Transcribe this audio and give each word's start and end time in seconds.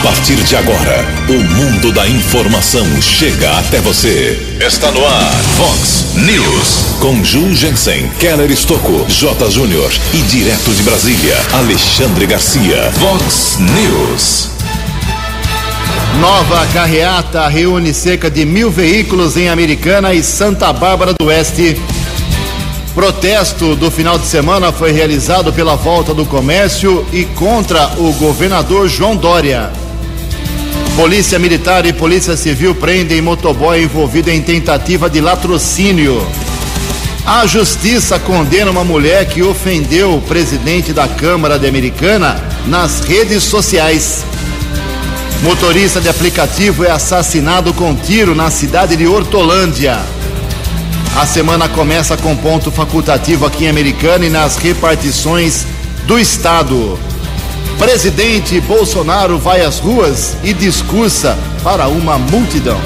A 0.00 0.02
partir 0.02 0.36
de 0.36 0.56
agora, 0.56 1.04
o 1.28 1.34
mundo 1.34 1.92
da 1.92 2.08
informação 2.08 2.86
chega 3.02 3.58
até 3.58 3.80
você. 3.80 4.56
Está 4.58 4.90
no 4.92 5.04
ar, 5.04 5.30
Fox 5.58 6.14
News. 6.14 6.96
Com 7.00 7.22
Ju 7.22 7.54
Jensen, 7.54 8.08
Keller 8.18 8.50
Estocco, 8.50 9.04
J. 9.10 9.50
Júnior 9.50 9.92
e 10.14 10.22
direto 10.22 10.70
de 10.70 10.82
Brasília, 10.84 11.36
Alexandre 11.52 12.24
Garcia. 12.24 12.90
Fox 12.92 13.58
News. 13.58 14.48
Nova 16.18 16.66
carreata 16.72 17.46
reúne 17.46 17.92
cerca 17.92 18.30
de 18.30 18.46
mil 18.46 18.70
veículos 18.70 19.36
em 19.36 19.50
Americana 19.50 20.14
e 20.14 20.22
Santa 20.22 20.72
Bárbara 20.72 21.12
do 21.12 21.26
Oeste. 21.26 21.78
Protesto 22.94 23.76
do 23.76 23.90
final 23.90 24.18
de 24.18 24.26
semana 24.26 24.72
foi 24.72 24.92
realizado 24.92 25.52
pela 25.52 25.76
volta 25.76 26.14
do 26.14 26.24
comércio 26.24 27.06
e 27.12 27.26
contra 27.26 27.86
o 27.98 28.14
governador 28.14 28.88
João 28.88 29.14
Dória. 29.14 29.79
Polícia 31.00 31.38
Militar 31.38 31.86
e 31.86 31.94
Polícia 31.94 32.36
Civil 32.36 32.74
prendem 32.74 33.22
motoboy 33.22 33.82
envolvido 33.82 34.28
em 34.28 34.42
tentativa 34.42 35.08
de 35.08 35.18
latrocínio. 35.18 36.22
A 37.24 37.46
justiça 37.46 38.18
condena 38.18 38.70
uma 38.70 38.84
mulher 38.84 39.24
que 39.24 39.42
ofendeu 39.42 40.16
o 40.16 40.20
presidente 40.20 40.92
da 40.92 41.08
Câmara 41.08 41.58
de 41.58 41.66
Americana 41.66 42.44
nas 42.66 43.00
redes 43.00 43.44
sociais. 43.44 44.26
Motorista 45.42 46.02
de 46.02 46.08
aplicativo 46.10 46.84
é 46.84 46.90
assassinado 46.90 47.72
com 47.72 47.96
tiro 47.96 48.34
na 48.34 48.50
cidade 48.50 48.94
de 48.94 49.06
Hortolândia. 49.06 49.98
A 51.16 51.24
semana 51.24 51.66
começa 51.66 52.14
com 52.14 52.36
ponto 52.36 52.70
facultativo 52.70 53.46
aqui 53.46 53.64
em 53.64 53.70
Americana 53.70 54.26
e 54.26 54.28
nas 54.28 54.56
repartições 54.56 55.64
do 56.06 56.18
estado. 56.18 56.98
Presidente 57.80 58.60
Bolsonaro 58.60 59.36
vai 59.38 59.62
às 59.62 59.78
ruas 59.78 60.36
e 60.44 60.52
discursa 60.52 61.38
para 61.64 61.88
uma 61.88 62.18
multidão. 62.18 62.78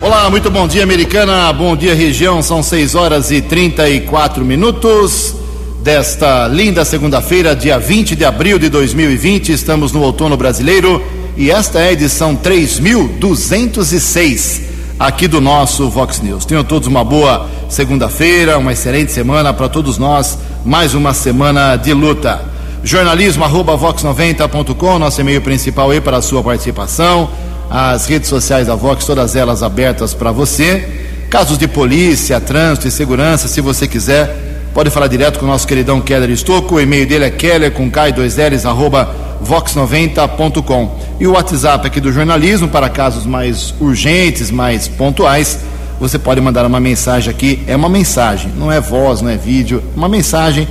Olá, 0.00 0.30
muito 0.30 0.50
bom 0.50 0.66
dia, 0.66 0.82
Americana. 0.82 1.52
Bom 1.52 1.76
dia, 1.76 1.94
região. 1.94 2.42
São 2.42 2.62
6 2.62 2.94
horas 2.94 3.30
e 3.30 3.42
34 3.42 4.42
minutos 4.46 5.34
desta 5.82 6.48
linda 6.48 6.82
segunda-feira, 6.86 7.54
dia 7.54 7.78
20 7.78 8.16
de 8.16 8.24
abril 8.24 8.58
de 8.58 8.70
2020. 8.70 9.52
Estamos 9.52 9.92
no 9.92 10.00
outono 10.00 10.34
brasileiro 10.34 11.04
e 11.36 11.50
esta 11.50 11.80
é 11.80 11.88
a 11.88 11.92
edição 11.92 12.34
3206 12.34 14.62
aqui 14.98 15.28
do 15.28 15.42
nosso 15.42 15.90
Vox 15.90 16.22
News. 16.22 16.46
Tenham 16.46 16.64
todos 16.64 16.88
uma 16.88 17.04
boa 17.04 17.46
segunda-feira, 17.68 18.56
uma 18.56 18.72
excelente 18.72 19.12
semana 19.12 19.52
para 19.52 19.68
todos 19.68 19.98
nós, 19.98 20.38
mais 20.64 20.94
uma 20.94 21.12
semana 21.12 21.76
de 21.76 21.92
luta. 21.92 22.56
Jornalismo 22.82 23.44
arroba 23.44 23.76
vox90.com, 23.76 24.98
nosso 24.98 25.20
e-mail 25.20 25.42
principal 25.42 25.90
aí 25.90 26.00
para 26.00 26.18
a 26.18 26.22
sua 26.22 26.42
participação. 26.42 27.28
As 27.70 28.06
redes 28.06 28.28
sociais 28.28 28.68
da 28.68 28.74
Vox, 28.74 29.04
todas 29.04 29.36
elas 29.36 29.62
abertas 29.62 30.14
para 30.14 30.32
você. 30.32 30.88
Casos 31.28 31.58
de 31.58 31.68
polícia, 31.68 32.40
trânsito 32.40 32.88
e 32.88 32.90
segurança, 32.90 33.48
se 33.48 33.60
você 33.60 33.86
quiser, 33.86 34.70
pode 34.72 34.88
falar 34.88 35.08
direto 35.08 35.38
com 35.38 35.44
o 35.44 35.48
nosso 35.48 35.66
queridão 35.66 36.00
Keller 36.00 36.30
Estocco. 36.30 36.76
O 36.76 36.80
e-mail 36.80 37.06
dele 37.06 37.24
é 37.26 37.30
keller 37.30 37.72
com 37.72 37.90
K2Ls 37.90 38.64
arroba 38.64 39.14
vox90.com. 39.44 40.98
E 41.20 41.26
o 41.26 41.32
WhatsApp 41.32 41.86
aqui 41.86 42.00
do 42.00 42.12
jornalismo 42.12 42.68
para 42.68 42.88
casos 42.88 43.26
mais 43.26 43.74
urgentes, 43.80 44.50
mais 44.50 44.88
pontuais. 44.88 45.58
Você 46.00 46.18
pode 46.18 46.40
mandar 46.40 46.64
uma 46.64 46.78
mensagem 46.78 47.28
aqui, 47.28 47.62
é 47.66 47.74
uma 47.74 47.88
mensagem, 47.88 48.52
não 48.56 48.70
é 48.70 48.80
voz, 48.80 49.20
não 49.20 49.28
é 49.28 49.36
vídeo, 49.36 49.82
uma 49.96 50.08
mensagem 50.08 50.66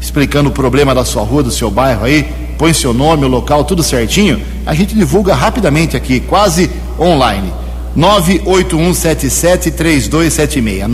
explicando 0.00 0.50
o 0.50 0.52
problema 0.52 0.94
da 0.94 1.04
sua 1.04 1.22
rua, 1.22 1.42
do 1.42 1.50
seu 1.50 1.70
bairro 1.70 2.04
aí, 2.04 2.26
põe 2.58 2.72
seu 2.72 2.94
nome, 2.94 3.24
o 3.24 3.28
local, 3.28 3.64
tudo 3.64 3.82
certinho. 3.82 4.40
A 4.64 4.72
gente 4.74 4.94
divulga 4.94 5.34
rapidamente 5.34 5.96
aqui, 5.96 6.20
quase 6.20 6.70
online. 6.98 7.52
981773276. 7.96 10.86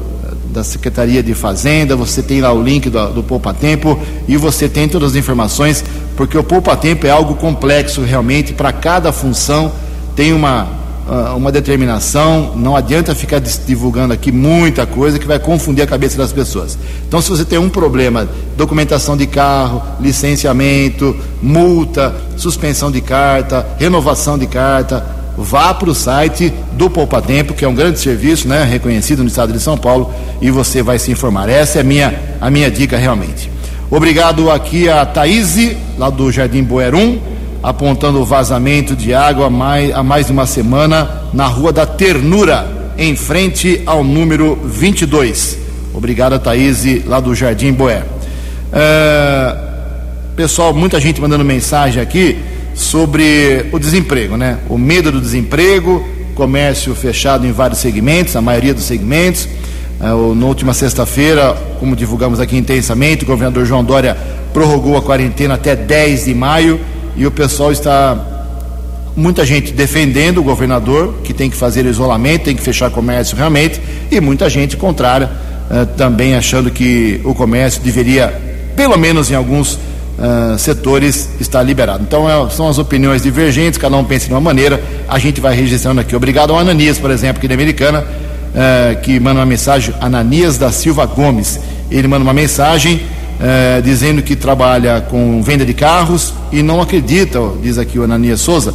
da 0.50 0.64
Secretaria 0.64 1.22
de 1.22 1.34
Fazenda, 1.34 1.96
você 1.96 2.22
tem 2.22 2.40
lá 2.40 2.52
o 2.52 2.62
link 2.62 2.90
do, 2.90 3.12
do 3.12 3.22
Poupa 3.22 3.54
Tempo 3.54 3.98
e 4.28 4.36
você 4.36 4.68
tem 4.68 4.88
todas 4.88 5.10
as 5.10 5.16
informações, 5.16 5.84
porque 6.16 6.36
o 6.36 6.44
Poupa 6.44 6.76
Tempo 6.76 7.06
é 7.06 7.10
algo 7.10 7.34
complexo 7.36 8.02
realmente, 8.02 8.52
para 8.52 8.72
cada 8.72 9.12
função 9.12 9.72
tem 10.14 10.32
uma 10.32 10.80
uh, 11.10 11.36
uma 11.36 11.50
determinação, 11.50 12.54
não 12.56 12.76
adianta 12.76 13.14
ficar 13.14 13.40
divulgando 13.40 14.14
aqui 14.14 14.30
muita 14.30 14.86
coisa 14.86 15.18
que 15.18 15.26
vai 15.26 15.38
confundir 15.38 15.82
a 15.82 15.86
cabeça 15.86 16.16
das 16.16 16.32
pessoas. 16.32 16.78
Então, 17.06 17.20
se 17.20 17.28
você 17.28 17.44
tem 17.44 17.58
um 17.58 17.68
problema, 17.68 18.28
documentação 18.56 19.16
de 19.16 19.26
carro, 19.26 19.82
licenciamento, 20.00 21.16
multa, 21.42 22.14
suspensão 22.36 22.90
de 22.90 23.00
carta, 23.00 23.66
renovação 23.78 24.38
de 24.38 24.46
carta, 24.46 25.19
vá 25.42 25.74
para 25.74 25.90
o 25.90 25.94
site 25.94 26.52
do 26.72 26.88
Poupa 26.88 27.20
Tempo, 27.20 27.54
que 27.54 27.64
é 27.64 27.68
um 27.68 27.74
grande 27.74 27.98
serviço, 27.98 28.46
né, 28.46 28.64
reconhecido 28.64 29.22
no 29.22 29.28
estado 29.28 29.52
de 29.52 29.60
São 29.60 29.76
Paulo, 29.76 30.12
e 30.40 30.50
você 30.50 30.82
vai 30.82 30.98
se 30.98 31.10
informar. 31.10 31.48
Essa 31.48 31.78
é 31.78 31.80
a 31.80 31.84
minha, 31.84 32.14
a 32.40 32.50
minha 32.50 32.70
dica 32.70 32.96
realmente. 32.96 33.50
Obrigado 33.90 34.50
aqui 34.50 34.88
a 34.88 35.04
Thaís, 35.04 35.76
lá 35.98 36.10
do 36.10 36.30
Jardim 36.30 36.62
Boerum 36.62 37.18
apontando 37.62 38.20
o 38.20 38.24
vazamento 38.24 38.96
de 38.96 39.12
água 39.12 39.46
há 39.46 39.50
mais, 39.50 39.94
há 39.94 40.02
mais 40.02 40.26
de 40.26 40.32
uma 40.32 40.46
semana 40.46 41.24
na 41.32 41.46
Rua 41.46 41.72
da 41.72 41.86
Ternura, 41.86 42.92
em 42.96 43.14
frente 43.14 43.82
ao 43.86 44.02
número 44.02 44.56
22. 44.64 45.58
Obrigado, 45.92 46.38
Thaís, 46.38 47.04
lá 47.06 47.20
do 47.20 47.34
Jardim 47.34 47.72
Boé. 47.72 48.02
É, 48.72 49.56
pessoal, 50.36 50.72
muita 50.72 51.00
gente 51.00 51.20
mandando 51.20 51.44
mensagem 51.44 52.02
aqui 52.02 52.38
sobre 52.74 53.66
o 53.72 53.78
desemprego, 53.78 54.36
né? 54.36 54.58
O 54.68 54.78
medo 54.78 55.12
do 55.12 55.20
desemprego, 55.20 56.04
comércio 56.34 56.94
fechado 56.94 57.46
em 57.46 57.52
vários 57.52 57.80
segmentos, 57.80 58.34
a 58.36 58.40
maioria 58.40 58.72
dos 58.72 58.84
segmentos. 58.84 59.48
É, 60.00 60.06
na 60.06 60.46
última 60.46 60.72
sexta-feira, 60.72 61.54
como 61.78 61.94
divulgamos 61.94 62.40
aqui 62.40 62.56
intensamente, 62.56 63.24
o 63.24 63.26
governador 63.26 63.66
João 63.66 63.84
Dória 63.84 64.16
prorrogou 64.52 64.96
a 64.96 65.02
quarentena 65.02 65.54
até 65.54 65.76
10 65.76 66.24
de 66.24 66.34
maio 66.34 66.80
e 67.16 67.26
o 67.26 67.30
pessoal 67.30 67.70
está 67.70 68.26
muita 69.16 69.44
gente 69.44 69.72
defendendo 69.72 70.38
o 70.38 70.42
governador 70.42 71.16
que 71.22 71.34
tem 71.34 71.50
que 71.50 71.56
fazer 71.56 71.84
isolamento, 71.84 72.44
tem 72.44 72.56
que 72.56 72.62
fechar 72.62 72.90
comércio 72.90 73.36
realmente, 73.36 73.80
e 74.10 74.20
muita 74.20 74.48
gente 74.48 74.76
contrária 74.76 75.28
uh, 75.70 75.86
também 75.96 76.34
achando 76.34 76.70
que 76.70 77.20
o 77.24 77.34
comércio 77.34 77.82
deveria, 77.82 78.28
pelo 78.76 78.96
menos 78.96 79.30
em 79.30 79.34
alguns 79.34 79.78
uh, 80.20 80.58
setores, 80.58 81.30
estar 81.40 81.62
liberado. 81.62 82.04
Então 82.06 82.28
é, 82.28 82.50
são 82.50 82.68
as 82.68 82.78
opiniões 82.78 83.22
divergentes, 83.22 83.78
cada 83.78 83.96
um 83.96 84.04
pensa 84.04 84.26
de 84.26 84.32
uma 84.32 84.40
maneira, 84.40 84.82
a 85.08 85.18
gente 85.18 85.40
vai 85.40 85.54
registrando 85.54 86.00
aqui. 86.00 86.14
Obrigado 86.14 86.52
ao 86.52 86.58
Ananias, 86.58 86.98
por 86.98 87.10
exemplo, 87.10 87.38
aqui 87.38 87.48
da 87.48 87.54
Americana, 87.54 88.00
uh, 88.00 89.00
que 89.00 89.18
manda 89.18 89.40
uma 89.40 89.46
mensagem, 89.46 89.94
Ananias 90.00 90.58
da 90.58 90.70
Silva 90.70 91.06
Gomes. 91.06 91.58
Ele 91.90 92.06
manda 92.06 92.22
uma 92.22 92.34
mensagem 92.34 93.02
é, 93.40 93.80
dizendo 93.80 94.22
que 94.22 94.36
trabalha 94.36 95.00
com 95.00 95.42
venda 95.42 95.64
de 95.64 95.72
carros 95.72 96.34
e 96.52 96.62
não 96.62 96.80
acredita, 96.80 97.40
diz 97.62 97.78
aqui 97.78 97.98
o 97.98 98.04
Ananias 98.04 98.40
Souza, 98.40 98.74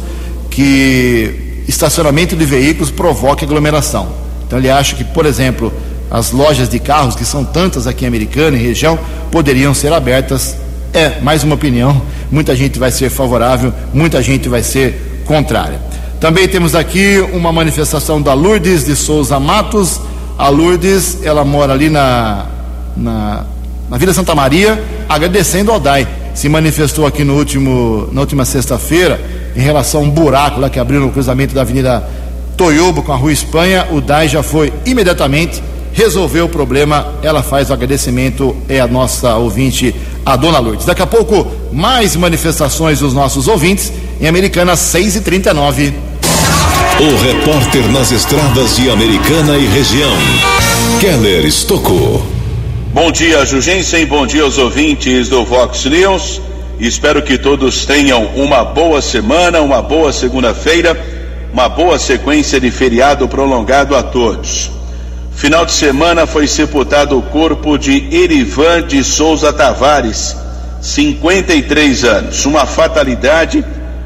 que 0.50 1.62
estacionamento 1.68 2.34
de 2.34 2.44
veículos 2.44 2.90
provoque 2.90 3.44
aglomeração. 3.44 4.08
Então 4.46 4.58
ele 4.58 4.68
acha 4.68 4.96
que, 4.96 5.04
por 5.04 5.24
exemplo, 5.24 5.72
as 6.10 6.32
lojas 6.32 6.68
de 6.68 6.78
carros, 6.78 7.14
que 7.14 7.24
são 7.24 7.44
tantas 7.44 7.86
aqui 7.86 8.04
em 8.04 8.08
Americana 8.08 8.56
e 8.56 8.60
região, 8.60 8.98
poderiam 9.30 9.72
ser 9.72 9.92
abertas. 9.92 10.56
É, 10.92 11.20
mais 11.20 11.44
uma 11.44 11.54
opinião. 11.54 12.00
Muita 12.30 12.56
gente 12.56 12.78
vai 12.78 12.90
ser 12.90 13.10
favorável, 13.10 13.72
muita 13.92 14.22
gente 14.22 14.48
vai 14.48 14.62
ser 14.62 15.22
contrária. 15.24 15.80
Também 16.20 16.48
temos 16.48 16.74
aqui 16.74 17.18
uma 17.32 17.52
manifestação 17.52 18.20
da 18.22 18.32
Lourdes 18.32 18.84
de 18.84 18.96
Souza 18.96 19.38
Matos. 19.38 20.00
A 20.38 20.48
Lourdes, 20.48 21.22
ela 21.22 21.44
mora 21.44 21.72
ali 21.72 21.90
na, 21.90 22.46
na, 22.96 23.44
na 23.90 23.98
Vila 23.98 24.12
Santa 24.12 24.34
Maria, 24.34 24.82
agradecendo 25.08 25.70
ao 25.70 25.78
DAI. 25.78 26.06
Se 26.34 26.48
manifestou 26.48 27.06
aqui 27.06 27.24
no 27.24 27.36
último, 27.36 28.08
na 28.12 28.20
última 28.20 28.44
sexta-feira 28.44 29.20
em 29.54 29.60
relação 29.60 30.02
a 30.02 30.04
um 30.04 30.10
buraco 30.10 30.60
lá 30.60 30.68
que 30.68 30.78
abriu 30.78 31.00
no 31.00 31.10
cruzamento 31.10 31.54
da 31.54 31.62
Avenida 31.62 32.06
Toyobo 32.56 33.02
com 33.02 33.12
a 33.12 33.16
Rua 33.16 33.32
Espanha. 33.32 33.86
O 33.90 34.00
DAI 34.00 34.28
já 34.28 34.42
foi 34.42 34.72
imediatamente 34.84 35.62
resolveu 35.96 36.44
o 36.44 36.48
problema. 36.48 37.14
Ela 37.22 37.42
faz 37.42 37.70
o 37.70 37.72
agradecimento, 37.72 38.54
é 38.68 38.78
a 38.78 38.86
nossa 38.86 39.34
ouvinte, 39.36 39.96
a 40.24 40.36
Dona 40.36 40.58
Lourdes. 40.58 40.86
Daqui 40.86 41.02
a 41.02 41.06
pouco, 41.06 41.50
mais 41.72 42.14
manifestações 42.14 43.00
dos 43.00 43.14
nossos 43.14 43.48
ouvintes 43.48 43.92
em 44.20 44.28
Americana 44.28 44.76
6 44.76 45.16
e 45.16 45.20
39 45.20 45.92
O 47.00 47.16
repórter 47.22 47.90
nas 47.90 48.12
estradas 48.12 48.76
de 48.76 48.90
Americana 48.90 49.56
e 49.56 49.66
região, 49.66 50.12
Keller 51.00 51.44
Estocou. 51.46 52.24
Bom 52.92 53.10
dia, 53.10 53.44
Jugensen. 53.44 54.06
Bom 54.06 54.26
dia 54.26 54.42
aos 54.42 54.58
ouvintes 54.58 55.28
do 55.28 55.44
Vox 55.44 55.84
News. 55.86 56.40
Espero 56.78 57.22
que 57.22 57.38
todos 57.38 57.86
tenham 57.86 58.26
uma 58.36 58.62
boa 58.64 59.00
semana, 59.00 59.62
uma 59.62 59.80
boa 59.80 60.12
segunda-feira, 60.12 60.98
uma 61.52 61.70
boa 61.70 61.98
sequência 61.98 62.60
de 62.60 62.70
feriado 62.70 63.26
prolongado 63.28 63.96
a 63.96 64.02
todos. 64.02 64.76
Final 65.36 65.66
de 65.66 65.72
semana 65.72 66.26
foi 66.26 66.48
sepultado 66.48 67.18
o 67.18 67.20
corpo 67.20 67.76
de 67.76 68.08
Erivan 68.10 68.82
de 68.82 69.04
Souza 69.04 69.52
Tavares, 69.52 70.34
53 70.80 72.04
anos. 72.04 72.46
Uma 72.46 72.64
fatalidade 72.64 73.62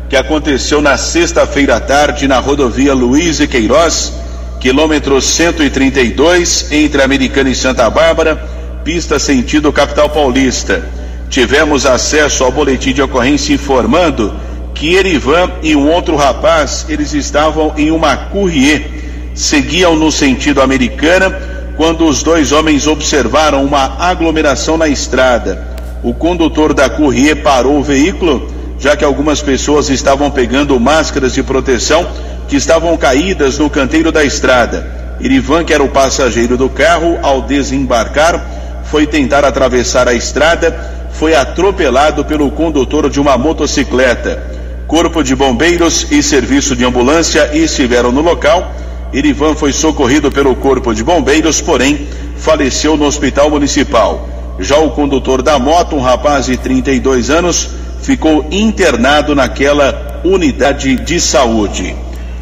que 0.08 0.16
aconteceu 0.16 0.82
na 0.82 0.96
sexta-feira 0.96 1.76
à 1.76 1.80
tarde 1.80 2.26
na 2.26 2.40
rodovia 2.40 2.92
Luiz 2.92 3.38
e 3.38 3.46
Queiroz, 3.46 4.12
quilômetro 4.58 5.22
132, 5.22 6.72
entre 6.72 7.00
Americana 7.00 7.48
e 7.48 7.54
Santa 7.54 7.88
Bárbara, 7.88 8.34
pista 8.82 9.20
sentido 9.20 9.72
capital 9.72 10.10
paulista. 10.10 10.84
Tivemos 11.30 11.86
acesso 11.86 12.42
ao 12.42 12.50
boletim 12.50 12.92
de 12.92 13.02
ocorrência 13.02 13.54
informando 13.54 14.34
que 14.74 14.96
Erivan 14.96 15.48
e 15.62 15.76
um 15.76 15.88
outro 15.88 16.16
rapaz, 16.16 16.86
eles 16.88 17.14
estavam 17.14 17.72
em 17.76 17.92
uma 17.92 18.16
courrier 18.16 19.09
seguiam 19.40 19.96
no 19.96 20.12
sentido 20.12 20.60
americana 20.60 21.34
quando 21.74 22.04
os 22.04 22.22
dois 22.22 22.52
homens 22.52 22.86
observaram 22.86 23.64
uma 23.64 23.96
aglomeração 23.98 24.76
na 24.76 24.86
estrada. 24.86 25.66
O 26.02 26.12
condutor 26.12 26.74
da 26.74 26.90
Courrier 26.90 27.42
parou 27.42 27.78
o 27.78 27.82
veículo, 27.82 28.48
já 28.78 28.94
que 28.94 29.04
algumas 29.04 29.40
pessoas 29.40 29.88
estavam 29.88 30.30
pegando 30.30 30.78
máscaras 30.78 31.32
de 31.32 31.42
proteção 31.42 32.06
que 32.48 32.56
estavam 32.56 32.94
caídas 32.98 33.58
no 33.58 33.70
canteiro 33.70 34.12
da 34.12 34.22
estrada. 34.22 35.16
Irivan, 35.20 35.64
que 35.64 35.72
era 35.72 35.82
o 35.82 35.88
passageiro 35.88 36.58
do 36.58 36.68
carro, 36.68 37.18
ao 37.22 37.40
desembarcar, 37.42 38.46
foi 38.84 39.06
tentar 39.06 39.44
atravessar 39.44 40.06
a 40.06 40.12
estrada, 40.12 41.08
foi 41.12 41.34
atropelado 41.34 42.26
pelo 42.26 42.50
condutor 42.50 43.08
de 43.08 43.18
uma 43.18 43.38
motocicleta. 43.38 44.42
Corpo 44.86 45.22
de 45.22 45.34
bombeiros 45.34 46.06
e 46.10 46.22
serviço 46.22 46.76
de 46.76 46.84
ambulância 46.84 47.50
estiveram 47.54 48.12
no 48.12 48.20
local 48.20 48.74
Irivan 49.12 49.54
foi 49.54 49.72
socorrido 49.72 50.30
pelo 50.30 50.54
Corpo 50.54 50.94
de 50.94 51.02
Bombeiros, 51.02 51.60
porém 51.60 52.06
faleceu 52.36 52.96
no 52.96 53.04
Hospital 53.04 53.50
Municipal. 53.50 54.28
Já 54.58 54.78
o 54.78 54.90
condutor 54.90 55.42
da 55.42 55.58
moto, 55.58 55.96
um 55.96 56.00
rapaz 56.00 56.46
de 56.46 56.56
32 56.56 57.30
anos, 57.30 57.70
ficou 58.02 58.46
internado 58.50 59.34
naquela 59.34 60.20
unidade 60.24 60.96
de 60.96 61.20
saúde. 61.20 61.94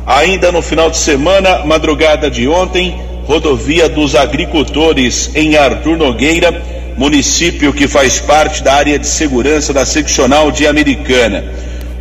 Ainda 0.07 0.51
no 0.51 0.63
final 0.63 0.91
de 0.91 0.97
semana, 0.97 1.65
madrugada 1.65 2.31
de 2.31 2.49
ontem, 2.49 3.01
rodovia 3.27 3.89
dos 3.89 4.15
agricultores 4.15 5.31
em 5.35 5.57
Arthur 5.57 5.97
Nogueira, 5.97 6.63
município 6.97 7.73
que 7.73 7.87
faz 7.87 8.19
parte 8.19 8.63
da 8.63 8.75
área 8.75 8.99
de 8.99 9.07
segurança 9.07 9.73
da 9.73 9.85
seccional 9.87 10.51
de 10.51 10.67
Americana. 10.67 11.45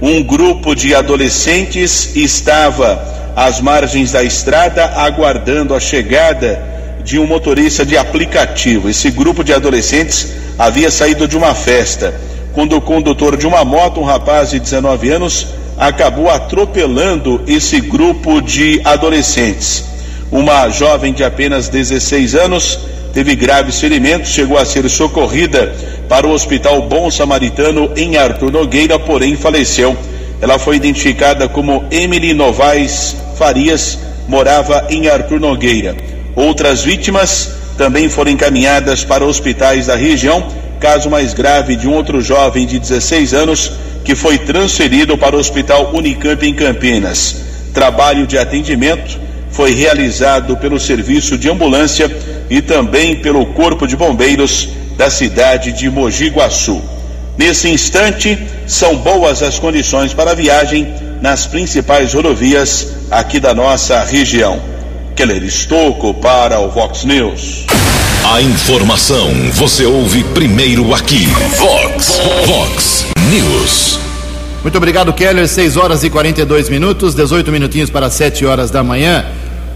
Um 0.02 0.24
grupo 0.24 0.76
de 0.76 0.96
adolescentes 0.96 2.16
estava 2.16 3.17
às 3.38 3.62
margens 3.62 4.14
da 4.14 4.24
estrada, 4.24 4.94
aguardando 4.96 5.76
a 5.76 5.80
chegada 5.80 6.60
de 7.04 7.20
um 7.20 7.28
motorista 7.28 7.86
de 7.86 7.96
aplicativo. 7.96 8.90
Esse 8.90 9.12
grupo 9.12 9.44
de 9.44 9.54
adolescentes 9.54 10.34
havia 10.58 10.90
saído 10.90 11.28
de 11.28 11.38
uma 11.38 11.54
festa, 11.54 12.20
quando 12.52 12.76
o 12.76 12.82
condutor 12.82 13.38
de 13.38 13.46
uma 13.46 13.64
moto, 13.64 14.00
um 14.00 14.04
rapaz 14.04 14.50
de 14.50 14.60
19 14.60 15.12
anos, 15.12 15.50
acabou 15.78 16.32
atropelando 16.32 17.44
esse 17.46 17.80
grupo 17.80 18.42
de 18.42 18.82
adolescentes. 18.84 19.86
Uma 20.32 20.68
jovem 20.70 21.14
de 21.14 21.24
apenas 21.24 21.70
16 21.70 22.34
anos 22.34 22.80
teve 23.14 23.36
graves 23.36 23.80
ferimentos, 23.80 24.32
chegou 24.32 24.58
a 24.58 24.66
ser 24.66 24.90
socorrida 24.90 25.76
para 26.10 26.26
o 26.26 26.32
Hospital 26.32 26.82
Bom 26.82 27.12
Samaritano 27.12 27.92
em 27.96 28.18
Arthur 28.18 28.52
Nogueira, 28.52 28.98
porém 28.98 29.36
faleceu. 29.36 29.96
Ela 30.42 30.58
foi 30.58 30.76
identificada 30.76 31.48
como 31.48 31.86
Emily 31.92 32.34
Novaes 32.34 33.27
Farias 33.38 34.00
morava 34.28 34.88
em 34.90 35.08
Arthur 35.08 35.40
Nogueira. 35.40 35.96
Outras 36.36 36.84
vítimas 36.84 37.52
também 37.78 38.10
foram 38.10 38.32
encaminhadas 38.32 39.04
para 39.04 39.26
hospitais 39.26 39.88
da 39.88 39.96
região. 39.96 40.46
Caso 40.80 41.10
mais 41.10 41.34
grave 41.34 41.76
de 41.76 41.88
um 41.88 41.94
outro 41.94 42.22
jovem 42.22 42.66
de 42.66 42.80
16 42.80 43.34
anos 43.34 43.72
que 44.04 44.16
foi 44.16 44.38
transferido 44.38 45.18
para 45.18 45.36
o 45.36 45.40
Hospital 45.40 45.92
Unicamp 45.94 46.46
em 46.46 46.54
Campinas. 46.54 47.42
Trabalho 47.74 48.26
de 48.26 48.38
atendimento 48.38 49.20
foi 49.52 49.74
realizado 49.74 50.58
pelo 50.58 50.80
serviço 50.80 51.38
de 51.38 51.50
ambulância 51.50 52.10
e 52.50 52.62
também 52.62 53.16
pelo 53.18 53.46
Corpo 53.48 53.88
de 53.88 53.96
Bombeiros 53.96 54.70
da 54.96 55.10
cidade 55.10 55.72
de 55.72 55.90
Mogi 55.90 56.30
Guaçu. 56.30 56.82
Nesse 57.38 57.70
instante, 57.70 58.38
são 58.66 58.96
boas 58.98 59.44
as 59.44 59.60
condições 59.60 60.14
para 60.14 60.32
a 60.32 60.36
viagem 60.36 60.88
nas 61.22 61.48
principais 61.48 62.14
rodovias 62.14 62.94
aqui 63.10 63.40
da 63.40 63.54
nossa 63.54 64.04
região. 64.04 64.62
Keller 65.16 65.44
Estocco 65.44 66.14
para 66.14 66.60
o 66.60 66.70
Vox 66.70 67.04
News. 67.04 67.66
A 68.24 68.42
informação 68.42 69.30
você 69.54 69.86
ouve 69.86 70.24
primeiro 70.26 70.94
aqui. 70.94 71.26
Vox, 71.58 72.20
Vox 72.46 73.06
News. 73.30 74.00
Muito 74.62 74.78
obrigado, 74.78 75.14
Keller. 75.14 75.48
6 75.48 75.78
horas 75.78 76.04
e 76.04 76.10
42 76.10 76.70
minutos, 76.70 77.16
18 77.16 77.52
minutinhos 77.52 77.90
para 77.90 78.10
7 78.10 78.46
horas 78.46 78.70
da 78.70 78.84
manhã. 78.84 79.26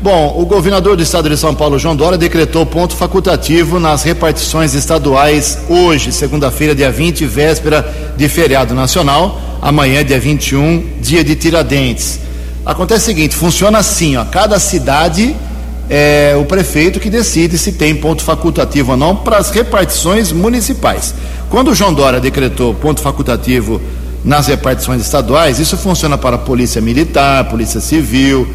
Bom, 0.01 0.33
o 0.35 0.47
governador 0.47 0.97
do 0.97 1.03
estado 1.03 1.29
de 1.29 1.37
São 1.37 1.53
Paulo, 1.53 1.77
João 1.77 1.95
Dória, 1.95 2.17
decretou 2.17 2.65
ponto 2.65 2.95
facultativo 2.95 3.79
nas 3.79 4.01
repartições 4.01 4.73
estaduais 4.73 5.59
hoje, 5.69 6.11
segunda-feira, 6.11 6.73
dia 6.73 6.91
20, 6.91 7.23
véspera 7.27 8.13
de 8.17 8.27
feriado 8.27 8.73
nacional. 8.73 9.39
Amanhã, 9.61 10.03
dia 10.03 10.19
21, 10.19 10.83
dia 10.99 11.23
de 11.23 11.35
Tiradentes. 11.35 12.19
Acontece 12.65 13.03
o 13.03 13.05
seguinte: 13.05 13.35
funciona 13.35 13.77
assim, 13.77 14.17
ó, 14.17 14.25
cada 14.25 14.59
cidade 14.59 15.35
é 15.87 16.35
o 16.35 16.45
prefeito 16.45 16.99
que 16.99 17.07
decide 17.09 17.55
se 17.59 17.73
tem 17.73 17.93
ponto 17.93 18.23
facultativo 18.23 18.93
ou 18.93 18.97
não 18.97 19.15
para 19.15 19.37
as 19.37 19.51
repartições 19.51 20.31
municipais. 20.31 21.13
Quando 21.47 21.69
o 21.69 21.75
João 21.75 21.93
Dória 21.93 22.19
decretou 22.19 22.73
ponto 22.73 23.01
facultativo 23.01 23.79
nas 24.25 24.47
repartições 24.47 24.99
estaduais, 24.99 25.59
isso 25.59 25.77
funciona 25.77 26.17
para 26.17 26.37
a 26.37 26.39
Polícia 26.39 26.81
Militar, 26.81 27.47
Polícia 27.49 27.79
Civil 27.79 28.47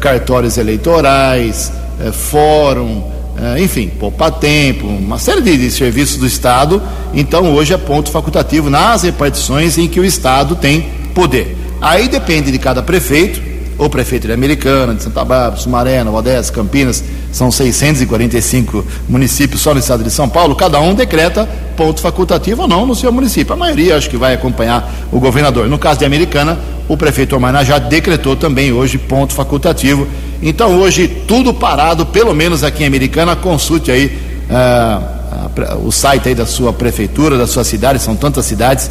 cartórios 0.00 0.58
eleitorais, 0.58 1.72
eh, 2.00 2.12
fórum, 2.12 3.02
eh, 3.36 3.62
enfim, 3.62 3.88
poupa-tempo, 3.88 4.86
uma 4.86 5.18
série 5.18 5.40
de, 5.40 5.70
serviços 5.70 6.16
do 6.16 6.26
Estado. 6.26 6.82
Então, 7.14 7.52
hoje 7.54 7.72
é 7.72 7.78
ponto 7.78 8.10
facultativo 8.10 8.68
nas 8.68 9.02
repartições 9.02 9.78
em 9.78 9.88
que 9.88 10.00
o 10.00 10.04
Estado 10.04 10.56
tem 10.56 10.86
poder. 11.14 11.56
Aí 11.80 12.08
depende 12.08 12.50
de 12.50 12.58
cada 12.58 12.82
prefeito, 12.82 13.40
ou 13.82 13.90
prefeito 13.90 14.28
de 14.28 14.32
Americana, 14.32 14.94
de 14.94 15.02
Santa 15.02 15.24
Bárbara, 15.24 15.56
Sumaré, 15.56 16.04
Nova 16.04 16.18
Odessa, 16.18 16.52
Campinas, 16.52 17.02
são 17.32 17.50
645 17.50 18.86
municípios 19.08 19.60
só 19.60 19.74
no 19.74 19.80
estado 19.80 20.04
de 20.04 20.10
São 20.10 20.28
Paulo, 20.28 20.54
cada 20.54 20.80
um 20.80 20.94
decreta 20.94 21.48
ponto 21.76 22.00
facultativo 22.00 22.62
ou 22.62 22.68
não 22.68 22.86
no 22.86 22.94
seu 22.94 23.10
município. 23.10 23.52
A 23.52 23.56
maioria 23.56 23.96
acho 23.96 24.08
que 24.08 24.16
vai 24.16 24.34
acompanhar 24.34 24.88
o 25.10 25.18
governador. 25.18 25.68
No 25.68 25.80
caso 25.80 25.98
de 25.98 26.04
Americana, 26.04 26.58
o 26.88 26.96
prefeito 26.96 27.34
Omarná 27.34 27.64
já 27.64 27.78
decretou 27.78 28.36
também 28.36 28.72
hoje 28.72 28.98
ponto 28.98 29.32
facultativo. 29.32 30.06
Então 30.40 30.78
hoje 30.78 31.08
tudo 31.26 31.52
parado, 31.52 32.06
pelo 32.06 32.32
menos 32.32 32.62
aqui 32.62 32.84
em 32.84 32.86
Americana, 32.86 33.34
consulte 33.34 33.90
aí 33.90 34.16
uh, 34.48 35.84
o 35.84 35.90
site 35.90 36.28
aí 36.28 36.34
da 36.36 36.46
sua 36.46 36.72
prefeitura, 36.72 37.36
da 37.36 37.48
sua 37.48 37.64
cidade, 37.64 37.98
são 37.98 38.14
tantas 38.14 38.46
cidades, 38.46 38.88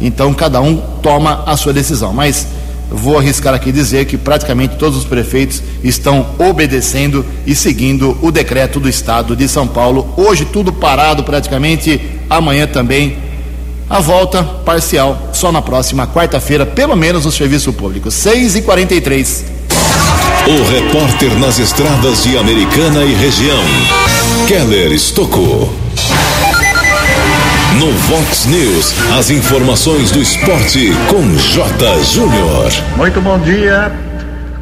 então 0.00 0.34
cada 0.34 0.60
um 0.60 0.76
toma 1.00 1.44
a 1.46 1.56
sua 1.56 1.72
decisão. 1.72 2.12
Mas 2.12 2.48
vou 2.92 3.18
arriscar 3.18 3.54
aqui 3.54 3.72
dizer 3.72 4.04
que 4.04 4.16
praticamente 4.16 4.76
todos 4.76 4.98
os 4.98 5.04
prefeitos 5.04 5.62
estão 5.82 6.26
obedecendo 6.38 7.24
e 7.46 7.54
seguindo 7.54 8.16
o 8.20 8.30
decreto 8.30 8.78
do 8.78 8.88
estado 8.88 9.34
de 9.34 9.48
São 9.48 9.66
Paulo. 9.66 10.12
Hoje 10.16 10.44
tudo 10.44 10.72
parado 10.72 11.24
praticamente, 11.24 12.00
amanhã 12.28 12.66
também 12.66 13.16
a 13.88 14.00
volta 14.00 14.42
parcial 14.42 15.30
só 15.34 15.52
na 15.52 15.60
próxima 15.60 16.06
quarta-feira, 16.06 16.64
pelo 16.64 16.96
menos 16.96 17.24
no 17.26 17.32
serviço 17.32 17.72
público. 17.72 18.10
6 18.10 18.56
e 18.56 18.62
43 18.62 19.44
O 20.46 20.70
repórter 20.70 21.38
nas 21.38 21.58
estradas 21.58 22.22
de 22.22 22.38
Americana 22.38 23.04
e 23.04 23.14
região, 23.14 23.62
Keller 24.48 24.92
Estocou. 24.92 25.81
No 27.78 27.90
Vox 27.90 28.46
News, 28.46 28.94
as 29.18 29.30
informações 29.30 30.10
do 30.10 30.20
esporte 30.20 30.92
com 31.08 31.22
J. 31.36 32.02
Júnior. 32.04 32.70
Muito 32.96 33.20
bom 33.20 33.38
dia. 33.38 33.90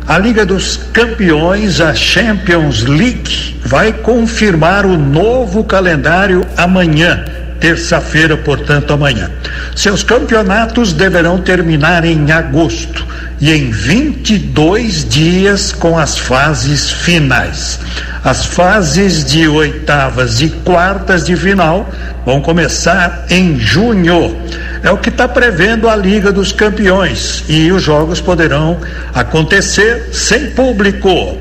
A 0.07 0.19
Liga 0.19 0.47
dos 0.47 0.77
Campeões, 0.93 1.81
a 1.81 1.95
Champions 1.95 2.83
League, 2.83 3.61
vai 3.65 3.93
confirmar 3.93 4.87
o 4.87 4.97
novo 4.97 5.65
calendário 5.65 6.47
amanhã, 6.57 7.25
terça-feira, 7.61 8.37
portanto, 8.37 8.93
amanhã. 8.93 9.31
Seus 9.77 10.03
campeonatos 10.03 10.93
deverão 10.93 11.41
terminar 11.41 12.05
em 12.05 12.33
agosto 12.33 13.07
e 13.41 13.53
em 13.53 13.71
22 13.71 15.09
dias 15.09 15.73
com 15.73 15.99
as 15.99 16.19
fases 16.19 16.91
finais. 16.91 17.79
As 18.25 18.45
fases 18.45 19.25
de 19.25 19.49
oitavas 19.49 20.41
e 20.41 20.49
quartas 20.49 21.25
de 21.25 21.37
final 21.37 21.89
vão 22.25 22.41
começar 22.41 23.25
em 23.31 23.59
junho. 23.59 24.37
É 24.83 24.91
o 24.91 24.99
que 24.99 25.09
está 25.09 25.27
prevendo 25.27 25.89
a 25.89 25.97
Liga 25.97 26.31
dos 26.31 26.53
Campeões 26.53 27.45
e 27.49 27.73
os 27.73 27.83
jogos 27.83 28.21
poderão 28.21 28.79
acontecer 29.15 30.09
sem 30.13 30.51
público. 30.51 31.39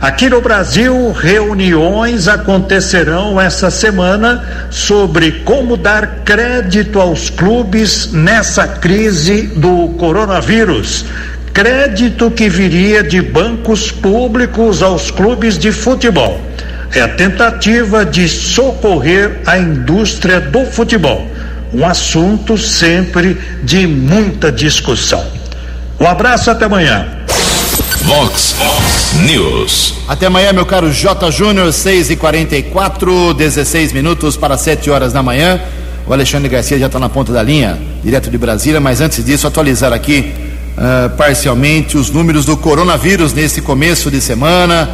Aqui 0.00 0.28
no 0.28 0.40
Brasil, 0.40 1.12
reuniões 1.12 2.28
acontecerão 2.28 3.40
essa 3.40 3.70
semana 3.70 4.68
sobre 4.70 5.32
como 5.44 5.76
dar 5.76 6.22
crédito 6.24 7.00
aos 7.00 7.30
clubes 7.30 8.12
nessa 8.12 8.66
crise 8.68 9.42
do 9.56 9.88
coronavírus 9.98 11.04
crédito 11.56 12.30
que 12.30 12.50
viria 12.50 13.02
de 13.02 13.22
bancos 13.22 13.90
públicos 13.90 14.82
aos 14.82 15.10
clubes 15.10 15.58
de 15.58 15.72
futebol. 15.72 16.38
É 16.92 17.00
a 17.00 17.08
tentativa 17.08 18.04
de 18.04 18.28
socorrer 18.28 19.40
a 19.46 19.58
indústria 19.58 20.38
do 20.38 20.66
futebol, 20.66 21.26
um 21.72 21.86
assunto 21.86 22.58
sempre 22.58 23.40
de 23.62 23.86
muita 23.86 24.52
discussão. 24.52 25.24
Um 25.98 26.06
abraço 26.06 26.50
até 26.50 26.66
amanhã. 26.66 27.06
Vox 28.06 28.54
News. 29.26 29.94
Até 30.06 30.26
amanhã, 30.26 30.52
meu 30.52 30.64
caro 30.64 30.92
J. 30.92 31.28
Júnior, 31.32 31.72
6 31.72 32.10
e 32.10 32.16
44 32.16 33.34
16 33.34 33.92
minutos 33.92 34.36
para 34.36 34.56
7 34.56 34.88
horas 34.90 35.12
da 35.12 35.24
manhã. 35.24 35.60
O 36.06 36.12
Alexandre 36.12 36.48
Garcia 36.48 36.78
já 36.78 36.86
está 36.86 37.00
na 37.00 37.08
ponta 37.08 37.32
da 37.32 37.42
linha, 37.42 37.76
direto 38.04 38.30
de 38.30 38.38
Brasília, 38.38 38.78
mas 38.80 39.00
antes 39.00 39.24
disso, 39.24 39.48
atualizar 39.48 39.92
aqui 39.92 40.32
uh, 40.78 41.16
parcialmente 41.16 41.96
os 41.98 42.08
números 42.08 42.44
do 42.44 42.56
coronavírus 42.56 43.32
nesse 43.32 43.60
começo 43.60 44.08
de 44.08 44.20
semana. 44.20 44.88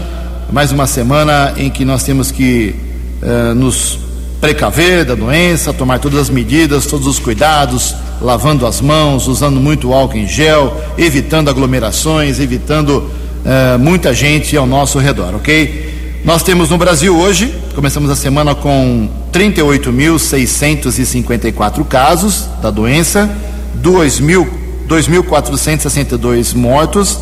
Mais 0.50 0.72
uma 0.72 0.86
semana 0.86 1.52
em 1.58 1.68
que 1.68 1.84
nós 1.84 2.02
temos 2.04 2.30
que 2.30 2.74
uh, 3.22 3.54
nos 3.54 3.98
precaver 4.42 5.04
da 5.04 5.14
doença, 5.14 5.72
tomar 5.72 6.00
todas 6.00 6.18
as 6.18 6.28
medidas, 6.28 6.84
todos 6.84 7.06
os 7.06 7.20
cuidados, 7.20 7.94
lavando 8.20 8.66
as 8.66 8.80
mãos, 8.80 9.28
usando 9.28 9.60
muito 9.60 9.92
álcool 9.92 10.18
em 10.18 10.26
gel, 10.26 10.82
evitando 10.98 11.48
aglomerações, 11.48 12.40
evitando 12.40 12.98
uh, 12.98 13.78
muita 13.78 14.12
gente 14.12 14.56
ao 14.56 14.66
nosso 14.66 14.98
redor, 14.98 15.36
ok? 15.36 16.18
Nós 16.24 16.42
temos 16.42 16.70
no 16.70 16.76
Brasil 16.76 17.16
hoje, 17.16 17.54
começamos 17.72 18.10
a 18.10 18.16
semana 18.16 18.52
com 18.52 19.08
38.654 19.32 21.84
casos 21.84 22.48
da 22.60 22.72
doença, 22.72 23.30
2 23.76 24.18
mil 24.18 24.48
2.462 24.88 26.56
mortos, 26.56 27.20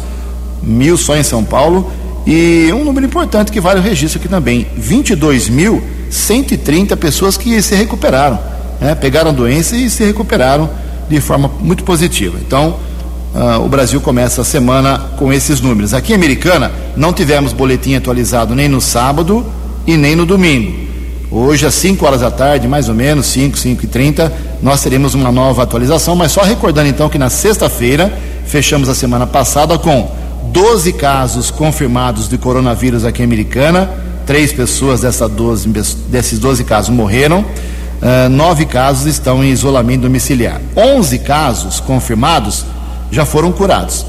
mil 0.62 0.96
só 0.96 1.18
em 1.18 1.22
São 1.22 1.44
Paulo, 1.44 1.92
e 2.26 2.70
um 2.72 2.82
número 2.82 3.04
importante 3.04 3.52
que 3.52 3.60
vale 3.60 3.78
o 3.78 3.82
registro 3.82 4.18
aqui 4.18 4.28
também: 4.28 4.66
22.130 6.10 6.96
pessoas 6.96 7.36
que 7.36 7.62
se 7.62 7.74
recuperaram, 7.74 8.38
né? 8.80 8.94
pegaram 8.94 9.32
doença 9.32 9.76
e 9.76 9.88
se 9.88 10.04
recuperaram 10.04 10.68
de 11.08 11.20
forma 11.20 11.50
muito 11.60 11.84
positiva. 11.84 12.38
Então, 12.44 12.76
uh, 13.34 13.64
o 13.64 13.68
Brasil 13.68 14.00
começa 14.00 14.42
a 14.42 14.44
semana 14.44 14.98
com 15.16 15.32
esses 15.32 15.60
números. 15.60 15.94
Aqui 15.94 16.12
em 16.12 16.16
Americana, 16.16 16.70
não 16.96 17.12
tivemos 17.12 17.52
boletim 17.52 17.94
atualizado 17.94 18.54
nem 18.54 18.68
no 18.68 18.80
sábado 18.80 19.46
e 19.86 19.96
nem 19.96 20.14
no 20.14 20.26
domingo. 20.26 20.90
Hoje, 21.30 21.64
às 21.64 21.74
5 21.74 22.04
horas 22.04 22.22
da 22.22 22.30
tarde, 22.30 22.66
mais 22.66 22.88
ou 22.88 22.94
menos, 22.94 23.26
5, 23.26 23.56
5 23.56 23.84
e 23.84 23.86
30, 23.86 24.32
nós 24.60 24.82
teremos 24.82 25.14
uma 25.14 25.30
nova 25.30 25.62
atualização, 25.62 26.16
mas 26.16 26.32
só 26.32 26.42
recordando 26.42 26.88
então 26.88 27.08
que 27.08 27.18
na 27.18 27.30
sexta-feira, 27.30 28.12
fechamos 28.46 28.88
a 28.88 28.96
semana 28.96 29.28
passada 29.28 29.78
com 29.78 30.10
12 30.52 30.92
casos 30.94 31.48
confirmados 31.48 32.28
de 32.28 32.36
coronavírus 32.36 33.04
aqui 33.04 33.22
em 33.22 33.24
Americana, 33.24 33.88
três 34.26 34.52
pessoas 34.52 35.00
dessa 35.00 35.28
12, 35.28 35.68
desses 36.08 36.38
12 36.38 36.64
casos 36.64 36.90
morreram, 36.90 37.40
uh, 37.40 38.28
nove 38.30 38.66
casos 38.66 39.06
estão 39.06 39.42
em 39.42 39.50
isolamento 39.50 40.02
domiciliar. 40.02 40.60
11 40.76 41.18
casos 41.20 41.80
confirmados 41.80 42.64
já 43.10 43.24
foram 43.24 43.52
curados. 43.52 44.06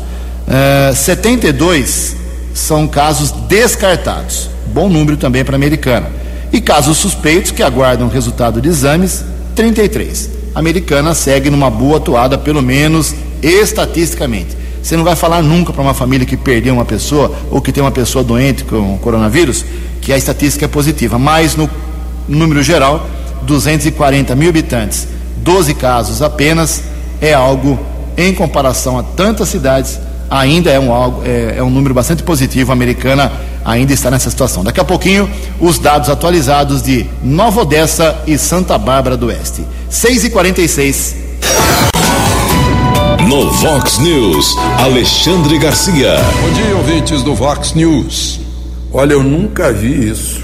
Uh, 0.48 0.96
72 0.96 2.16
são 2.54 2.88
casos 2.88 3.32
descartados, 3.48 4.50
bom 4.74 4.90
número 4.90 5.18
também 5.18 5.44
para 5.44 5.56
a 5.56 5.58
Americana. 5.58 6.10
E 6.52 6.60
casos 6.60 6.98
suspeitos 6.98 7.52
que 7.52 7.64
aguardam 7.64 8.10
resultado 8.10 8.62
de 8.62 8.68
exames, 8.68 9.24
33. 9.56 10.30
A 10.54 10.60
americana 10.60 11.14
segue 11.14 11.50
numa 11.50 11.70
boa 11.70 11.98
atuada, 11.98 12.38
pelo 12.38 12.62
menos 12.62 13.16
estatisticamente. 13.42 14.61
Você 14.82 14.98
não 14.98 15.04
vai 15.04 15.16
falar 15.16 15.42
nunca 15.42 15.72
para 15.72 15.82
uma 15.82 15.94
família 15.94 16.26
que 16.26 16.36
perdeu 16.36 16.74
uma 16.74 16.86
pessoa 16.86 17.32
ou 17.52 17.62
que 17.62 17.72
tem 17.72 17.84
uma 17.84 17.92
pessoa 17.92 18.24
doente 18.24 18.64
com 18.64 18.98
coronavírus 18.98 19.64
que 20.02 20.12
a 20.12 20.18
estatística 20.18 20.66
é 20.66 20.68
positiva, 20.68 21.20
mas 21.20 21.56
no 21.56 21.70
número 22.28 22.64
geral, 22.64 23.08
240 23.44 24.36
mil 24.36 24.50
habitantes, 24.50 25.08
12 25.38 25.76
casos 25.76 26.22
apenas, 26.22 26.82
é 27.20 27.34
algo 27.34 27.80
em 28.18 28.34
comparação 28.34 28.98
a 28.98 29.04
tantas 29.04 29.50
cidades, 29.50 30.00
ainda 30.30 30.72
é 30.72 30.80
um, 30.80 30.92
algo, 30.92 31.22
é, 31.24 31.56
é 31.58 31.64
um 31.64 31.70
número 31.70 31.94
bastante 31.94 32.24
positivo. 32.24 32.72
A 32.72 32.74
americana 32.74 33.32
ainda 33.64 33.94
está 33.94 34.10
nessa 34.10 34.30
situação. 34.30 34.64
Daqui 34.64 34.80
a 34.80 34.86
pouquinho, 34.86 35.30
os 35.60 35.78
dados 35.78 36.10
atualizados 36.10 36.82
de 36.82 37.06
Nova 37.24 37.62
Odessa 37.62 38.18
e 38.26 38.38
Santa 38.38 38.78
Bárbara 38.78 39.16
do 39.16 39.28
Oeste. 39.28 39.64
6 39.90 40.26
e 40.26 40.30
46 40.30 41.21
No 43.28 43.50
Vox 43.52 44.00
News, 44.00 44.56
Alexandre 44.80 45.58
Garcia. 45.60 46.16
Bom 46.42 46.54
dia, 46.54 46.76
ouvintes 46.76 47.24
do 47.24 47.34
Vox 47.36 47.74
News. 47.74 48.40
Olha, 48.94 49.14
eu 49.14 49.24
nunca 49.24 49.72
vi 49.72 50.10
isso. 50.10 50.42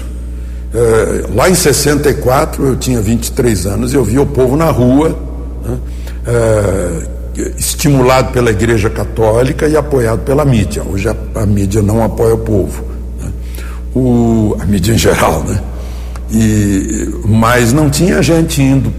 É, 0.74 1.24
lá 1.34 1.48
em 1.48 1.54
64, 1.54 2.66
eu 2.66 2.76
tinha 2.76 3.00
23 3.00 3.66
anos 3.66 3.92
e 3.92 3.96
eu 3.96 4.04
via 4.04 4.22
o 4.22 4.26
povo 4.26 4.56
na 4.56 4.70
rua, 4.70 5.18
né, 5.64 5.78
é, 6.26 7.42
estimulado 7.56 8.32
pela 8.32 8.50
Igreja 8.50 8.90
Católica 8.90 9.66
e 9.66 9.76
apoiado 9.76 10.20
pela 10.20 10.44
mídia. 10.44 10.82
Hoje 10.82 11.08
a, 11.08 11.16
a 11.34 11.46
mídia 11.46 11.82
não 11.82 12.02
apoia 12.02 12.34
o 12.34 12.38
povo 12.38 12.88
o, 13.98 14.56
a 14.60 14.64
mídia 14.64 14.92
em 14.94 14.98
geral, 14.98 15.42
né? 15.44 15.60
E, 16.30 17.10
mas 17.24 17.72
não 17.72 17.88
tinha 17.88 18.22
gente 18.22 18.62
indo 18.62 18.92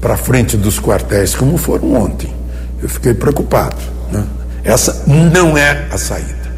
para 0.00 0.16
frente 0.16 0.56
dos 0.56 0.80
quartéis 0.80 1.34
como 1.34 1.56
foram 1.56 1.94
ontem. 1.94 2.30
Eu 2.82 2.88
fiquei 2.88 3.14
preocupado. 3.14 3.76
Né? 4.10 4.24
Essa 4.64 5.04
não 5.06 5.56
é 5.56 5.86
a 5.90 5.98
saída. 5.98 6.50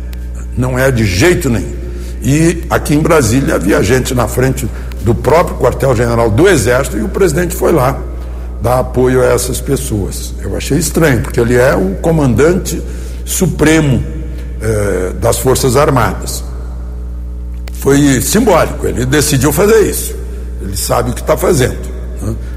Não 0.57 0.79
é 0.79 0.91
de 0.91 1.05
jeito 1.05 1.49
nenhum. 1.49 1.73
E 2.23 2.65
aqui 2.71 2.95
em 2.95 3.01
Brasília 3.01 3.57
havia 3.57 3.83
gente 3.83 4.15
na 4.15 4.29
frente 4.29 4.69
do 5.03 5.15
próprio 5.15 5.57
quartel-general 5.57 6.31
do 6.31 6.49
Exército 6.49 6.97
e 6.97 7.03
o 7.03 7.09
presidente 7.09 7.55
foi 7.55 7.73
lá 7.73 7.99
dar 8.63 8.79
apoio 8.79 9.23
a 9.23 9.27
essas 9.27 9.61
pessoas. 9.61 10.33
Eu 10.41 10.57
achei 10.57 10.79
estranho, 10.79 11.21
porque 11.21 11.41
ele 11.41 11.57
é 11.57 11.75
o 11.75 11.97
comandante 11.97 12.81
supremo 13.25 14.03
eh, 14.61 15.13
das 15.21 15.39
Forças 15.39 15.77
Armadas 15.77 16.45
foi 17.83 18.21
simbólico. 18.21 18.87
Ele 18.87 19.05
decidiu 19.05 19.53
fazer 19.53 19.81
isso. 19.81 20.15
Ele 20.61 20.77
sabe 20.77 21.11
o 21.11 21.15
que 21.15 21.21
está 21.21 21.37
fazendo. 21.37 21.92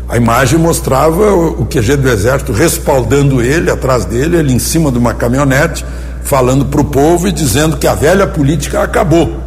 A 0.08 0.18
imagem 0.18 0.60
mostrava 0.60 1.34
o 1.34 1.66
QG 1.66 1.98
do 1.98 2.10
Exército 2.10 2.52
respaldando 2.52 3.42
ele, 3.42 3.72
atrás 3.72 4.06
dele, 4.06 4.38
ele 4.38 4.54
em 4.54 4.60
cima 4.60 4.92
de 4.92 5.00
uma 5.00 5.14
caminhonete, 5.14 5.84
falando 6.24 6.66
para 6.66 6.82
o 6.82 6.86
povo 6.86 7.28
e 7.28 7.32
dizendo 7.32 7.78
que 7.78 7.88
a 7.88 7.96
velha 7.96 8.28
política 8.28 8.82
acabou 8.82 9.40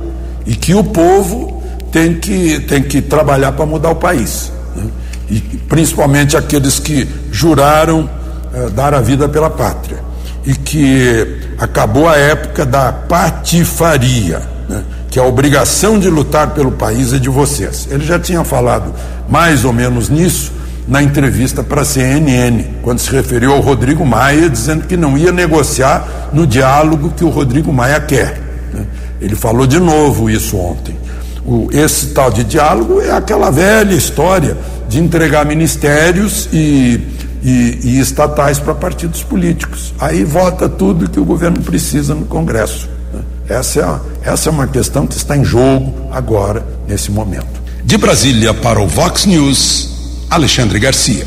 e 0.45 0.57
que 0.57 0.75
o 0.75 0.83
povo 0.83 1.63
tem 1.93 2.15
que, 2.15 2.61
tem 2.61 2.83
que 2.83 3.01
trabalhar 3.01 3.53
para 3.53 3.67
mudar 3.67 3.91
o 3.91 3.97
país. 3.97 4.51
Né? 4.75 4.87
E 5.31 5.41
principalmente 5.69 6.37
aqueles 6.37 6.79
que 6.79 7.09
juraram 7.31 8.09
uh, 8.53 8.71
dar 8.71 8.95
a 8.95 9.01
vida 9.01 9.29
pela 9.29 9.51
pátria. 9.51 9.99
e 10.45 10.55
que 10.55 11.41
acabou 11.59 12.09
a 12.09 12.17
época 12.17 12.65
da 12.65 12.91
patifaria, 12.93 14.41
né? 14.69 14.83
que 15.11 15.19
a 15.19 15.25
obrigação 15.25 15.99
de 15.99 16.09
lutar 16.09 16.55
pelo 16.55 16.73
país 16.73 17.13
é 17.13 17.19
de 17.19 17.29
vocês. 17.29 17.87
Ele 17.91 18.05
já 18.05 18.19
tinha 18.19 18.43
falado 18.45 18.95
mais 19.29 19.65
ou 19.65 19.73
menos 19.73 20.09
nisso 20.09 20.53
na 20.89 21.03
entrevista 21.03 21.63
para 21.63 21.83
a 21.83 21.85
CNN, 21.85 22.65
quando 22.83 22.99
se 22.99 23.11
referiu 23.11 23.53
ao 23.53 23.61
Rodrigo 23.61 24.07
Maia, 24.07 24.49
dizendo 24.49 24.87
que 24.87 24.97
não 24.97 25.19
ia 25.19 25.31
negociar 25.31 26.31
no 26.33 26.47
diálogo 26.47 27.11
que 27.11 27.23
o 27.23 27.29
Rodrigo 27.29 27.71
Maia 27.71 28.01
quer. 28.01 28.41
Né? 28.73 28.87
Ele 29.21 29.37
falou 29.37 29.67
de 29.67 29.79
novo 29.79 30.31
isso 30.31 30.57
ontem. 30.57 30.97
O, 31.45 31.69
esse 31.73 32.09
tal 32.09 32.31
de 32.31 32.43
diálogo 32.43 33.03
é 33.03 33.11
aquela 33.11 33.51
velha 33.51 33.95
história 33.95 34.57
de 34.89 34.99
entregar 34.99 35.45
ministérios 35.45 36.49
e, 36.51 37.01
e, 37.43 37.81
e 37.85 38.01
estatais 38.01 38.59
para 38.59 38.75
partidos 38.75 39.23
políticos. 39.23 39.93
Aí 40.01 40.25
vota 40.25 40.71
tudo 40.71 41.11
que 41.11 41.21
o 41.21 41.25
governo 41.25 41.61
precisa 41.61 42.15
no 42.15 42.25
Congresso. 42.25 42.89
Né? 43.13 43.21
Essa 43.51 44.03
é, 44.25 44.31
essa 44.31 44.49
é 44.49 44.53
uma 44.53 44.67
questão 44.67 45.07
que 45.07 45.17
está 45.17 45.37
em 45.37 45.45
jogo 45.45 45.93
agora, 46.11 46.65
nesse 46.89 47.11
momento. 47.11 47.58
De 47.89 47.97
Brasília 47.97 48.53
para 48.53 48.83
o 48.83 48.87
Vox 48.87 49.25
News. 49.25 49.89
Alexandre 50.29 50.79
Garcia. 50.79 51.27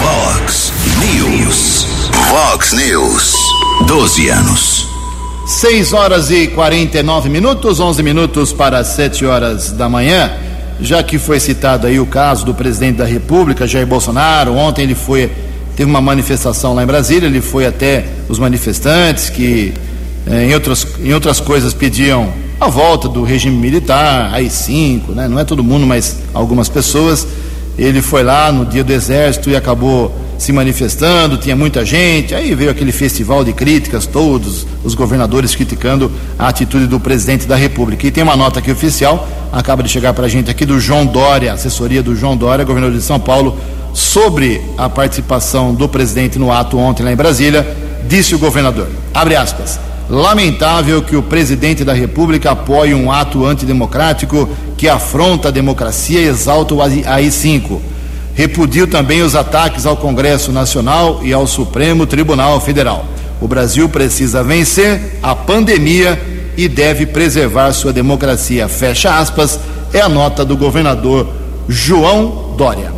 Vox 0.00 0.72
News. 1.00 1.84
Vox 2.30 2.72
News. 2.72 3.34
12 3.84 4.28
anos. 4.28 4.86
6 5.44 5.92
horas 5.92 6.30
e 6.30 6.46
49 6.46 7.28
minutos, 7.28 7.80
11 7.80 8.00
minutos 8.00 8.52
para 8.52 8.84
7 8.84 9.26
horas 9.26 9.72
da 9.72 9.88
manhã. 9.88 10.30
Já 10.80 11.02
que 11.02 11.18
foi 11.18 11.40
citado 11.40 11.88
aí 11.88 11.98
o 11.98 12.06
caso 12.06 12.46
do 12.46 12.54
presidente 12.54 12.98
da 12.98 13.04
República, 13.04 13.66
Jair 13.66 13.88
Bolsonaro, 13.88 14.54
ontem 14.54 14.82
ele 14.82 14.94
foi 14.94 15.28
teve 15.74 15.90
uma 15.90 16.00
manifestação 16.00 16.74
lá 16.74 16.84
em 16.84 16.86
Brasília, 16.86 17.26
ele 17.26 17.40
foi 17.40 17.66
até 17.66 18.04
os 18.28 18.38
manifestantes 18.38 19.30
que 19.30 19.74
eh, 20.28 20.44
em 20.44 20.54
outras, 20.54 20.86
em 21.00 21.12
outras 21.12 21.40
coisas 21.40 21.74
pediam 21.74 22.45
a 22.60 22.68
volta 22.68 23.08
do 23.08 23.22
regime 23.22 23.56
militar, 23.56 24.32
AI-5, 24.32 25.10
né? 25.14 25.28
não 25.28 25.38
é 25.38 25.44
todo 25.44 25.62
mundo, 25.62 25.86
mas 25.86 26.18
algumas 26.32 26.68
pessoas. 26.68 27.26
Ele 27.78 28.00
foi 28.00 28.22
lá 28.22 28.50
no 28.50 28.64
dia 28.64 28.82
do 28.82 28.90
Exército 28.90 29.50
e 29.50 29.56
acabou 29.56 30.10
se 30.38 30.52
manifestando, 30.52 31.36
tinha 31.36 31.54
muita 31.54 31.84
gente. 31.84 32.34
Aí 32.34 32.54
veio 32.54 32.70
aquele 32.70 32.92
festival 32.92 33.44
de 33.44 33.52
críticas, 33.52 34.06
todos 34.06 34.66
os 34.82 34.94
governadores 34.94 35.54
criticando 35.54 36.10
a 36.38 36.48
atitude 36.48 36.86
do 36.86 36.98
presidente 36.98 37.46
da 37.46 37.56
República. 37.56 38.06
E 38.06 38.10
tem 38.10 38.22
uma 38.22 38.36
nota 38.36 38.60
aqui 38.60 38.70
oficial, 38.70 39.28
acaba 39.52 39.82
de 39.82 39.90
chegar 39.90 40.14
para 40.14 40.24
a 40.24 40.28
gente 40.28 40.50
aqui 40.50 40.64
do 40.64 40.80
João 40.80 41.04
Dória, 41.04 41.52
assessoria 41.52 42.02
do 42.02 42.16
João 42.16 42.36
Dória, 42.36 42.64
governador 42.64 42.96
de 42.96 43.04
São 43.04 43.20
Paulo, 43.20 43.58
sobre 43.92 44.62
a 44.78 44.88
participação 44.88 45.74
do 45.74 45.88
presidente 45.88 46.38
no 46.38 46.50
ato 46.50 46.78
ontem 46.78 47.02
lá 47.02 47.12
em 47.12 47.16
Brasília. 47.16 47.66
Disse 48.08 48.34
o 48.34 48.38
governador, 48.38 48.88
abre 49.12 49.36
aspas. 49.36 49.78
Lamentável 50.08 51.02
que 51.02 51.16
o 51.16 51.22
presidente 51.22 51.84
da 51.84 51.92
República 51.92 52.52
apoie 52.52 52.94
um 52.94 53.10
ato 53.10 53.44
antidemocrático 53.44 54.48
que 54.76 54.88
afronta 54.88 55.48
a 55.48 55.50
democracia 55.50 56.20
e 56.20 56.28
exalta 56.28 56.74
o 56.74 56.80
AI-5. 56.80 57.80
Repudiu 58.34 58.86
também 58.86 59.22
os 59.22 59.34
ataques 59.34 59.84
ao 59.84 59.96
Congresso 59.96 60.52
Nacional 60.52 61.20
e 61.24 61.32
ao 61.32 61.46
Supremo 61.46 62.06
Tribunal 62.06 62.60
Federal. 62.60 63.04
O 63.40 63.48
Brasil 63.48 63.88
precisa 63.88 64.44
vencer 64.44 65.18
a 65.22 65.34
pandemia 65.34 66.20
e 66.56 66.68
deve 66.68 67.06
preservar 67.06 67.72
sua 67.72 67.92
democracia. 67.92 68.68
Fecha 68.68 69.18
aspas, 69.18 69.58
é 69.92 70.00
a 70.00 70.08
nota 70.08 70.44
do 70.44 70.56
governador 70.56 71.26
João 71.68 72.54
Dória. 72.56 72.92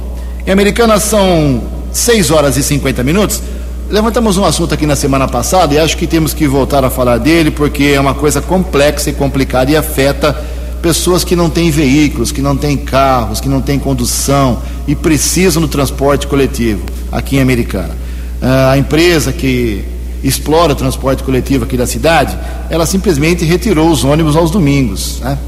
Em 0.47 0.51
Americana 0.51 0.99
são 1.01 1.63
6 1.91 2.31
horas 2.31 2.57
e 2.57 2.63
50 2.63 3.03
minutos. 3.03 3.43
Levantamos 3.91 4.37
um 4.37 4.45
assunto 4.45 4.75
aqui 4.75 4.85
na 4.85 4.95
semana 4.95 5.27
passada 5.27 5.73
e 5.73 5.79
acho 5.79 5.97
que 5.97 6.07
temos 6.07 6.35
que 6.35 6.47
voltar 6.47 6.85
a 6.85 6.91
falar 6.91 7.17
dele 7.17 7.51
porque 7.51 7.85
é 7.85 7.99
uma 7.99 8.15
coisa 8.15 8.39
complexa 8.39 9.09
e 9.09 9.15
complicada 9.15 9.71
e 9.71 9.77
afeta 9.77 10.35
pessoas 10.83 11.25
que 11.25 11.35
não 11.35 11.49
têm 11.49 11.71
veículos, 11.71 12.31
que 12.31 12.43
não 12.43 12.55
têm 12.55 12.77
carros, 12.77 13.41
que 13.41 13.49
não 13.49 13.63
têm 13.63 13.79
condução 13.79 14.61
e 14.87 14.95
precisam 14.95 15.63
do 15.63 15.69
transporte 15.69 16.27
coletivo 16.27 16.83
aqui 17.11 17.37
em 17.37 17.41
Americana. 17.41 17.97
Ah, 18.43 18.73
a 18.73 18.79
empresa 18.79 19.33
que 19.33 19.83
explora 20.23 20.75
o 20.75 20.77
transporte 20.77 21.23
coletivo 21.23 21.65
aqui 21.65 21.79
da 21.79 21.87
cidade, 21.87 22.37
ela 22.69 22.85
simplesmente 22.85 23.43
retirou 23.47 23.89
os 23.89 24.05
ônibus 24.05 24.37
aos 24.37 24.51
domingos. 24.51 25.19
Né? 25.21 25.39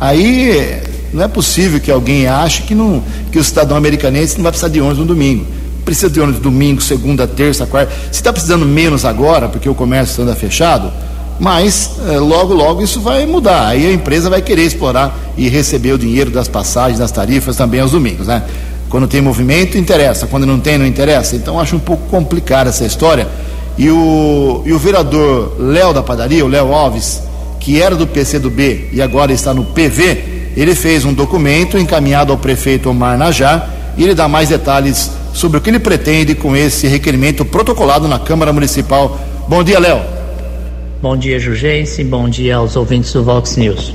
Aí 0.00 0.80
não 1.12 1.22
é 1.22 1.28
possível 1.28 1.78
que 1.78 1.90
alguém 1.90 2.26
ache 2.28 2.62
que, 2.62 2.74
não, 2.74 3.02
que 3.30 3.38
o 3.38 3.44
cidadão 3.44 3.76
americanense 3.76 4.36
não 4.36 4.42
vai 4.44 4.52
precisar 4.52 4.70
de 4.70 4.80
ônibus 4.80 5.00
no 5.00 5.04
domingo 5.04 5.57
precisa 5.88 6.10
de 6.10 6.20
ônibus 6.20 6.42
domingo, 6.42 6.82
segunda, 6.82 7.26
terça, 7.26 7.64
quarta. 7.64 7.90
Se 8.12 8.20
está 8.20 8.30
precisando 8.30 8.66
menos 8.66 9.06
agora, 9.06 9.48
porque 9.48 9.66
o 9.70 9.74
comércio 9.74 10.22
anda 10.22 10.36
fechado, 10.36 10.92
mas 11.40 11.92
é, 12.10 12.18
logo, 12.18 12.52
logo 12.52 12.82
isso 12.82 13.00
vai 13.00 13.24
mudar. 13.24 13.68
Aí 13.68 13.86
a 13.86 13.92
empresa 13.92 14.28
vai 14.28 14.42
querer 14.42 14.64
explorar 14.64 15.18
e 15.34 15.48
receber 15.48 15.92
o 15.92 15.98
dinheiro 15.98 16.30
das 16.30 16.46
passagens, 16.46 16.98
das 16.98 17.10
tarifas 17.10 17.56
também 17.56 17.80
aos 17.80 17.92
domingos, 17.92 18.26
né? 18.26 18.42
Quando 18.90 19.08
tem 19.08 19.22
movimento, 19.22 19.78
interessa. 19.78 20.26
Quando 20.26 20.44
não 20.44 20.60
tem, 20.60 20.76
não 20.76 20.86
interessa. 20.86 21.36
Então 21.36 21.58
acho 21.58 21.74
um 21.74 21.80
pouco 21.80 22.06
complicada 22.08 22.68
essa 22.68 22.84
história. 22.84 23.26
E 23.78 23.88
o, 23.90 24.62
e 24.66 24.72
o 24.74 24.78
vereador 24.78 25.56
Léo 25.58 25.94
da 25.94 26.02
Padaria, 26.02 26.44
o 26.44 26.48
Léo 26.48 26.74
Alves, 26.74 27.22
que 27.58 27.80
era 27.80 27.96
do 27.96 28.06
PCdoB 28.06 28.90
e 28.92 29.00
agora 29.00 29.32
está 29.32 29.54
no 29.54 29.64
PV, 29.64 30.52
ele 30.54 30.74
fez 30.74 31.06
um 31.06 31.14
documento 31.14 31.78
encaminhado 31.78 32.30
ao 32.30 32.36
prefeito 32.36 32.90
Omar 32.90 33.16
Najá 33.16 33.68
e 33.96 34.04
ele 34.04 34.14
dá 34.14 34.28
mais 34.28 34.50
detalhes 34.50 35.12
sobre 35.38 35.58
o 35.58 35.60
que 35.60 35.70
ele 35.70 35.78
pretende 35.78 36.34
com 36.34 36.56
esse 36.56 36.88
requerimento 36.88 37.44
protocolado 37.44 38.08
na 38.08 38.18
Câmara 38.18 38.52
Municipal. 38.52 39.20
Bom 39.46 39.62
dia, 39.62 39.78
Léo. 39.78 40.00
Bom 41.00 41.16
dia, 41.16 41.38
Jugense. 41.38 42.02
Bom 42.02 42.28
dia 42.28 42.56
aos 42.56 42.74
ouvintes 42.74 43.12
do 43.12 43.22
Vox 43.22 43.56
News. 43.56 43.94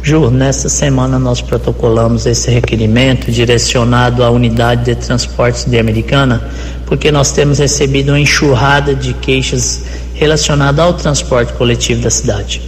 Ju, 0.00 0.30
nessa 0.30 0.68
semana 0.68 1.18
nós 1.18 1.40
protocolamos 1.40 2.24
esse 2.24 2.48
requerimento 2.52 3.32
direcionado 3.32 4.22
à 4.22 4.30
unidade 4.30 4.84
de 4.84 4.94
transportes 4.94 5.64
de 5.64 5.76
Americana, 5.76 6.48
porque 6.86 7.10
nós 7.10 7.32
temos 7.32 7.58
recebido 7.58 8.12
uma 8.12 8.20
enxurrada 8.20 8.94
de 8.94 9.12
queixas 9.14 9.82
relacionadas 10.14 10.78
ao 10.78 10.94
transporte 10.94 11.52
coletivo 11.54 12.00
da 12.02 12.10
cidade. 12.10 12.62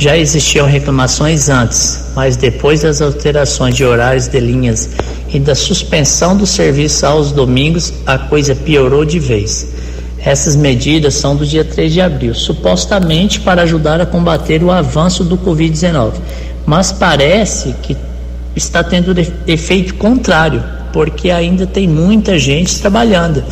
Já 0.00 0.16
existiam 0.16 0.64
reclamações 0.64 1.50
antes, 1.50 2.04
mas 2.14 2.36
depois 2.36 2.80
das 2.80 3.02
alterações 3.02 3.74
de 3.74 3.84
horários 3.84 4.28
de 4.28 4.40
linhas 4.40 4.88
e 5.32 5.38
da 5.38 5.54
suspensão 5.54 6.36
do 6.36 6.46
serviço 6.46 7.04
aos 7.06 7.32
domingos, 7.32 7.92
a 8.06 8.18
coisa 8.18 8.54
piorou 8.54 9.04
de 9.04 9.18
vez. 9.18 9.68
Essas 10.18 10.56
medidas 10.56 11.14
são 11.14 11.36
do 11.36 11.46
dia 11.46 11.64
3 11.64 11.92
de 11.92 12.00
abril, 12.00 12.34
supostamente 12.34 13.40
para 13.40 13.62
ajudar 13.62 14.00
a 14.00 14.06
combater 14.06 14.62
o 14.62 14.70
avanço 14.70 15.22
do 15.22 15.38
Covid-19. 15.38 16.14
Mas 16.66 16.90
parece 16.92 17.74
que 17.82 17.96
está 18.56 18.82
tendo 18.82 19.14
efeito 19.46 19.94
contrário, 19.94 20.62
porque 20.92 21.30
ainda 21.30 21.66
tem 21.66 21.86
muita 21.86 22.38
gente 22.38 22.78
trabalhando 22.80 23.44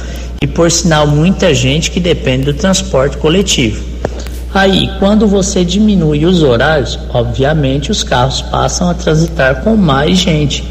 e, 0.43 0.47
por 0.47 0.71
sinal, 0.71 1.07
muita 1.07 1.55
gente 1.55 1.91
que 1.91 2.01
depende 2.01 2.47
do 2.47 2.55
transporte 2.55 3.17
coletivo. 3.17 3.83
Aí, 4.53 4.91
quando 4.99 5.27
você 5.27 5.65
diminui 5.65 6.25
os 6.25 6.43
horários, 6.43 6.99
obviamente 7.13 7.91
os 7.91 8.03
carros 8.03 8.41
passam 8.43 8.89
a 8.89 8.95
transitar 8.95 9.63
com 9.63 9.77
mais 9.77 10.19
gente. 10.19 10.65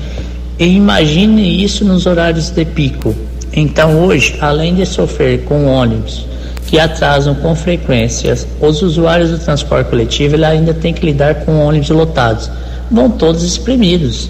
E 0.58 0.66
imagine 0.66 1.64
isso 1.64 1.84
nos 1.84 2.06
horários 2.06 2.50
de 2.50 2.64
pico. 2.64 3.14
Então, 3.52 4.06
hoje, 4.06 4.38
além 4.40 4.76
de 4.76 4.86
sofrer 4.86 5.44
com 5.44 5.66
ônibus 5.66 6.26
que 6.68 6.80
atrasam 6.80 7.36
com 7.36 7.56
frequência 7.56 8.36
os 8.60 8.82
usuários 8.82 9.30
do 9.32 9.38
transporte 9.38 9.90
coletivo, 9.90 10.36
ele 10.36 10.46
ainda 10.46 10.74
tem 10.74 10.94
que 10.94 11.06
lidar 11.06 11.36
com 11.46 11.60
ônibus 11.60 11.90
lotados. 11.90 12.50
Vão 12.90 13.10
todos 13.10 13.44
espremidos. 13.44 14.30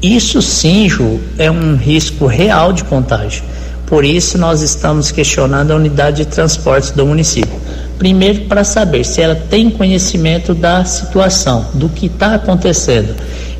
Isso 0.00 0.40
sim, 0.40 0.88
Ju, 0.88 1.20
é 1.38 1.50
um 1.50 1.76
risco 1.76 2.26
real 2.26 2.72
de 2.72 2.84
contágio. 2.84 3.42
Por 3.86 4.04
isso, 4.04 4.36
nós 4.36 4.62
estamos 4.62 5.10
questionando 5.10 5.70
a 5.70 5.76
unidade 5.76 6.24
de 6.24 6.26
transportes 6.26 6.90
do 6.90 7.06
município. 7.06 7.58
Primeiro, 7.98 8.42
para 8.42 8.64
saber 8.64 9.04
se 9.04 9.20
ela 9.20 9.34
tem 9.34 9.70
conhecimento 9.70 10.54
da 10.54 10.84
situação, 10.84 11.66
do 11.74 11.88
que 11.88 12.06
está 12.06 12.34
acontecendo. 12.34 13.14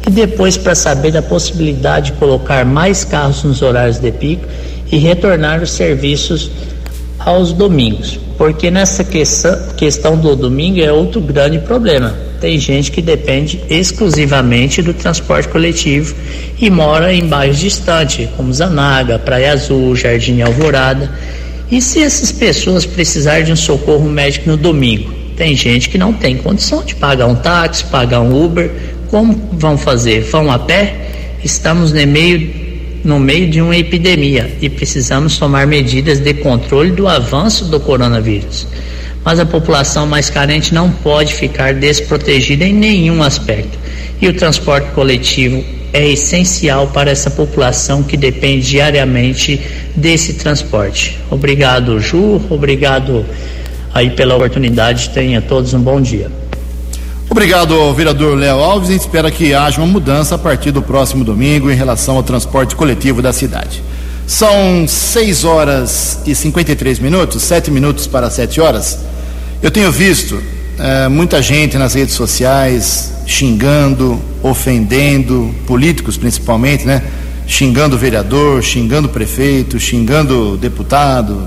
E 0.07 0.11
depois, 0.11 0.57
para 0.57 0.75
saber 0.75 1.11
da 1.11 1.23
possibilidade 1.23 2.13
de 2.13 2.19
colocar 2.19 2.65
mais 2.65 3.05
carros 3.05 3.43
nos 3.43 3.61
horários 3.61 3.99
de 3.99 4.13
pico 4.13 4.47
e 4.91 4.97
retornar 4.99 5.63
os 5.63 5.71
serviços 5.71 6.51
aos 7.19 7.53
domingos. 7.53 8.19
Porque 8.39 8.71
nessa 8.71 9.03
questão 9.77 10.17
do 10.17 10.37
domingo 10.37 10.81
é 10.81 10.93
outro 10.93 11.21
grande 11.21 11.59
problema. 11.59 12.15
Tem 12.41 12.59
gente 12.59 12.93
que 12.93 13.03
depende 13.03 13.61
exclusivamente 13.69 14.83
do 14.83 14.95
transporte 14.95 15.49
coletivo 15.49 16.15
e 16.59 16.71
mora 16.71 17.13
em 17.13 17.27
bairros 17.27 17.59
distantes, 17.59 18.29
como 18.37 18.53
Zanaga, 18.53 19.19
Praia 19.19 19.55
Azul, 19.55 19.97
Jardim 19.97 20.43
Alvorada 20.43 21.11
e 21.71 21.81
se 21.81 22.01
essas 22.01 22.31
pessoas 22.31 22.87
precisarem 22.87 23.45
de 23.45 23.53
um 23.53 23.57
socorro 23.57 24.09
médico 24.09 24.49
no 24.49 24.57
domingo? 24.57 25.13
Tem 25.37 25.55
gente 25.57 25.89
que 25.89 25.99
não 25.99 26.13
tem 26.13 26.37
condição 26.37 26.85
de 26.85 26.95
pagar 26.95 27.27
um 27.27 27.35
táxi, 27.35 27.85
pagar 27.87 28.21
um 28.21 28.45
Uber. 28.45 28.71
Como 29.09 29.49
vão 29.53 29.77
fazer? 29.79 30.23
Vão 30.23 30.51
a 30.51 30.59
pé? 30.59 30.95
Estamos 31.45 31.93
no 31.93 32.07
meio 32.07 32.67
no 33.07 33.21
meio 33.21 33.49
de 33.49 33.61
uma 33.61 33.77
epidemia 33.77 34.57
e 34.61 34.69
precisamos 34.69 35.39
tomar 35.39 35.65
medidas 35.65 36.19
de 36.19 36.35
controle 36.35 36.91
do 36.91 37.07
avanço 37.07 37.67
do 37.67 37.79
coronavírus. 37.79 38.67
Mas 39.25 39.39
a 39.39 39.47
população 39.47 40.07
mais 40.07 40.29
carente 40.29 40.75
não 40.75 40.91
pode 40.91 41.33
ficar 41.35 41.73
desprotegida 41.73 42.65
em 42.65 42.75
nenhum 42.75 43.23
aspecto. 43.23 43.79
E 44.21 44.27
o 44.27 44.35
transporte 44.35 44.91
coletivo 44.91 45.65
é 45.93 46.09
essencial 46.09 46.89
para 46.89 47.11
essa 47.11 47.31
população 47.31 48.03
que 48.03 48.17
depende 48.17 48.69
diariamente 48.69 49.61
desse 49.95 50.35
transporte. 50.35 51.19
Obrigado, 51.31 52.01
Ju. 52.01 52.41
Obrigado 52.51 53.25
aí 53.95 54.11
pela 54.11 54.35
oportunidade. 54.35 55.11
Tenha 55.11 55.41
todos 55.41 55.73
um 55.75 55.81
bom 55.81 56.01
dia. 56.01 56.31
Obrigado, 57.29 57.93
vereador 57.93 58.37
Léo 58.37 58.59
Alves. 58.59 58.89
A 58.89 58.93
gente 58.93 59.03
espera 59.03 59.31
que 59.31 59.53
haja 59.53 59.79
uma 59.81 59.87
mudança 59.87 60.37
a 60.37 60.39
partir 60.39 60.71
do 60.71 60.81
próximo 60.81 61.25
domingo 61.25 61.71
em 61.71 61.75
relação 61.75 62.17
ao 62.17 62.23
transporte 62.23 62.77
coletivo 62.77 63.21
da 63.21 63.33
cidade. 63.33 63.83
São 64.27 64.87
6 64.87 65.45
horas 65.45 66.21
e 66.27 66.35
53 66.35 66.99
minutos, 66.99 67.43
7 67.43 67.71
minutos 67.71 68.07
para 68.07 68.31
7 68.31 68.61
horas. 68.61 68.99
Eu 69.63 69.71
tenho 69.71 69.91
visto 69.91 70.41
é, 70.79 71.09
muita 71.09 71.43
gente 71.43 71.77
nas 71.77 71.95
redes 71.95 72.15
sociais 72.15 73.13
xingando, 73.27 74.21
ofendendo, 74.43 75.53
políticos 75.67 76.17
principalmente, 76.17 76.87
né? 76.87 77.03
Xingando 77.47 77.97
o 77.97 77.99
vereador, 77.99 78.63
xingando 78.63 79.09
o 79.09 79.11
prefeito, 79.11 79.79
xingando 79.79 80.57
deputado, 80.57 81.43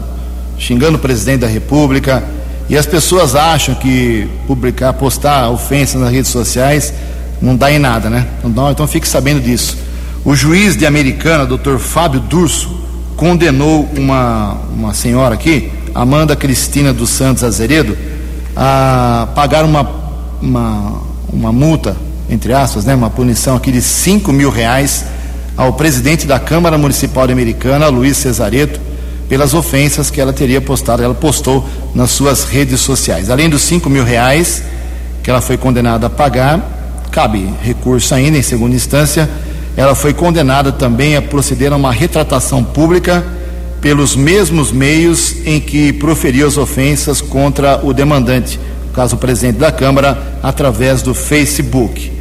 xingando 0.58 0.98
o 0.98 1.00
presidente 1.00 1.40
da 1.40 1.48
República. 1.48 2.24
E 2.70 2.78
as 2.78 2.86
pessoas 2.86 3.36
acham 3.36 3.74
que 3.74 4.28
publicar, 4.46 4.94
postar 4.94 5.50
ofensas 5.50 6.00
nas 6.00 6.12
redes 6.12 6.30
sociais 6.30 6.94
não 7.42 7.56
dá 7.56 7.72
em 7.72 7.80
nada, 7.80 8.10
né? 8.10 8.28
Não, 8.44 8.70
então 8.70 8.86
fique 8.86 9.08
sabendo 9.08 9.42
disso. 9.42 9.78
O 10.24 10.36
juiz 10.36 10.78
de 10.78 10.86
Americana, 10.86 11.46
doutor 11.46 11.80
Fábio 11.80 12.20
Durso, 12.20 12.80
condenou 13.16 13.90
uma, 13.98 14.58
uma 14.72 14.94
senhora 14.94 15.34
aqui, 15.34 15.72
Amanda 15.96 16.36
Cristina 16.36 16.94
dos 16.94 17.10
Santos 17.10 17.44
Azeredo, 17.44 17.98
a 18.56 19.30
pagar 19.34 19.66
uma, 19.66 19.90
uma, 20.42 21.02
uma 21.32 21.52
multa, 21.52 21.98
entre 22.30 22.54
aspas, 22.54 22.86
né, 22.86 22.94
uma 22.94 23.10
punição 23.10 23.56
aqui 23.56 23.72
de 23.72 23.82
5 23.82 24.32
mil 24.32 24.52
reais 24.52 25.06
ao 25.58 25.74
presidente 25.74 26.28
da 26.28 26.40
Câmara 26.40 26.78
Municipal 26.78 27.26
de 27.26 27.34
Americana, 27.34 27.88
Luiz 27.88 28.18
Cesareto, 28.18 28.80
pelas 29.30 29.54
ofensas 29.54 30.10
que 30.10 30.20
ela 30.20 30.34
teria 30.34 30.60
postado, 30.60 31.04
ela 31.04 31.14
postou 31.14 31.64
nas 31.94 32.10
suas 32.10 32.46
redes 32.46 32.80
sociais. 32.82 33.30
Além 33.30 33.48
dos 33.48 33.62
5 33.62 33.88
mil 33.88 34.04
reais 34.04 34.64
que 35.22 35.30
ela 35.30 35.40
foi 35.40 35.56
condenada 35.56 36.08
a 36.08 36.10
pagar, 36.10 37.08
cabe 37.12 37.48
recurso 37.62 38.16
ainda 38.16 38.40
em 38.40 38.42
segunda 38.42 38.76
instância, 38.76 39.30
ela 39.78 39.94
foi 39.94 40.16
condenada 40.16 40.72
também 40.72 41.16
a 41.16 41.22
proceder 41.22 41.72
a 41.72 41.76
uma 41.76 41.92
retratação 41.92 42.64
pública 42.64 43.24
pelos 43.80 44.16
mesmos 44.16 44.72
meios 44.72 45.36
em 45.46 45.60
que 45.60 45.94
proferiu 45.94 46.48
as 46.48 46.58
ofensas 46.58 47.22
contra 47.22 47.86
o 47.86 47.94
demandante, 47.94 48.60
no 48.88 48.94
caso 48.94 49.16
o 49.16 49.20
presidente 49.20 49.58
da 49.58 49.72
Câmara, 49.72 50.40
através 50.42 51.04
do 51.04 51.14
Facebook. 51.14 52.12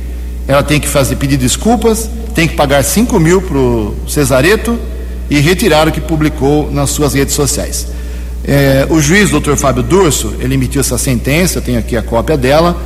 Ela 0.46 0.62
tem 0.62 0.78
que 0.78 0.86
fazer 0.86 1.16
pedir 1.16 1.38
desculpas, 1.38 2.08
tem 2.34 2.46
que 2.46 2.54
pagar 2.54 2.84
5 2.84 3.18
mil 3.18 3.40
para 3.40 3.56
o 3.56 3.96
Cesareto 4.06 4.78
e 5.30 5.40
retirar 5.40 5.88
o 5.88 5.92
que 5.92 6.00
publicou 6.00 6.70
nas 6.70 6.90
suas 6.90 7.14
redes 7.14 7.34
sociais. 7.34 7.86
É, 8.44 8.86
o 8.88 9.00
juiz, 9.00 9.30
doutor 9.30 9.56
Fábio 9.56 9.82
Durso, 9.82 10.34
ele 10.40 10.54
emitiu 10.54 10.80
essa 10.80 10.96
sentença, 10.96 11.58
eu 11.58 11.62
tenho 11.62 11.78
aqui 11.78 11.96
a 11.96 12.02
cópia 12.02 12.36
dela. 12.36 12.76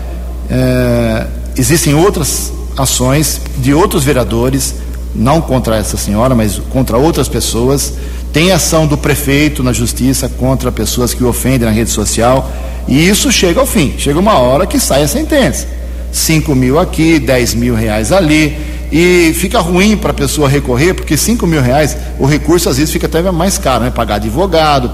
É, 0.51 1.27
existem 1.57 1.95
outras 1.95 2.53
ações 2.77 3.41
de 3.59 3.73
outros 3.73 4.03
vereadores, 4.03 4.75
não 5.15 5.41
contra 5.41 5.77
essa 5.77 5.97
senhora, 5.97 6.35
mas 6.35 6.59
contra 6.71 6.97
outras 6.97 7.29
pessoas. 7.29 7.93
Tem 8.33 8.51
ação 8.51 8.87
do 8.87 8.97
prefeito 8.97 9.63
na 9.63 9.73
justiça 9.73 10.29
contra 10.29 10.73
pessoas 10.73 11.13
que 11.13 11.23
o 11.23 11.29
ofendem 11.29 11.69
na 11.69 11.71
rede 11.71 11.91
social. 11.91 12.51
E 12.89 13.07
isso 13.09 13.31
chega 13.31 13.61
ao 13.61 13.67
fim. 13.67 13.95
Chega 13.99 14.19
uma 14.19 14.39
hora 14.39 14.67
que 14.67 14.81
sai 14.81 15.03
a 15.03 15.09
sentença. 15.09 15.67
5 16.11 16.55
mil 16.55 16.79
aqui, 16.79 17.19
10 17.19 17.55
mil 17.55 17.75
reais 17.75 18.11
ali 18.11 18.72
e 18.93 19.33
fica 19.33 19.59
ruim 19.59 19.97
para 19.97 20.11
a 20.11 20.15
pessoa 20.15 20.47
recorrer, 20.47 20.93
porque 20.93 21.17
5 21.17 21.47
mil 21.47 21.63
reais, 21.63 21.97
o 22.19 22.27
recurso 22.27 22.69
às 22.69 22.77
vezes 22.77 22.93
fica 22.93 23.07
até 23.07 23.23
mais 23.33 23.57
caro, 23.57 23.85
né? 23.85 23.91
Pagar 23.91 24.17
advogado, 24.17 24.91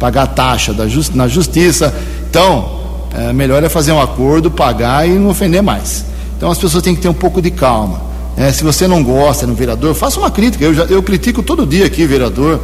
pagar 0.00 0.26
taxa 0.26 0.74
da 0.74 0.84
na 1.14 1.28
justiça. 1.28 1.94
Então, 2.28 2.80
é, 3.14 3.32
melhor 3.32 3.62
é 3.62 3.68
fazer 3.68 3.92
um 3.92 4.00
acordo, 4.00 4.50
pagar 4.50 5.08
e 5.08 5.12
não 5.12 5.30
ofender 5.30 5.62
mais. 5.62 6.04
Então 6.36 6.50
as 6.50 6.58
pessoas 6.58 6.82
têm 6.82 6.92
que 6.92 7.00
ter 7.00 7.08
um 7.08 7.14
pouco 7.14 7.40
de 7.40 7.52
calma. 7.52 8.00
É, 8.36 8.50
se 8.50 8.64
você 8.64 8.88
não 8.88 9.04
gosta 9.04 9.46
no 9.46 9.54
vereador, 9.54 9.94
faça 9.94 10.18
uma 10.18 10.30
crítica. 10.30 10.64
Eu, 10.64 10.74
já, 10.74 10.84
eu 10.86 11.00
critico 11.00 11.40
todo 11.40 11.64
dia 11.64 11.86
aqui, 11.86 12.04
vereador, 12.06 12.60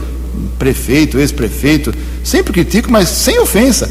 prefeito, 0.59 1.17
ex-prefeito. 1.17 1.95
Sempre 2.25 2.53
critico, 2.53 2.91
mas 2.91 3.09
sem 3.09 3.39
ofensa. 3.39 3.89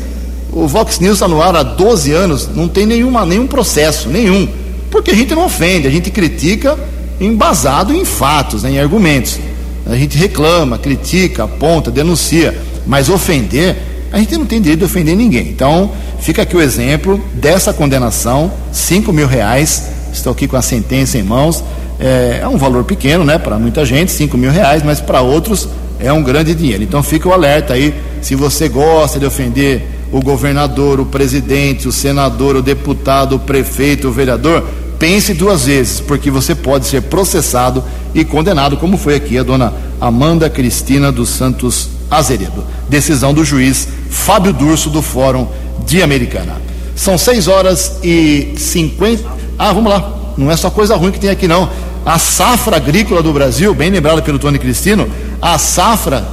O 0.51 0.67
Vox 0.67 0.99
News 0.99 1.15
está 1.15 1.27
no 1.27 1.41
ar 1.41 1.55
há 1.55 1.63
12 1.63 2.11
anos, 2.11 2.49
não 2.53 2.67
tem 2.67 2.85
nenhuma, 2.85 3.25
nenhum 3.25 3.47
processo, 3.47 4.09
nenhum 4.09 4.64
porque 4.95 5.12
a 5.12 5.13
gente 5.13 5.36
não 5.36 5.43
ofende, 5.43 5.89
a 5.89 5.91
gente 5.91 6.10
critica 6.10 6.79
embasado 7.19 7.93
em 7.93 8.05
fatos, 8.05 8.63
né, 8.63 8.71
em 8.71 8.79
argumentos. 8.79 9.38
A 9.86 9.93
gente 9.93 10.17
reclama, 10.17 10.77
critica, 10.77 11.43
aponta, 11.43 11.91
denuncia, 11.91 12.58
mas 12.88 13.10
ofender, 13.10 13.75
a 14.10 14.17
gente 14.19 14.38
não 14.38 14.45
tem 14.45 14.62
direito 14.62 14.79
de 14.79 14.86
ofender 14.86 15.13
ninguém. 15.13 15.49
Então, 15.49 15.91
fica 16.21 16.43
aqui 16.43 16.55
o 16.55 16.62
exemplo 16.62 17.21
dessa 17.34 17.73
condenação, 17.73 18.49
5 18.71 19.12
mil 19.12 19.27
reais, 19.27 19.89
estou 20.13 20.31
aqui 20.31 20.47
com 20.47 20.55
a 20.55 20.62
sentença 20.62 21.17
em 21.17 21.23
mãos, 21.23 21.62
é, 21.99 22.39
é 22.41 22.47
um 22.47 22.58
valor 22.58 22.86
pequeno, 22.86 23.25
né, 23.25 23.38
para 23.38 23.60
muita 23.60 23.84
gente, 23.84 24.13
5 24.13 24.38
mil 24.38 24.49
reais, 24.49 24.81
mas 24.81 25.01
para 25.01 25.19
outros 25.19 25.67
é 25.99 26.13
um 26.13 26.23
grande 26.23 26.55
dinheiro. 26.55 26.84
Então 26.84 27.03
fica 27.03 27.27
o 27.27 27.34
alerta 27.34 27.73
aí, 27.73 27.93
se 28.21 28.34
você 28.34 28.69
gosta 28.69 29.19
de 29.19 29.25
ofender 29.25 29.81
o 30.10 30.21
governador, 30.21 31.01
o 31.01 31.05
presidente, 31.05 31.86
o 31.86 31.91
senador, 31.91 32.55
o 32.55 32.62
deputado, 32.62 33.36
o 33.36 33.39
prefeito, 33.39 34.08
o 34.08 34.12
vereador, 34.13 34.65
pense 34.99 35.34
duas 35.34 35.65
vezes, 35.65 35.99
porque 35.99 36.31
você 36.31 36.55
pode 36.55 36.86
ser 36.86 37.01
processado 37.03 37.84
e 38.13 38.23
condenado, 38.23 38.77
como 38.77 38.97
foi 38.97 39.15
aqui 39.15 39.38
a 39.38 39.43
dona 39.43 39.73
Amanda 39.99 40.49
Cristina 40.49 41.12
dos 41.12 41.29
Santos 41.29 41.89
Azeredo. 42.10 42.63
Decisão 42.89 43.34
do 43.34 43.43
juiz 43.43 43.88
Fábio 44.10 44.53
Durso, 44.53 44.89
do 44.89 45.01
Fórum 45.01 45.47
de 45.86 46.01
Americana. 46.01 46.62
São 46.95 47.17
6 47.17 47.47
horas 47.47 47.99
e 48.03 48.53
50. 48.58 49.23
Ah, 49.60 49.73
vamos 49.73 49.91
lá. 49.91 50.13
Não 50.38 50.51
é 50.51 50.55
só 50.55 50.69
coisa 50.69 50.95
ruim 50.95 51.12
que 51.12 51.19
tem 51.19 51.29
aqui, 51.29 51.47
não. 51.47 51.69
A 52.05 52.19
safra 52.19 52.77
agrícola 52.77 53.21
do 53.23 53.34
Brasil, 53.34 53.73
bem 53.73 53.89
lembrada 53.89 54.21
pelo 54.21 54.38
Tony 54.38 54.60
Cristino, 54.60 55.10
a 55.41 55.58
safra, 55.58 56.25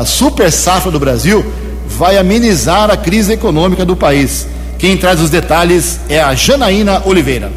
a 0.00 0.04
super 0.04 0.50
safra 0.50 0.90
do 0.90 0.98
Brasil, 0.98 1.44
vai 1.88 2.18
amenizar 2.18 2.90
a 2.90 2.96
crise 2.96 3.32
econômica 3.32 3.84
do 3.84 3.96
país. 3.96 4.46
Quem 4.78 4.96
traz 4.96 5.20
os 5.20 5.30
detalhes 5.30 6.00
é 6.08 6.20
a 6.20 6.34
Janaína 6.34 7.02
Oliveira. 7.06 7.50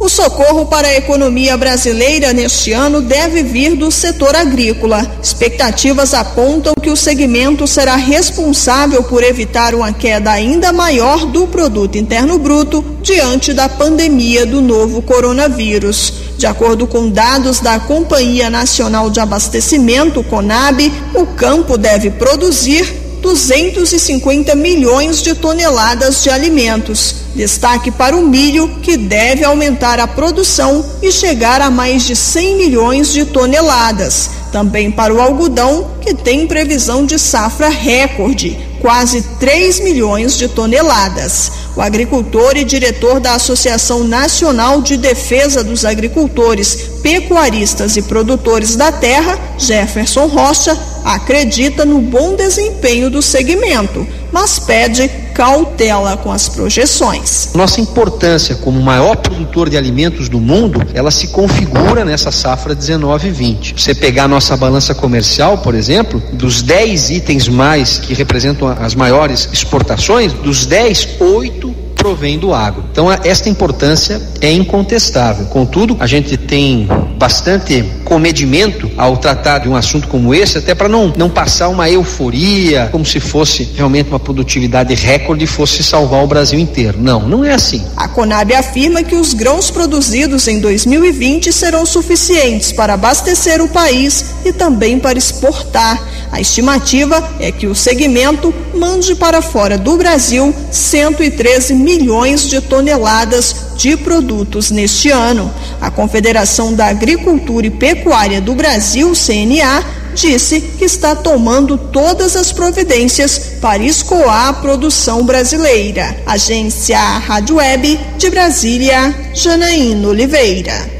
O 0.00 0.08
socorro 0.08 0.66
para 0.66 0.86
a 0.86 0.94
economia 0.94 1.56
brasileira 1.56 2.32
neste 2.32 2.72
ano 2.72 3.00
deve 3.00 3.42
vir 3.42 3.74
do 3.74 3.90
setor 3.90 4.36
agrícola. 4.36 5.04
Expectativas 5.20 6.14
apontam 6.14 6.72
que 6.80 6.88
o 6.88 6.96
segmento 6.96 7.66
será 7.66 7.96
responsável 7.96 9.02
por 9.02 9.24
evitar 9.24 9.74
uma 9.74 9.92
queda 9.92 10.30
ainda 10.30 10.72
maior 10.72 11.26
do 11.26 11.48
produto 11.48 11.98
interno 11.98 12.38
bruto 12.38 12.84
diante 13.02 13.52
da 13.52 13.68
pandemia 13.68 14.46
do 14.46 14.60
novo 14.60 15.02
coronavírus. 15.02 16.12
De 16.38 16.46
acordo 16.46 16.86
com 16.86 17.10
dados 17.10 17.58
da 17.58 17.80
Companhia 17.80 18.48
Nacional 18.48 19.10
de 19.10 19.18
Abastecimento, 19.18 20.22
CONAB, 20.22 20.92
o 21.12 21.26
campo 21.26 21.76
deve 21.76 22.10
produzir 22.12 23.07
250 23.20 24.54
milhões 24.54 25.22
de 25.22 25.34
toneladas 25.34 26.22
de 26.22 26.30
alimentos. 26.30 27.16
Destaque 27.34 27.90
para 27.90 28.16
o 28.16 28.26
milho, 28.26 28.68
que 28.82 28.96
deve 28.96 29.44
aumentar 29.44 30.00
a 30.00 30.06
produção 30.06 30.84
e 31.02 31.12
chegar 31.12 31.60
a 31.60 31.70
mais 31.70 32.04
de 32.04 32.16
100 32.16 32.56
milhões 32.56 33.12
de 33.12 33.24
toneladas. 33.24 34.30
Também 34.50 34.90
para 34.90 35.12
o 35.14 35.20
algodão, 35.20 35.92
que 36.00 36.14
tem 36.14 36.46
previsão 36.46 37.04
de 37.04 37.18
safra 37.18 37.68
recorde, 37.68 38.58
quase 38.80 39.22
3 39.38 39.80
milhões 39.80 40.36
de 40.36 40.48
toneladas. 40.48 41.52
O 41.78 41.80
agricultor 41.80 42.56
e 42.56 42.64
diretor 42.64 43.20
da 43.20 43.34
Associação 43.34 44.02
Nacional 44.02 44.82
de 44.82 44.96
Defesa 44.96 45.62
dos 45.62 45.84
Agricultores, 45.84 46.74
Pecuaristas 47.04 47.96
e 47.96 48.02
Produtores 48.02 48.74
da 48.74 48.90
Terra, 48.90 49.38
Jefferson 49.56 50.26
Rocha, 50.26 50.76
acredita 51.04 51.84
no 51.84 52.00
bom 52.00 52.34
desempenho 52.34 53.08
do 53.08 53.22
segmento, 53.22 54.04
mas 54.32 54.58
pede 54.58 55.08
cautela 55.34 56.16
com 56.16 56.32
as 56.32 56.48
projeções. 56.48 57.50
Nossa 57.54 57.80
importância 57.80 58.56
como 58.56 58.80
maior 58.80 59.16
produtor 59.16 59.70
de 59.70 59.76
alimentos 59.76 60.28
do 60.28 60.40
mundo, 60.40 60.82
ela 60.94 61.10
se 61.10 61.28
configura 61.28 62.04
nessa 62.04 62.30
safra 62.30 62.74
19 62.74 63.28
e 63.28 63.30
20. 63.30 63.80
Você 63.80 63.94
pegar 63.94 64.28
nossa 64.28 64.56
balança 64.56 64.94
comercial, 64.94 65.58
por 65.58 65.74
exemplo, 65.74 66.22
dos 66.32 66.62
10 66.62 67.10
itens 67.10 67.48
mais 67.48 67.98
que 67.98 68.14
representam 68.14 68.68
as 68.68 68.94
maiores 68.94 69.48
exportações, 69.52 70.32
dos 70.32 70.66
10, 70.66 71.20
8 71.20 71.87
provém 71.98 72.38
do 72.38 72.54
agro. 72.54 72.84
Então, 72.90 73.12
esta 73.12 73.48
importância 73.50 74.22
é 74.40 74.50
incontestável. 74.50 75.46
Contudo, 75.46 75.96
a 76.00 76.06
gente 76.06 76.36
tem 76.36 76.88
bastante 77.18 77.84
comedimento 78.04 78.90
ao 78.96 79.16
tratar 79.16 79.58
de 79.58 79.68
um 79.68 79.74
assunto 79.74 80.06
como 80.08 80.32
esse, 80.32 80.56
até 80.56 80.74
para 80.74 80.88
não, 80.88 81.12
não 81.16 81.28
passar 81.28 81.68
uma 81.68 81.90
euforia, 81.90 82.88
como 82.90 83.04
se 83.04 83.18
fosse 83.20 83.68
realmente 83.74 84.08
uma 84.08 84.20
produtividade 84.20 84.94
recorde 84.94 85.44
e 85.44 85.46
fosse 85.46 85.82
salvar 85.82 86.22
o 86.22 86.26
Brasil 86.26 86.58
inteiro. 86.58 86.98
Não, 87.00 87.28
não 87.28 87.44
é 87.44 87.52
assim. 87.52 87.84
A 87.96 88.08
Conab 88.08 88.54
afirma 88.54 89.02
que 89.02 89.16
os 89.16 89.34
grãos 89.34 89.70
produzidos 89.70 90.46
em 90.46 90.60
2020 90.60 91.52
serão 91.52 91.84
suficientes 91.84 92.72
para 92.72 92.94
abastecer 92.94 93.60
o 93.60 93.68
país 93.68 94.36
e 94.44 94.52
também 94.52 94.98
para 94.98 95.18
exportar. 95.18 96.00
A 96.30 96.40
estimativa 96.40 97.36
é 97.40 97.50
que 97.50 97.66
o 97.66 97.74
segmento 97.74 98.54
mande 98.74 99.14
para 99.14 99.40
fora 99.40 99.78
do 99.78 99.96
Brasil 99.96 100.54
113 100.70 101.74
milhões 101.74 102.48
de 102.48 102.60
toneladas 102.60 103.68
de 103.76 103.96
produtos 103.96 104.70
neste 104.70 105.10
ano. 105.10 105.52
A 105.80 105.90
Confederação 105.90 106.74
da 106.74 106.86
Agricultura 106.86 107.66
e 107.66 107.70
Pecuária 107.70 108.40
do 108.40 108.54
Brasil, 108.54 109.12
CNA, 109.14 109.84
disse 110.14 110.60
que 110.60 110.84
está 110.84 111.14
tomando 111.14 111.78
todas 111.78 112.36
as 112.36 112.52
providências 112.52 113.38
para 113.60 113.82
escoar 113.82 114.48
a 114.48 114.52
produção 114.52 115.24
brasileira. 115.24 116.16
Agência 116.26 116.98
Rádio 116.98 117.56
Web 117.56 117.98
de 118.18 118.30
Brasília, 118.30 119.14
Janaína 119.32 120.08
Oliveira. 120.08 120.98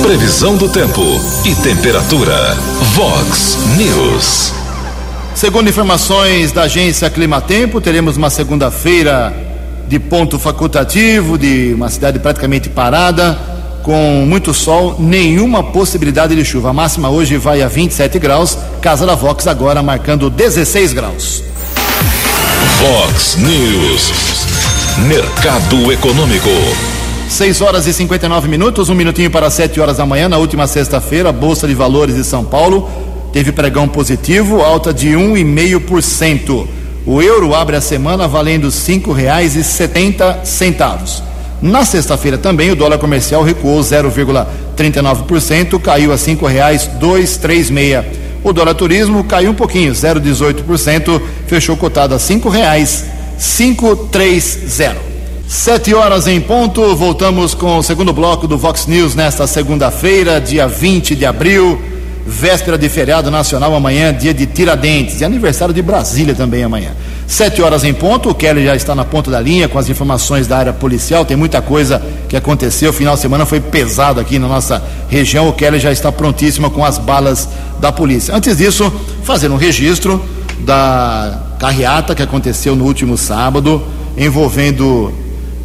Previsão 0.00 0.56
do 0.56 0.68
tempo 0.68 1.02
e 1.44 1.54
temperatura. 1.56 2.56
Vox 2.94 3.58
News. 3.76 4.52
Segundo 5.34 5.68
informações 5.68 6.50
da 6.50 6.62
agência 6.62 7.10
Climatempo, 7.10 7.80
teremos 7.80 8.16
uma 8.16 8.30
segunda-feira 8.30 9.32
de 9.86 9.98
ponto 9.98 10.38
facultativo, 10.38 11.36
de 11.36 11.72
uma 11.74 11.90
cidade 11.90 12.18
praticamente 12.18 12.68
parada, 12.68 13.38
com 13.82 14.24
muito 14.26 14.54
sol, 14.54 14.96
nenhuma 14.98 15.62
possibilidade 15.62 16.34
de 16.34 16.44
chuva. 16.44 16.70
A 16.70 16.72
máxima 16.72 17.10
hoje 17.10 17.36
vai 17.36 17.62
a 17.62 17.68
27 17.68 18.18
graus, 18.18 18.56
Casa 18.80 19.04
da 19.04 19.14
Vox 19.14 19.46
agora 19.46 19.82
marcando 19.82 20.30
16 20.30 20.92
graus. 20.94 21.44
Vox 22.80 23.36
News. 23.36 24.12
Mercado 25.06 25.92
Econômico. 25.92 26.91
6 27.32 27.60
horas 27.62 27.86
e 27.86 27.94
59 27.94 28.46
minutos, 28.46 28.90
um 28.90 28.94
minutinho 28.94 29.30
para 29.30 29.48
7 29.48 29.80
horas 29.80 29.96
da 29.96 30.04
manhã, 30.04 30.28
na 30.28 30.36
última 30.36 30.66
sexta-feira, 30.66 31.30
a 31.30 31.32
Bolsa 31.32 31.66
de 31.66 31.74
Valores 31.74 32.14
de 32.14 32.24
São 32.24 32.44
Paulo 32.44 32.86
teve 33.32 33.50
pregão 33.50 33.88
positivo, 33.88 34.60
alta 34.60 34.92
de 34.92 35.12
1,5%. 35.12 36.66
O 37.06 37.22
euro 37.22 37.54
abre 37.54 37.74
a 37.74 37.80
semana 37.80 38.28
valendo 38.28 38.64
R$ 38.64 38.70
5,70. 38.70 41.22
Na 41.62 41.86
sexta-feira 41.86 42.36
também 42.36 42.70
o 42.70 42.76
dólar 42.76 42.98
comercial 42.98 43.42
recuou 43.42 43.80
0,39%, 43.80 45.80
caiu 45.80 46.12
a 46.12 46.16
R$ 46.16 46.20
5,236. 46.20 48.04
O 48.44 48.52
dólar 48.52 48.74
turismo 48.74 49.24
caiu 49.24 49.52
um 49.52 49.54
pouquinho, 49.54 49.94
0,18%, 49.94 51.18
fechou 51.46 51.78
cotado 51.78 52.12
a 52.12 52.18
R$ 52.18 52.22
5,530. 52.22 55.11
Sete 55.52 55.94
horas 55.94 56.26
em 56.26 56.40
ponto, 56.40 56.96
voltamos 56.96 57.52
com 57.52 57.76
o 57.76 57.82
segundo 57.82 58.10
bloco 58.10 58.48
do 58.48 58.56
Vox 58.56 58.86
News 58.86 59.14
nesta 59.14 59.46
segunda-feira, 59.46 60.40
dia 60.40 60.66
20 60.66 61.14
de 61.14 61.26
abril, 61.26 61.78
véspera 62.26 62.78
de 62.78 62.88
feriado 62.88 63.30
nacional 63.30 63.74
amanhã, 63.74 64.14
dia 64.14 64.32
de 64.32 64.46
Tiradentes, 64.46 65.20
e 65.20 65.26
aniversário 65.26 65.74
de 65.74 65.82
Brasília 65.82 66.34
também 66.34 66.64
amanhã. 66.64 66.92
Sete 67.28 67.60
horas 67.60 67.84
em 67.84 67.92
ponto, 67.92 68.30
o 68.30 68.34
Kelly 68.34 68.64
já 68.64 68.74
está 68.74 68.94
na 68.94 69.04
ponta 69.04 69.30
da 69.30 69.38
linha 69.38 69.68
com 69.68 69.78
as 69.78 69.90
informações 69.90 70.46
da 70.46 70.56
área 70.56 70.72
policial, 70.72 71.22
tem 71.22 71.36
muita 71.36 71.60
coisa 71.60 72.02
que 72.30 72.34
aconteceu, 72.34 72.88
o 72.88 72.94
final 72.94 73.14
de 73.14 73.20
semana 73.20 73.44
foi 73.44 73.60
pesado 73.60 74.20
aqui 74.20 74.38
na 74.38 74.48
nossa 74.48 74.82
região, 75.10 75.50
o 75.50 75.52
Kelly 75.52 75.78
já 75.78 75.92
está 75.92 76.10
prontíssimo 76.10 76.70
com 76.70 76.82
as 76.82 76.96
balas 76.96 77.46
da 77.78 77.92
polícia. 77.92 78.34
Antes 78.34 78.56
disso, 78.56 78.90
fazer 79.22 79.50
um 79.50 79.56
registro 79.56 80.24
da 80.60 81.42
carreata 81.58 82.14
que 82.14 82.22
aconteceu 82.22 82.74
no 82.74 82.86
último 82.86 83.18
sábado, 83.18 83.82
envolvendo 84.16 85.21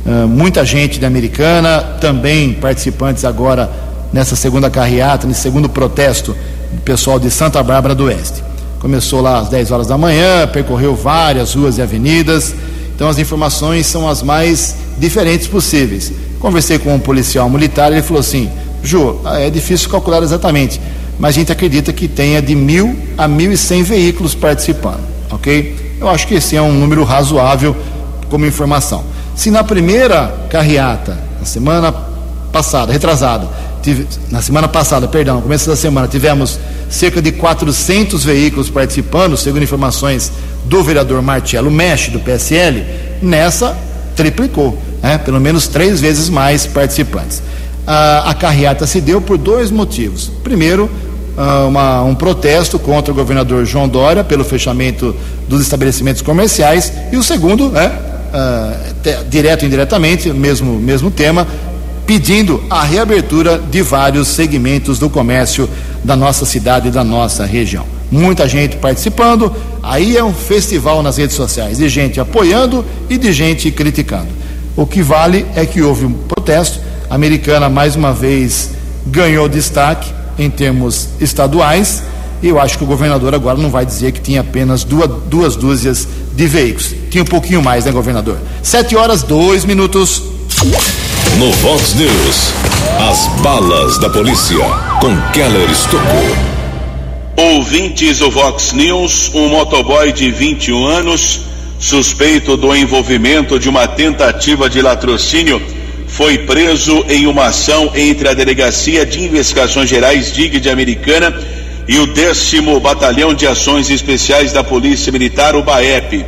Uh, 0.08 0.26
muita 0.26 0.63
gente 0.63 1.02
da 1.02 1.08
Americana, 1.08 1.82
também 2.00 2.54
participantes 2.54 3.26
agora 3.26 3.70
nessa 4.13 4.38
segunda 4.38 4.70
carreata, 4.70 5.28
nesse 5.28 5.41
segundo 5.41 5.67
protesto 5.67 6.34
do 6.72 6.82
pessoal 6.82 7.20
de 7.20 7.30
Santa 7.30 7.62
Bárbara 7.62 7.93
do 7.93 8.06
Oeste. 8.06 8.41
Começou 8.80 9.20
lá 9.20 9.39
às 9.39 9.50
10 9.50 9.70
horas 9.70 9.88
da 9.88 9.98
manhã, 9.98 10.48
percorreu 10.48 10.96
várias 10.96 11.54
ruas 11.54 11.78
e 11.78 11.82
avenidas, 11.82 12.56
então 12.96 13.10
as 13.10 13.20
informações 13.20 13.86
são 13.86 14.08
as 14.08 14.24
mais 14.24 14.76
diferentes 14.98 15.46
possíveis. 15.46 16.13
Conversei 16.39 16.80
com 16.80 16.96
um 16.96 17.00
policial 17.00 17.50
militar, 17.50 17.91
ele 17.91 18.02
falou 18.02 18.22
assim: 18.22 18.50
Ju, 18.82 19.20
é 19.26 19.50
difícil 19.50 19.89
calcular 19.89 20.24
exatamente, 20.24 20.80
mas 21.20 21.36
a 21.36 21.39
gente 21.39 21.52
acredita 21.52 21.91
que 21.91 22.08
tenha 22.08 22.41
de 22.41 22.56
mil 22.56 22.96
a 23.17 23.28
mil 23.28 23.52
e 23.52 23.58
cem 23.58 23.84
veículos 23.84 24.34
participando, 24.34 25.02
ok? 25.32 25.98
Eu 26.00 26.08
acho 26.08 26.28
que 26.28 26.36
esse 26.36 26.56
é 26.56 26.62
um 26.62 26.72
número 26.72 27.04
razoável 27.04 27.76
como 28.30 28.46
informação. 28.46 29.04
Se 29.38 29.52
na 29.52 29.63
primeira 29.63 30.34
carreata, 30.50 31.15
na 31.39 31.45
semana 31.45 31.93
passada, 32.52 32.91
retrasada, 32.91 33.47
tive, 33.84 34.08
na 34.32 34.41
semana 34.41 34.67
passada, 34.67 35.08
perdão, 35.08 35.39
começo 35.41 35.69
da 35.69 35.76
semana, 35.76 36.08
tivemos 36.08 36.60
cerca 36.89 37.21
de 37.21 37.32
400 37.32 38.26
veículos 38.26 38.67
participando, 38.71 39.38
segundo 39.38 39.62
informações 39.62 40.32
do 40.65 40.84
vereador 40.84 41.21
Marcelo 41.21 41.69
Mexe, 41.69 42.10
do 42.10 42.19
PSL, 42.19 42.84
nessa 43.21 43.78
triplicou, 44.15 44.76
né? 45.04 45.19
pelo 45.19 45.39
menos 45.39 45.67
três 45.67 46.02
vezes 46.02 46.30
mais 46.30 46.65
participantes. 46.65 47.43
A, 47.86 48.34
carreata 48.34 48.88
se 48.88 49.00
deu 49.00 49.21
por 49.21 49.38
dois 49.38 49.69
motivos. 49.69 50.32
Primeiro, 50.43 50.89
uma, 51.67 52.02
um 52.02 52.15
protesto 52.15 52.80
contra 52.80 53.13
o 53.13 53.15
governador 53.15 53.63
João 53.65 53.88
Dória 53.88 54.23
pelo 54.23 54.43
fechamento 54.43 55.15
dos 55.47 55.62
estabelecimentos 55.62 56.23
comerciais, 56.23 56.91
e 57.12 57.17
o 57.17 57.21
segundo, 57.21 57.69
né, 57.69 58.07
te, 59.02 59.24
direto 59.30 59.63
e 59.63 59.66
indiretamente, 59.68 60.32
mesmo, 60.32 60.80
mesmo 60.80 61.12
tema, 61.12 61.48
pedindo 62.06 62.63
a 62.70 62.84
reabertura 62.84 63.60
de 63.60 63.82
vários 63.82 64.30
segmentos 64.30 64.98
do 64.98 65.10
comércio 65.10 65.70
da 66.04 66.16
nossa 66.16 66.46
cidade 66.46 66.88
e 66.88 66.92
da 66.92 67.04
nossa 67.04 67.46
região. 67.46 67.86
Muita 68.10 68.48
gente 68.48 68.78
participando, 68.78 69.54
aí 69.84 70.16
é 70.16 70.24
um 70.24 70.34
festival 70.34 71.04
nas 71.04 71.18
redes 71.18 71.36
sociais, 71.36 71.78
de 71.78 71.90
gente 71.90 72.20
apoiando 72.20 72.86
e 73.10 73.18
de 73.18 73.34
gente 73.34 73.70
criticando. 73.70 74.30
O 74.76 74.86
que 74.86 75.02
vale 75.02 75.46
é 75.54 75.66
que 75.66 75.82
houve 75.82 76.06
um 76.06 76.13
protesto, 76.13 76.80
a 77.10 77.16
americana 77.16 77.68
mais 77.68 77.96
uma 77.96 78.13
vez 78.13 78.72
ganhou 79.06 79.50
destaque 79.50 80.10
em 80.40 80.50
termos 80.50 81.10
estaduais, 81.20 82.04
e 82.42 82.48
eu 82.48 82.60
acho 82.60 82.78
que 82.78 82.84
o 82.84 82.88
governador 82.88 83.34
agora 83.36 83.58
não 83.58 83.70
vai 83.70 83.86
dizer 83.86 84.12
que 84.12 84.22
tinha 84.22 84.42
apenas 84.42 84.84
duas, 84.84 85.10
duas 85.26 85.56
dúzias 85.56 86.08
de 86.34 86.48
veículos. 86.48 86.94
Tinha 87.10 87.24
um 87.24 87.28
pouquinho 87.28 87.62
mais, 87.62 87.86
né, 87.86 87.91
governador? 87.91 88.38
Sete 88.62 88.96
horas, 88.96 89.24
dois 89.24 89.63
minutos. 89.65 90.24
No 91.38 91.52
Vox 91.54 91.93
News, 91.93 92.54
as 93.10 93.28
balas 93.41 93.98
da 94.00 94.10
polícia 94.10 94.58
com 95.00 95.15
Keller 95.32 95.70
Estocou. 95.70 96.58
Ouvintes 97.38 98.20
do 98.20 98.32
Vox 98.32 98.74
News, 98.74 99.32
um 99.34 99.50
motoboy 99.50 100.12
de 100.12 100.32
21 100.32 100.86
anos, 100.86 101.41
suspeito 101.80 102.58
do 102.58 102.76
envolvimento 102.76 103.60
de 103.60 103.70
uma 103.70 103.88
tentativa 103.88 104.67
de 104.67 104.82
latrocínio, 104.82 105.62
foi 106.08 106.39
preso 106.39 107.06
em 107.08 107.28
uma 107.28 107.46
ação 107.46 107.91
entre 107.93 108.28
a 108.28 108.34
Delegacia 108.34 109.06
de 109.06 109.24
Investigações 109.24 109.89
Gerais 109.89 110.34
DIG 110.34 110.60
de 110.60 110.70
Americana 110.70 111.34
e 111.88 112.00
o 112.00 112.08
décimo 112.08 112.80
Batalhão 112.80 113.34
de 113.34 113.46
Ações 113.46 113.89
Especiais 113.89 114.52
da 114.52 114.63
Polícia 114.63 115.12
Militar, 115.12 115.56
o 115.56 115.62
BAEP, 115.62 116.26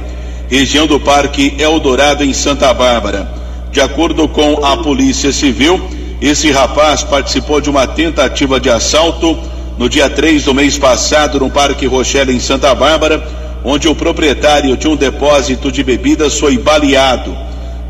região 0.49 0.87
do 0.87 0.99
Parque 0.99 1.55
Eldorado, 1.59 2.23
em 2.23 2.33
Santa 2.33 2.73
Bárbara. 2.73 3.31
De 3.71 3.79
acordo 3.79 4.27
com 4.27 4.65
a 4.65 4.77
Polícia 4.77 5.31
Civil, 5.31 5.79
esse 6.19 6.51
rapaz 6.51 7.03
participou 7.03 7.61
de 7.61 7.69
uma 7.69 7.85
tentativa 7.85 8.59
de 8.59 8.69
assalto 8.69 9.37
no 9.77 9.87
dia 9.87 10.09
3 10.09 10.43
do 10.43 10.53
mês 10.53 10.77
passado 10.77 11.39
no 11.39 11.49
Parque 11.49 11.85
Rochelle, 11.85 12.35
em 12.35 12.39
Santa 12.39 12.73
Bárbara, 12.73 13.23
onde 13.63 13.87
o 13.87 13.95
proprietário 13.95 14.75
de 14.75 14.87
um 14.87 14.95
depósito 14.95 15.71
de 15.71 15.83
bebidas 15.83 16.39
foi 16.39 16.57
baleado. 16.57 17.37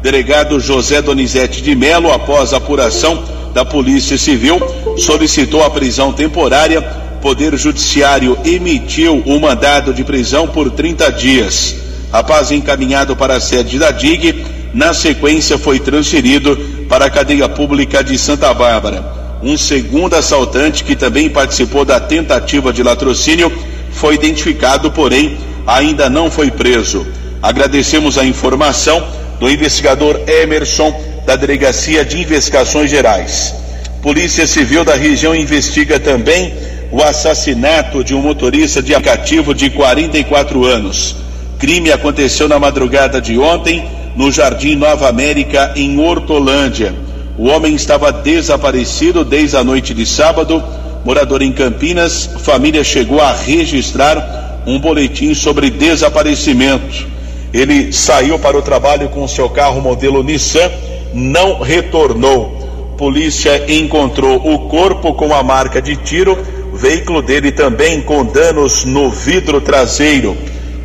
Delegado 0.01 0.59
José 0.59 1.01
Donizete 1.01 1.61
de 1.61 1.75
Melo, 1.75 2.11
após 2.11 2.53
apuração 2.53 3.23
da 3.53 3.63
Polícia 3.63 4.17
Civil, 4.17 4.59
solicitou 4.97 5.63
a 5.63 5.69
prisão 5.69 6.11
temporária 6.11 6.81
Poder 7.21 7.57
Judiciário 7.57 8.37
emitiu 8.45 9.21
o 9.25 9.39
mandado 9.39 9.93
de 9.93 10.03
prisão 10.03 10.47
por 10.47 10.71
30 10.71 11.11
dias. 11.11 11.88
Rapaz 12.11 12.51
encaminhado 12.51 13.15
para 13.15 13.35
a 13.35 13.39
sede 13.39 13.77
da 13.77 13.91
DIG, 13.91 14.45
na 14.73 14.93
sequência 14.93 15.57
foi 15.57 15.79
transferido 15.79 16.57
para 16.87 17.05
a 17.05 17.09
cadeia 17.09 17.47
pública 17.47 18.03
de 18.03 18.17
Santa 18.17 18.53
Bárbara. 18.53 19.03
Um 19.43 19.57
segundo 19.57 20.15
assaltante 20.15 20.83
que 20.83 20.95
também 20.95 21.29
participou 21.29 21.85
da 21.85 21.99
tentativa 21.99 22.73
de 22.73 22.83
latrocínio 22.83 23.51
foi 23.91 24.15
identificado, 24.15 24.91
porém 24.91 25.37
ainda 25.65 26.09
não 26.09 26.29
foi 26.31 26.51
preso. 26.51 27.05
Agradecemos 27.41 28.17
a 28.17 28.25
informação 28.25 29.07
do 29.39 29.49
investigador 29.49 30.19
Emerson, 30.27 30.93
da 31.25 31.35
Delegacia 31.35 32.03
de 32.03 32.19
Investigações 32.19 32.89
Gerais. 32.89 33.53
Polícia 34.01 34.47
Civil 34.47 34.83
da 34.83 34.95
região 34.95 35.35
investiga 35.35 35.99
também 35.99 36.53
o 36.91 37.03
assassinato 37.03 38.03
de 38.03 38.15
um 38.15 38.21
motorista 38.21 38.81
de 38.81 38.95
aplicativo 38.95 39.53
de 39.53 39.69
44 39.69 40.65
anos. 40.65 41.15
Crime 41.59 41.91
aconteceu 41.91 42.47
na 42.47 42.57
madrugada 42.57 43.19
de 43.19 43.37
ontem 43.37 43.85
no 44.15 44.31
Jardim 44.31 44.77
Nova 44.77 45.09
América, 45.09 45.73
em 45.75 45.99
Hortolândia. 45.99 46.95
O 47.37 47.49
homem 47.49 47.75
estava 47.75 48.13
desaparecido 48.13 49.25
desde 49.25 49.57
a 49.57 49.63
noite 49.63 49.93
de 49.93 50.05
sábado. 50.05 50.63
Morador 51.03 51.41
em 51.41 51.51
Campinas, 51.51 52.29
família 52.39 52.81
chegou 52.81 53.19
a 53.19 53.33
registrar 53.33 54.61
um 54.65 54.79
boletim 54.79 55.33
sobre 55.33 55.69
desaparecimento. 55.69 57.05
Ele 57.53 57.91
saiu 57.91 58.39
para 58.39 58.57
o 58.57 58.61
trabalho 58.61 59.09
com 59.09 59.27
seu 59.27 59.49
carro 59.49 59.81
modelo 59.81 60.23
Nissan, 60.23 60.71
não 61.13 61.59
retornou. 61.59 62.95
Polícia 62.97 63.69
encontrou 63.69 64.37
o 64.37 64.69
corpo 64.69 65.13
com 65.13 65.33
a 65.33 65.43
marca 65.43 65.81
de 65.81 65.97
tiro, 65.97 66.37
veículo 66.73 67.21
dele 67.21 67.51
também 67.51 67.99
com 68.01 68.23
danos 68.23 68.85
no 68.85 69.09
vidro 69.09 69.59
traseiro. 69.59 70.37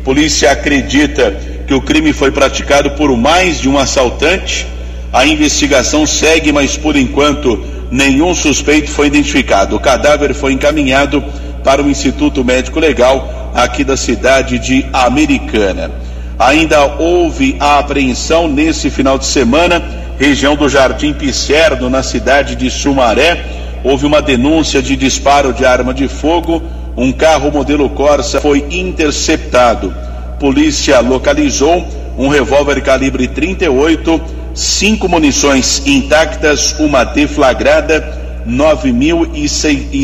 Polícia 0.05 0.51
acredita 0.51 1.35
que 1.65 1.73
o 1.73 1.81
crime 1.81 2.13
foi 2.13 2.29
praticado 2.29 2.91
por 2.91 3.17
mais 3.17 3.59
de 3.59 3.67
um 3.67 3.75
assaltante. 3.75 4.67
A 5.11 5.25
investigação 5.25 6.05
segue, 6.05 6.51
mas 6.51 6.77
por 6.77 6.95
enquanto 6.95 7.59
nenhum 7.89 8.35
suspeito 8.35 8.91
foi 8.91 9.07
identificado. 9.07 9.75
O 9.75 9.79
cadáver 9.79 10.35
foi 10.35 10.53
encaminhado 10.53 11.23
para 11.63 11.81
o 11.81 11.89
Instituto 11.89 12.45
Médico 12.45 12.79
Legal 12.79 13.51
aqui 13.55 13.83
da 13.83 13.97
cidade 13.97 14.59
de 14.59 14.85
Americana. 14.93 15.89
Ainda 16.37 16.85
houve 16.99 17.55
a 17.59 17.79
apreensão 17.79 18.47
nesse 18.47 18.91
final 18.91 19.17
de 19.17 19.25
semana, 19.25 19.83
região 20.19 20.55
do 20.55 20.69
Jardim 20.69 21.13
Piscerno, 21.13 21.89
na 21.89 22.03
cidade 22.03 22.55
de 22.55 22.69
Sumaré. 22.69 23.43
Houve 23.83 24.05
uma 24.05 24.21
denúncia 24.21 24.83
de 24.83 24.95
disparo 24.95 25.51
de 25.51 25.65
arma 25.65 25.95
de 25.95 26.07
fogo. 26.07 26.61
Um 26.97 27.11
carro 27.11 27.51
modelo 27.51 27.89
Corsa 27.89 28.39
foi 28.39 28.65
interceptado. 28.71 29.93
Polícia 30.39 31.01
localizou 31.01 31.85
um 32.17 32.29
revólver 32.29 32.81
calibre 32.81 33.27
38, 33.27 34.21
cinco 34.53 35.09
munições 35.09 35.85
intactas, 35.85 36.79
uma 36.79 37.03
deflagrada, 37.03 38.23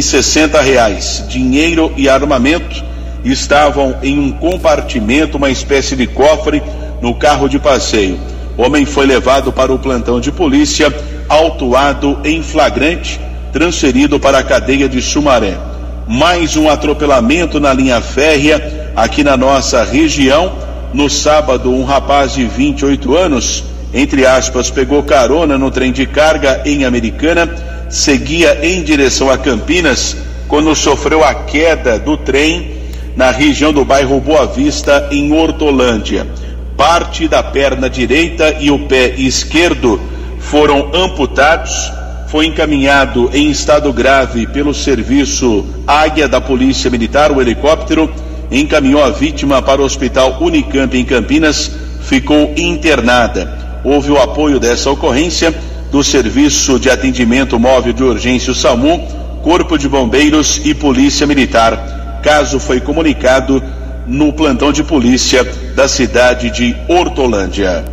sessenta 0.04 0.62
reais. 0.62 1.24
Dinheiro 1.30 1.94
e 1.96 2.10
armamento 2.10 2.84
estavam 3.24 3.96
em 4.04 4.20
um 4.20 4.32
compartimento, 4.34 5.38
uma 5.38 5.50
espécie 5.50 5.96
de 5.96 6.08
cofre, 6.08 6.62
no 7.02 7.16
carro 7.16 7.48
de 7.48 7.58
passeio. 7.58 8.20
O 8.58 8.64
homem 8.64 8.86
foi 8.86 9.06
levado 9.06 9.54
para 9.54 9.72
o 9.72 9.80
plantão 9.80 10.20
de 10.20 10.32
polícia, 10.32 10.94
autuado 11.30 12.20
em 12.26 12.44
flagrante, 12.44 13.18
transferido 13.54 14.20
para 14.20 14.40
a 14.40 14.44
cadeia 14.44 14.90
de 14.90 15.02
Sumaré. 15.02 15.71
Mais 16.12 16.58
um 16.58 16.70
atropelamento 16.70 17.58
na 17.58 17.72
linha 17.72 18.02
férrea 18.02 18.92
aqui 18.94 19.24
na 19.24 19.38
nossa 19.38 19.82
região. 19.82 20.52
No 20.94 21.10
sábado, 21.10 21.72
um 21.72 21.86
rapaz 21.86 22.34
de 22.34 22.44
28 22.44 23.16
anos, 23.16 23.64
entre 23.94 24.26
aspas, 24.26 24.70
pegou 24.70 25.02
carona 25.04 25.58
no 25.58 25.72
trem 25.72 25.90
de 25.94 26.06
carga 26.06 26.64
em 26.66 26.84
Americana, 26.84 27.50
seguia 27.90 28.60
em 28.62 28.84
direção 28.84 29.30
a 29.30 29.38
Campinas 29.38 30.18
quando 30.50 30.76
sofreu 30.76 31.24
a 31.24 31.34
queda 31.34 31.98
do 31.98 32.18
trem 32.18 32.74
na 33.16 33.32
região 33.32 33.72
do 33.72 33.86
bairro 33.86 34.20
Boa 34.20 34.46
Vista, 34.46 35.08
em 35.12 35.32
Hortolândia. 35.32 36.28
Parte 36.76 37.26
da 37.26 37.42
perna 37.42 37.90
direita 37.90 38.58
e 38.60 38.70
o 38.70 38.80
pé 38.80 39.14
esquerdo 39.16 39.98
foram 40.40 40.92
amputados. 40.94 42.01
Foi 42.32 42.46
encaminhado 42.46 43.30
em 43.34 43.52
estado 43.52 43.92
grave 43.92 44.48
pelo 44.48 44.74
serviço 44.74 45.66
Águia 45.86 46.30
da 46.30 46.40
Polícia 46.40 46.90
Militar, 46.90 47.30
o 47.30 47.42
helicóptero 47.42 48.10
encaminhou 48.50 49.04
a 49.04 49.10
vítima 49.10 49.62
para 49.62 49.82
o 49.82 49.84
Hospital 49.84 50.38
Unicamp 50.40 50.98
em 50.98 51.04
Campinas, 51.04 51.70
ficou 52.04 52.54
internada. 52.56 53.82
Houve 53.84 54.12
o 54.12 54.18
apoio 54.18 54.62
dessa 54.62 54.90
ocorrência 54.90 55.54
do 55.92 56.02
Serviço 56.06 56.80
de 56.80 56.90
Atendimento 56.90 57.60
Móvel 57.60 57.92
de 57.92 58.02
Urgência 58.02 58.54
o 58.54 58.56
SAMU, 58.56 59.06
Corpo 59.44 59.78
de 59.78 59.90
Bombeiros 59.90 60.62
e 60.64 60.74
Polícia 60.74 61.28
Militar. 61.28 62.22
Caso 62.24 62.62
foi 62.62 62.80
comunicado 62.80 63.62
no 64.08 64.32
plantão 64.32 64.72
de 64.72 64.86
polícia 64.86 65.44
da 65.76 65.86
cidade 65.86 66.50
de 66.50 66.74
Hortolândia. 66.88 67.84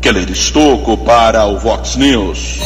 Keller 0.00 0.30
Estocco 0.30 0.96
para 0.98 1.44
o 1.46 1.58
Vox 1.58 1.96
News. 1.96 2.60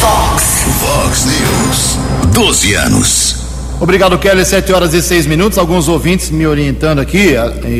Vox, 0.00 0.64
Vox 0.80 1.26
News. 1.26 1.98
12 2.32 2.74
anos. 2.74 3.36
Obrigado, 3.80 4.18
Kelly. 4.18 4.44
Sete 4.44 4.72
horas 4.72 4.94
e 4.94 5.02
seis 5.02 5.26
minutos. 5.26 5.58
Alguns 5.58 5.88
ouvintes 5.88 6.30
me 6.30 6.46
orientando 6.46 7.00
aqui, 7.00 7.34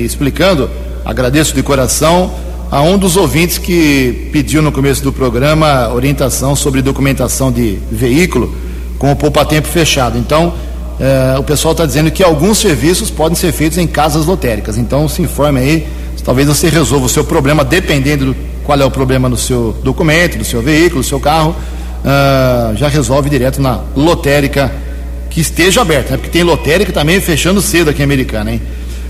explicando. 0.04 0.70
Agradeço 1.04 1.54
de 1.54 1.62
coração 1.62 2.32
a 2.70 2.82
um 2.82 2.98
dos 2.98 3.16
ouvintes 3.16 3.58
que 3.58 4.28
pediu 4.32 4.60
no 4.62 4.70
começo 4.70 5.02
do 5.02 5.12
programa 5.12 5.88
orientação 5.92 6.54
sobre 6.54 6.82
documentação 6.82 7.50
de 7.50 7.78
veículo 7.90 8.54
com 8.98 9.10
o 9.12 9.16
poupa-tempo 9.16 9.68
fechado. 9.68 10.18
Então, 10.18 10.52
eh, 11.00 11.36
o 11.38 11.42
pessoal 11.42 11.72
está 11.72 11.86
dizendo 11.86 12.10
que 12.10 12.22
alguns 12.22 12.58
serviços 12.58 13.10
podem 13.10 13.36
ser 13.36 13.52
feitos 13.52 13.78
em 13.78 13.86
casas 13.86 14.26
lotéricas. 14.26 14.76
Então, 14.76 15.08
se 15.08 15.22
informe 15.22 15.60
aí. 15.60 15.88
Talvez 16.24 16.46
você 16.46 16.68
resolva 16.68 17.06
o 17.06 17.08
seu 17.08 17.24
problema, 17.24 17.64
dependendo 17.64 18.26
do 18.26 18.36
qual 18.68 18.78
é 18.78 18.84
o 18.84 18.90
problema 18.90 19.30
no 19.30 19.36
seu 19.38 19.74
documento, 19.82 20.36
do 20.36 20.44
seu 20.44 20.60
veículo, 20.60 21.00
do 21.00 21.06
seu 21.06 21.18
carro. 21.18 21.56
Uh, 22.04 22.76
já 22.76 22.86
resolve 22.86 23.30
direto 23.30 23.62
na 23.62 23.80
lotérica 23.96 24.70
que 25.30 25.40
esteja 25.40 25.80
aberta, 25.80 26.10
né? 26.10 26.16
porque 26.18 26.28
tem 26.28 26.42
lotérica 26.42 26.92
também 26.92 27.18
fechando 27.18 27.62
cedo 27.62 27.88
aqui 27.88 28.02
em 28.02 28.04
Americana, 28.04 28.52
hein? 28.52 28.60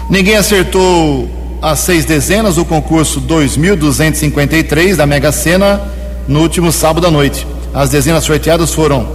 Ninguém 0.09 0.37
acertou 0.37 1.29
as 1.61 1.81
seis 1.81 2.05
dezenas 2.05 2.55
do 2.55 2.65
concurso 2.65 3.19
2253 3.19 4.97
da 4.97 5.07
Mega 5.07 5.33
Sena 5.33 5.83
no 6.29 6.39
último 6.39 6.71
sábado 6.71 7.09
à 7.09 7.11
noite. 7.11 7.45
As 7.75 7.91
dezenas 7.91 8.23
sorteadas 8.23 8.73
foram 8.73 9.09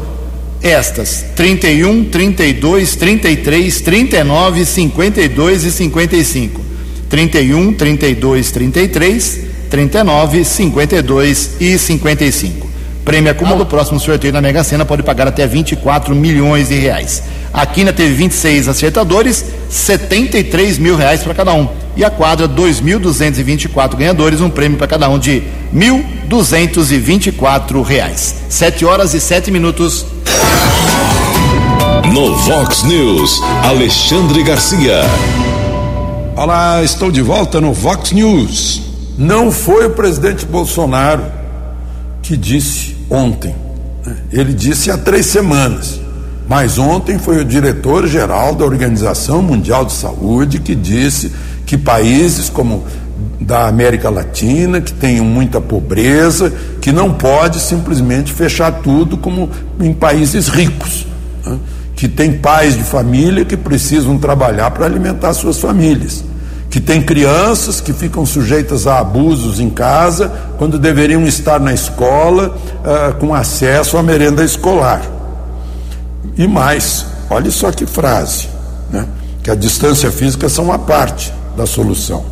estas: 0.61 1.23
31, 1.37 2.03
32, 2.03 2.97
33, 2.97 3.79
39, 3.79 4.65
52 4.65 5.63
e 5.63 5.71
55. 5.71 6.61
31, 7.09 7.73
32, 7.75 8.51
33, 8.51 9.52
39, 9.73 10.45
52 10.45 11.55
e 11.59 11.79
55. 11.79 12.69
Prêmio 13.03 13.31
acumulado, 13.31 13.63
o 13.63 13.65
próximo 13.65 13.99
sorteio 13.99 14.31
na 14.31 14.39
Mega 14.39 14.63
Sena 14.63 14.85
pode 14.85 15.01
pagar 15.01 15.27
até 15.27 15.47
24 15.47 16.13
milhões 16.13 16.67
de 16.67 16.75
reais. 16.75 17.23
A 17.51 17.65
Quina 17.65 17.91
teve 17.91 18.13
26 18.13 18.67
acertadores, 18.67 19.43
73 19.71 20.77
mil 20.77 20.95
reais 20.95 21.23
para 21.23 21.33
cada 21.33 21.55
um. 21.55 21.67
E 21.97 22.05
a 22.05 22.11
quadra, 22.11 22.47
2.224 22.47 23.95
ganhadores, 23.95 24.41
um 24.41 24.49
prêmio 24.51 24.77
para 24.77 24.85
cada 24.85 25.09
um 25.09 25.17
de 25.17 25.41
1.224 25.75 27.81
reais. 27.81 28.35
7 28.49 28.85
horas 28.85 29.15
e 29.15 29.19
7 29.19 29.49
minutos. 29.49 30.05
No 32.13 32.35
Vox 32.35 32.83
News, 32.83 33.41
Alexandre 33.63 34.43
Garcia. 34.43 35.01
Olá, 36.35 36.83
estou 36.83 37.09
de 37.09 37.23
volta 37.23 37.59
no 37.59 37.73
Vox 37.73 38.11
News. 38.11 38.92
Não 39.17 39.51
foi 39.51 39.85
o 39.85 39.91
presidente 39.91 40.45
Bolsonaro 40.45 41.23
que 42.21 42.35
disse 42.35 42.97
ontem. 43.09 43.55
Ele 44.31 44.53
disse 44.53 44.89
há 44.89 44.97
três 44.97 45.27
semanas. 45.27 46.01
Mas 46.47 46.77
ontem 46.77 47.17
foi 47.17 47.39
o 47.39 47.45
diretor-geral 47.45 48.53
da 48.55 48.65
Organização 48.65 49.41
Mundial 49.41 49.85
de 49.85 49.93
Saúde 49.93 50.59
que 50.59 50.75
disse 50.75 51.31
que 51.65 51.77
países 51.77 52.49
como 52.49 52.83
da 53.39 53.67
América 53.67 54.09
Latina, 54.09 54.81
que 54.81 54.91
têm 54.91 55.21
muita 55.21 55.61
pobreza, 55.61 56.51
que 56.81 56.91
não 56.91 57.13
pode 57.13 57.59
simplesmente 57.59 58.33
fechar 58.33 58.71
tudo 58.81 59.17
como 59.17 59.49
em 59.79 59.93
países 59.93 60.47
ricos, 60.47 61.07
né? 61.45 61.59
que 61.95 62.07
tem 62.07 62.33
pais 62.33 62.75
de 62.75 62.83
família 62.83 63.45
que 63.45 63.55
precisam 63.55 64.17
trabalhar 64.17 64.71
para 64.71 64.85
alimentar 64.85 65.33
suas 65.33 65.59
famílias 65.59 66.23
que 66.73 66.81
tem 66.81 67.03
crianças 67.03 67.79
que 67.79 67.93
ficam 67.93 68.25
sujeitas 68.25 68.87
a 68.87 68.97
abusos 68.97 69.59
em 69.59 69.69
casa 69.69 70.33
quando 70.57 70.79
deveriam 70.79 71.21
estar 71.27 71.59
na 71.59 71.71
escola 71.71 72.57
uh, 72.79 73.13
com 73.19 73.31
acesso 73.31 73.95
à 73.95 74.01
merenda 74.01 74.43
escolar. 74.43 75.03
E 76.35 76.47
mais, 76.47 77.05
olha 77.29 77.51
só 77.51 77.71
que 77.71 77.85
frase, 77.85 78.47
né? 78.89 79.05
que 79.43 79.51
a 79.51 79.55
distância 79.55 80.11
física 80.11 80.49
são 80.49 80.65
uma 80.65 80.79
parte 80.79 81.31
da 81.55 81.67
solução. 81.67 82.25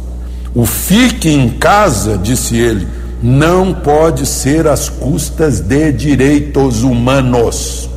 O 0.56 0.66
fique 0.66 1.30
em 1.30 1.48
casa, 1.48 2.18
disse 2.18 2.58
ele, 2.58 2.88
não 3.22 3.72
pode 3.72 4.26
ser 4.26 4.66
às 4.66 4.90
custas 4.90 5.60
de 5.60 5.92
direitos 5.92 6.82
humanos. 6.82 7.88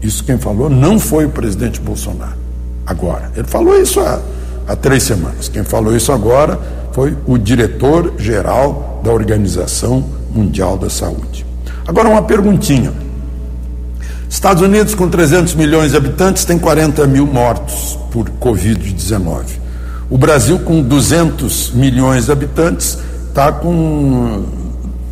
Isso 0.00 0.22
quem 0.22 0.38
falou 0.38 0.70
não 0.70 1.00
foi 1.00 1.24
o 1.24 1.30
presidente 1.30 1.80
Bolsonaro. 1.80 2.38
Agora, 2.86 3.32
ele 3.34 3.48
falou 3.48 3.76
isso 3.82 3.98
há 3.98 4.20
há 4.68 4.76
três 4.76 5.02
semanas. 5.02 5.48
Quem 5.48 5.64
falou 5.64 5.96
isso 5.96 6.12
agora 6.12 6.58
foi 6.92 7.16
o 7.26 7.38
diretor-geral 7.38 9.00
da 9.02 9.10
Organização 9.10 10.04
Mundial 10.30 10.76
da 10.76 10.90
Saúde. 10.90 11.46
Agora, 11.86 12.08
uma 12.08 12.22
perguntinha. 12.22 12.92
Estados 14.28 14.62
Unidos, 14.62 14.94
com 14.94 15.08
300 15.08 15.54
milhões 15.54 15.92
de 15.92 15.96
habitantes, 15.96 16.44
tem 16.44 16.58
40 16.58 17.06
mil 17.06 17.26
mortos 17.26 17.98
por 18.10 18.28
Covid-19. 18.28 19.44
O 20.10 20.18
Brasil, 20.18 20.58
com 20.58 20.82
200 20.82 21.72
milhões 21.72 22.26
de 22.26 22.32
habitantes, 22.32 22.98
está 23.28 23.50
com 23.50 24.44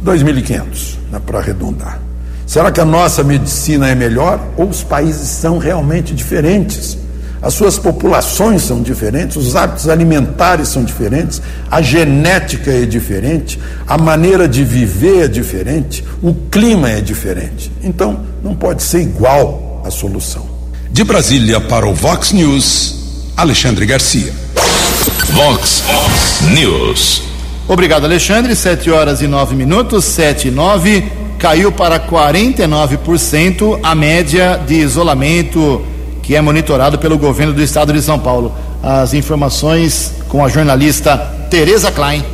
2.500, 0.04 0.96
né, 1.10 1.20
para 1.24 1.38
arredondar. 1.38 2.00
Será 2.46 2.70
que 2.70 2.80
a 2.80 2.84
nossa 2.84 3.24
medicina 3.24 3.88
é 3.88 3.94
melhor 3.94 4.40
ou 4.56 4.68
os 4.68 4.82
países 4.82 5.28
são 5.28 5.58
realmente 5.58 6.14
diferentes? 6.14 6.98
As 7.40 7.54
suas 7.54 7.78
populações 7.78 8.62
são 8.62 8.82
diferentes, 8.82 9.36
os 9.36 9.54
hábitos 9.54 9.88
alimentares 9.88 10.68
são 10.68 10.82
diferentes, 10.82 11.40
a 11.70 11.82
genética 11.82 12.70
é 12.70 12.86
diferente, 12.86 13.58
a 13.86 13.98
maneira 13.98 14.48
de 14.48 14.64
viver 14.64 15.24
é 15.24 15.28
diferente, 15.28 16.02
o 16.22 16.34
clima 16.34 16.90
é 16.90 17.00
diferente. 17.00 17.70
Então, 17.82 18.20
não 18.42 18.54
pode 18.54 18.82
ser 18.82 19.02
igual 19.02 19.82
a 19.84 19.90
solução. 19.90 20.46
De 20.90 21.04
Brasília 21.04 21.60
para 21.60 21.86
o 21.86 21.94
Vox 21.94 22.32
News, 22.32 23.32
Alexandre 23.36 23.84
Garcia. 23.84 24.32
Vox 25.30 25.84
News. 26.54 27.22
Obrigado, 27.68 28.04
Alexandre. 28.04 28.54
7 28.54 28.90
horas 28.90 29.20
e 29.20 29.26
9 29.26 29.54
minutos, 29.54 30.04
7 30.04 30.48
e 30.48 30.50
9. 30.50 31.04
Caiu 31.38 31.70
para 31.70 32.00
49% 32.00 33.78
a 33.82 33.94
média 33.94 34.58
de 34.66 34.74
isolamento 34.74 35.84
que 36.26 36.34
é 36.34 36.40
monitorado 36.40 36.98
pelo 36.98 37.16
governo 37.16 37.52
do 37.52 37.62
estado 37.62 37.92
de 37.92 38.02
São 38.02 38.18
Paulo. 38.18 38.52
As 38.82 39.14
informações 39.14 40.12
com 40.28 40.44
a 40.44 40.48
jornalista 40.48 41.16
Tereza 41.48 41.92
Klein. 41.92 42.24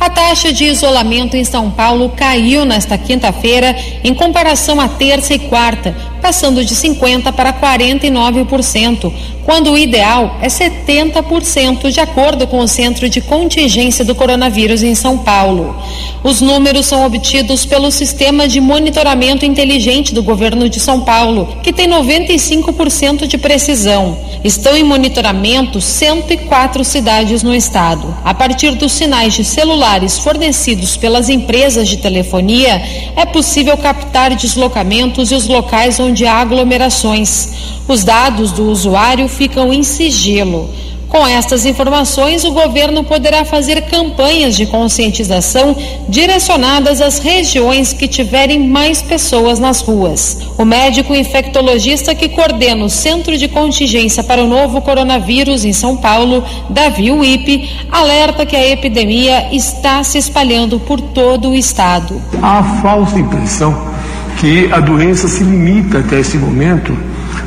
A 0.00 0.08
taxa 0.08 0.50
de 0.50 0.64
isolamento 0.64 1.36
em 1.36 1.44
São 1.44 1.70
Paulo 1.70 2.08
caiu 2.16 2.64
nesta 2.64 2.96
quinta-feira 2.96 3.76
em 4.02 4.14
comparação 4.14 4.80
à 4.80 4.88
terça 4.88 5.34
e 5.34 5.38
quarta, 5.38 5.94
passando 6.20 6.64
de 6.64 6.74
50% 6.74 7.32
para 7.32 7.52
49%, 7.52 9.12
quando 9.44 9.72
o 9.72 9.78
ideal 9.78 10.36
é 10.42 10.48
70%, 10.48 11.90
de 11.90 12.00
acordo 12.00 12.46
com 12.46 12.58
o 12.58 12.68
Centro 12.68 13.08
de 13.08 13.20
Contingência 13.20 14.04
do 14.04 14.14
Coronavírus 14.14 14.82
em 14.82 14.94
São 14.94 15.16
Paulo. 15.16 15.74
Os 16.22 16.40
números 16.40 16.84
são 16.84 17.06
obtidos 17.06 17.64
pelo 17.64 17.90
Sistema 17.90 18.46
de 18.46 18.60
Monitoramento 18.60 19.46
Inteligente 19.46 20.12
do 20.12 20.22
Governo 20.22 20.68
de 20.68 20.78
São 20.78 21.00
Paulo, 21.00 21.48
que 21.62 21.72
tem 21.72 21.88
95% 21.88 23.26
de 23.26 23.38
precisão. 23.38 24.18
Estão 24.44 24.76
em 24.76 24.84
monitoramento 24.84 25.80
104 25.80 26.84
cidades 26.84 27.42
no 27.42 27.54
estado. 27.54 28.14
A 28.24 28.34
partir 28.34 28.72
dos 28.74 28.92
sinais 28.92 29.34
de 29.34 29.44
celulares 29.44 30.18
fornecidos 30.18 30.96
pelas 30.96 31.28
empresas 31.28 31.88
de 31.88 31.96
telefonia, 31.96 32.82
é 33.16 33.24
possível 33.24 33.76
captar 33.76 34.34
deslocamentos 34.34 35.32
e 35.32 35.34
os 35.34 35.46
locais 35.46 35.98
onde 35.98 36.07
há 36.26 36.34
aglomerações. 36.34 37.48
Os 37.86 38.04
dados 38.04 38.52
do 38.52 38.70
usuário 38.70 39.28
ficam 39.28 39.72
em 39.72 39.82
sigilo. 39.82 40.68
Com 41.08 41.26
estas 41.26 41.64
informações, 41.64 42.44
o 42.44 42.52
governo 42.52 43.02
poderá 43.02 43.42
fazer 43.42 43.80
campanhas 43.82 44.54
de 44.54 44.66
conscientização 44.66 45.74
direcionadas 46.06 47.00
às 47.00 47.18
regiões 47.18 47.94
que 47.94 48.06
tiverem 48.06 48.68
mais 48.68 49.00
pessoas 49.00 49.58
nas 49.58 49.80
ruas. 49.80 50.38
O 50.58 50.66
médico 50.66 51.14
infectologista 51.14 52.14
que 52.14 52.28
coordena 52.28 52.84
o 52.84 52.90
Centro 52.90 53.38
de 53.38 53.48
Contingência 53.48 54.22
para 54.22 54.44
o 54.44 54.46
Novo 54.46 54.82
Coronavírus 54.82 55.64
em 55.64 55.72
São 55.72 55.96
Paulo, 55.96 56.44
Davi 56.68 57.10
Uip, 57.10 57.70
alerta 57.90 58.44
que 58.44 58.54
a 58.54 58.68
epidemia 58.68 59.48
está 59.50 60.04
se 60.04 60.18
espalhando 60.18 60.78
por 60.78 61.00
todo 61.00 61.50
o 61.50 61.54
estado. 61.54 62.20
A 62.42 62.62
falsa 62.82 63.18
impressão 63.18 63.97
que 64.38 64.72
a 64.72 64.80
doença 64.80 65.28
se 65.28 65.42
limita 65.42 65.98
até 65.98 66.20
esse 66.20 66.38
momento 66.38 66.96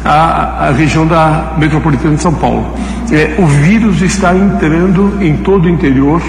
à, 0.03 0.67
à 0.67 0.71
região 0.71 1.07
da 1.07 1.53
metropolitana 1.57 2.15
de 2.15 2.21
São 2.21 2.33
Paulo. 2.33 2.65
É, 3.11 3.35
o 3.41 3.45
vírus 3.45 4.01
está 4.01 4.35
entrando 4.35 5.17
em 5.21 5.37
todo 5.37 5.65
o 5.65 5.69
interior, 5.69 6.21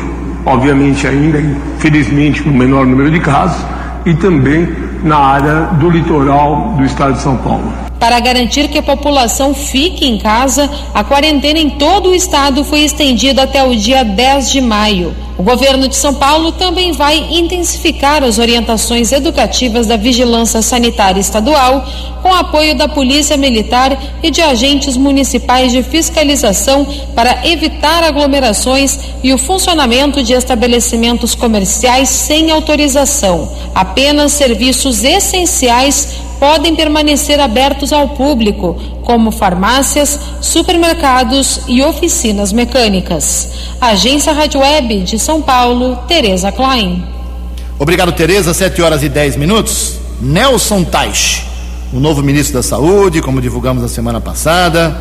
obviamente 0.47 1.07
ainda, 1.07 1.41
infelizmente, 1.41 2.43
com 2.43 2.51
menor 2.51 2.87
número 2.87 3.11
de 3.11 3.21
casos, 3.21 3.65
e 4.07 4.15
também 4.15 4.69
na 5.03 5.17
área 5.17 5.61
do 5.79 5.91
litoral 5.91 6.75
do 6.77 6.85
estado 6.85 7.15
de 7.15 7.21
São 7.21 7.37
Paulo. 7.37 7.73
Para 7.99 8.19
garantir 8.19 8.69
que 8.69 8.79
a 8.79 8.83
população 8.83 9.55
fique 9.55 10.05
em 10.05 10.19
casa, 10.19 10.69
a 10.93 11.05
quarentena 11.05 11.59
em 11.59 11.71
todo 11.71 12.11
o 12.11 12.15
estado 12.15 12.65
foi 12.65 12.81
estendida 12.81 13.45
até 13.45 13.63
o 13.63 13.77
dia 13.77 14.05
10 14.05 14.51
de 14.51 14.61
maio. 14.61 15.15
O 15.39 15.43
governo 15.43 15.89
de 15.89 15.97
São 15.97 16.15
Paulo 16.15 16.53
também 16.53 16.93
vai 16.93 17.17
intensificar 17.31 18.23
as 18.23 18.39
orientações 18.39 19.13
educativas 19.13 19.87
da 19.87 19.97
Vigilância 19.97 20.61
Sanitária 20.61 21.21
Estadual, 21.21 21.85
com 22.23 22.33
apoio 22.33 22.77
da 22.77 22.87
Polícia 22.87 23.37
Militar 23.37 23.99
e 24.23 24.31
de 24.31 24.41
agentes 24.43 24.97
municipais 24.97 25.73
de 25.73 25.83
fiscalização 25.83 26.87
para 27.15 27.47
evitar 27.49 28.05
aglomerações 28.05 28.99
e 29.23 29.33
o 29.33 29.39
funcionamento 29.39 30.23
de 30.23 30.35
estabelecimentos 30.35 31.35
comerciais 31.35 32.09
sem 32.09 32.51
autorização. 32.51 33.51
Apenas 33.75 34.33
serviços 34.33 35.03
essenciais 35.03 36.21
podem 36.43 36.75
permanecer 36.75 37.39
abertos 37.39 37.93
ao 37.93 38.09
público, 38.09 38.77
como 39.05 39.31
farmácias, 39.31 40.19
supermercados 40.41 41.61
e 41.69 41.81
oficinas 41.83 42.53
mecânicas. 42.53 43.49
Agência 43.81 44.33
Rádio 44.33 44.61
Web 44.61 45.03
de 45.03 45.21
São 45.23 45.41
Paulo, 45.41 45.97
Tereza 46.09 46.53
Klein. 46.53 47.05
Obrigado, 47.79 48.13
Tereza. 48.13 48.53
7 48.53 48.83
horas 48.83 49.03
e 49.03 49.09
10 49.09 49.37
minutos. 49.37 49.99
Nelson 50.21 50.85
Teich, 50.85 51.47
o 51.93 51.99
novo 51.99 52.23
ministro 52.23 52.55
da 52.55 52.63
Saúde, 52.63 53.21
como 53.21 53.41
divulgamos 53.41 53.83
na 53.83 53.89
semana 53.89 54.21
passada. 54.21 54.97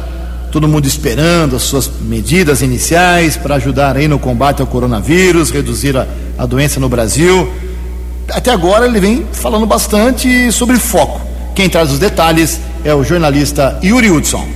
Todo 0.52 0.68
mundo 0.68 0.86
esperando 0.86 1.56
as 1.56 1.64
suas 1.64 1.90
medidas 2.02 2.62
iniciais 2.62 3.38
para 3.38 3.56
ajudar 3.56 3.96
aí 3.96 4.08
no 4.08 4.20
combate 4.20 4.62
ao 4.62 4.68
coronavírus, 4.68 5.50
reduzir 5.50 5.96
a, 5.98 6.08
a 6.38 6.46
doença 6.46 6.80
no 6.80 6.90
Brasil. 6.90 7.52
Até 8.32 8.52
agora 8.52 8.86
ele 8.86 9.00
vem 9.00 9.26
falando 9.32 9.66
bastante 9.66 10.52
sobre 10.52 10.78
foco 10.78 11.32
quem 11.54 11.70
traz 11.70 11.92
os 11.92 12.00
detalhes 12.00 12.60
é 12.84 12.94
o 12.94 13.04
jornalista 13.04 13.78
Yuri 13.84 14.10
Hudson. 14.10 14.48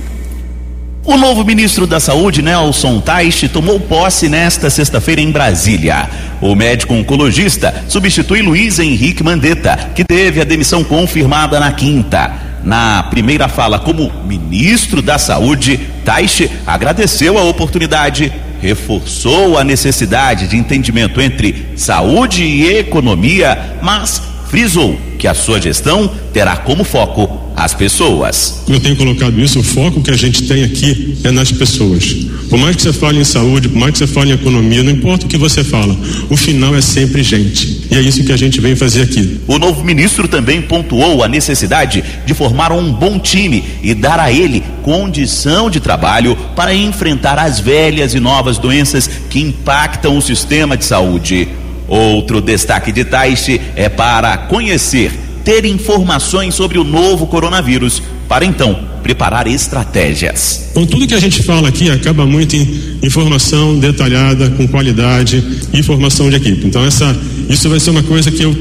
O 1.06 1.16
novo 1.16 1.44
ministro 1.44 1.86
da 1.86 2.00
Saúde, 2.00 2.42
Nelson 2.42 2.98
Teich, 2.98 3.48
tomou 3.48 3.78
posse 3.78 4.28
nesta 4.28 4.68
sexta-feira 4.68 5.20
em 5.20 5.30
Brasília. 5.30 6.10
O 6.40 6.52
médico 6.56 6.94
oncologista 6.94 7.72
substitui 7.88 8.42
Luiz 8.42 8.80
Henrique 8.80 9.22
Mandetta, 9.22 9.92
que 9.94 10.04
teve 10.04 10.40
a 10.40 10.44
demissão 10.44 10.82
confirmada 10.82 11.60
na 11.60 11.70
quinta. 11.70 12.32
Na 12.64 13.04
primeira 13.04 13.46
fala 13.46 13.78
como 13.78 14.12
ministro 14.24 15.00
da 15.00 15.16
Saúde, 15.16 15.78
Teich 16.04 16.50
agradeceu 16.66 17.38
a 17.38 17.44
oportunidade, 17.44 18.32
reforçou 18.60 19.56
a 19.56 19.62
necessidade 19.62 20.48
de 20.48 20.56
entendimento 20.56 21.20
entre 21.20 21.68
saúde 21.76 22.42
e 22.42 22.78
economia, 22.78 23.76
mas 23.80 24.20
frisou 24.48 24.98
que 25.20 25.28
a 25.28 25.34
sua 25.34 25.60
gestão 25.60 26.10
terá 26.32 26.56
como 26.56 26.82
foco 26.82 27.45
as 27.56 27.72
pessoas. 27.72 28.62
Eu 28.68 28.78
tenho 28.78 28.94
colocado 28.96 29.40
isso, 29.40 29.60
o 29.60 29.62
foco 29.62 30.02
que 30.02 30.10
a 30.10 30.16
gente 30.16 30.42
tem 30.42 30.62
aqui 30.62 31.16
é 31.24 31.30
nas 31.30 31.50
pessoas. 31.50 32.14
Por 32.50 32.58
mais 32.58 32.76
que 32.76 32.82
você 32.82 32.92
fale 32.92 33.18
em 33.18 33.24
saúde, 33.24 33.68
por 33.68 33.78
mais 33.78 33.92
que 33.92 33.98
você 33.98 34.06
fale 34.06 34.30
em 34.30 34.34
economia, 34.34 34.82
não 34.82 34.92
importa 34.92 35.24
o 35.24 35.28
que 35.28 35.38
você 35.38 35.64
fala, 35.64 35.96
o 36.28 36.36
final 36.36 36.76
é 36.76 36.80
sempre 36.82 37.22
gente. 37.22 37.86
E 37.90 37.96
é 37.96 38.00
isso 38.00 38.22
que 38.22 38.32
a 38.32 38.36
gente 38.36 38.60
vem 38.60 38.76
fazer 38.76 39.02
aqui. 39.02 39.40
O 39.48 39.58
novo 39.58 39.82
ministro 39.82 40.28
também 40.28 40.60
pontuou 40.60 41.24
a 41.24 41.28
necessidade 41.28 42.04
de 42.26 42.34
formar 42.34 42.70
um 42.72 42.92
bom 42.92 43.18
time 43.18 43.64
e 43.82 43.94
dar 43.94 44.20
a 44.20 44.30
ele 44.30 44.62
condição 44.82 45.70
de 45.70 45.80
trabalho 45.80 46.36
para 46.54 46.74
enfrentar 46.74 47.38
as 47.38 47.58
velhas 47.58 48.14
e 48.14 48.20
novas 48.20 48.58
doenças 48.58 49.08
que 49.30 49.40
impactam 49.40 50.16
o 50.16 50.22
sistema 50.22 50.76
de 50.76 50.84
saúde. 50.84 51.48
Outro 51.88 52.40
destaque 52.40 52.92
de 52.92 53.04
Taishi 53.04 53.60
é 53.76 53.88
para 53.88 54.36
conhecer, 54.36 55.12
ter 55.46 55.64
informações 55.64 56.56
sobre 56.56 56.76
o 56.76 56.82
novo 56.82 57.28
coronavírus, 57.28 58.02
para 58.28 58.44
então 58.44 58.76
preparar 59.00 59.46
estratégias. 59.46 60.70
Então, 60.72 60.84
tudo 60.84 61.06
que 61.06 61.14
a 61.14 61.20
gente 61.20 61.40
fala 61.44 61.68
aqui 61.68 61.88
acaba 61.88 62.26
muito 62.26 62.56
em 62.56 62.98
informação 63.00 63.78
detalhada, 63.78 64.50
com 64.50 64.66
qualidade 64.66 65.68
e 65.72 65.84
formação 65.84 66.28
de 66.28 66.34
equipe. 66.34 66.66
Então, 66.66 66.84
essa, 66.84 67.16
isso 67.48 67.70
vai 67.70 67.78
ser 67.78 67.90
uma 67.90 68.02
coisa 68.02 68.28
que 68.32 68.42
eu 68.42 68.52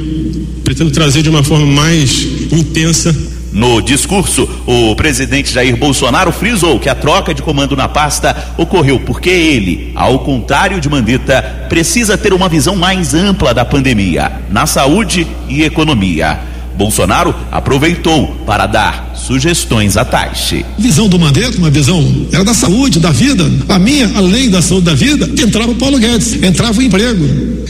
pretendo 0.64 0.92
trazer 0.92 1.24
de 1.24 1.30
uma 1.30 1.44
forma 1.44 1.66
mais 1.66 2.24
intensa 2.52 3.16
no 3.52 3.82
discurso, 3.82 4.48
o 4.68 4.94
presidente 4.98 5.54
Jair 5.54 5.78
Bolsonaro 5.78 6.30
frisou 6.30 6.78
que 6.78 6.90
a 6.90 6.94
troca 6.94 7.34
de 7.34 7.42
comando 7.42 7.74
na 7.74 7.88
pasta 7.88 8.36
ocorreu 8.58 9.00
porque 9.00 9.30
ele, 9.30 9.94
ao 9.96 10.20
contrário 10.20 10.82
de 10.82 10.90
Mandetta, 10.90 11.42
precisa 11.70 12.18
ter 12.18 12.34
uma 12.34 12.50
visão 12.50 12.76
mais 12.76 13.14
ampla 13.14 13.54
da 13.54 13.64
pandemia, 13.64 14.30
na 14.50 14.66
saúde 14.66 15.26
e 15.48 15.64
economia. 15.64 16.54
Bolsonaro 16.78 17.34
aproveitou 17.52 18.28
para 18.46 18.66
dar 18.66 19.14
sugestões 19.16 19.98
à 19.98 20.06
Taixe. 20.06 20.66
Visão 20.78 21.08
do 21.08 21.18
Mandetta, 21.18 21.58
uma 21.58 21.70
visão 21.70 22.28
era 22.32 22.44
da 22.44 22.54
saúde, 22.54 23.00
da 23.00 23.12
vida. 23.12 23.50
A 23.70 23.80
minha, 23.80 24.12
além 24.16 24.50
da 24.50 24.62
saúde 24.62 24.86
da 24.86 24.94
vida, 24.94 25.30
entrava 25.42 25.72
o 25.72 25.76
Paulo 25.76 25.98
Guedes, 25.98 26.42
entrava 26.44 26.80
o 26.80 26.84
emprego. 26.84 27.26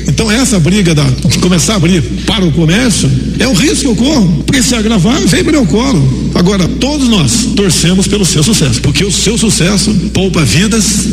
Então 0.08 0.30
essa 0.32 0.60
briga 0.60 0.94
da, 0.94 1.04
de 1.04 1.40
começar 1.40 1.74
a 1.74 1.76
abrir 1.78 2.02
para 2.26 2.46
o 2.46 2.52
comércio 2.52 3.10
é 3.40 3.48
um 3.48 3.54
risco 3.54 3.82
que 3.82 3.88
eu 3.88 3.96
corro, 3.96 4.44
porque 4.46 4.62
se 4.62 4.76
agravar, 4.76 5.20
vem 5.22 5.44
para 5.44 5.60
o 5.60 5.66
colo. 5.66 6.32
Agora, 6.36 6.68
todos 6.68 7.08
nós 7.08 7.50
torcemos 7.56 8.08
pelo 8.08 8.26
seu 8.26 8.44
sucesso, 8.44 8.82
porque 8.82 9.04
o 9.04 9.12
seu 9.12 9.38
sucesso 9.38 9.94
poupa 10.14 10.44
vidas 10.44 11.08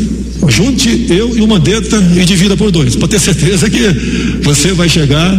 junte 0.49 1.05
eu 1.09 1.37
e 1.37 1.41
o 1.41 1.47
Mandetta 1.47 1.97
e 2.15 2.25
divida 2.25 2.57
por 2.57 2.71
dois, 2.71 2.95
para 2.95 3.07
ter 3.07 3.19
certeza 3.19 3.69
que 3.69 3.81
você 4.43 4.73
vai 4.73 4.89
chegar 4.89 5.33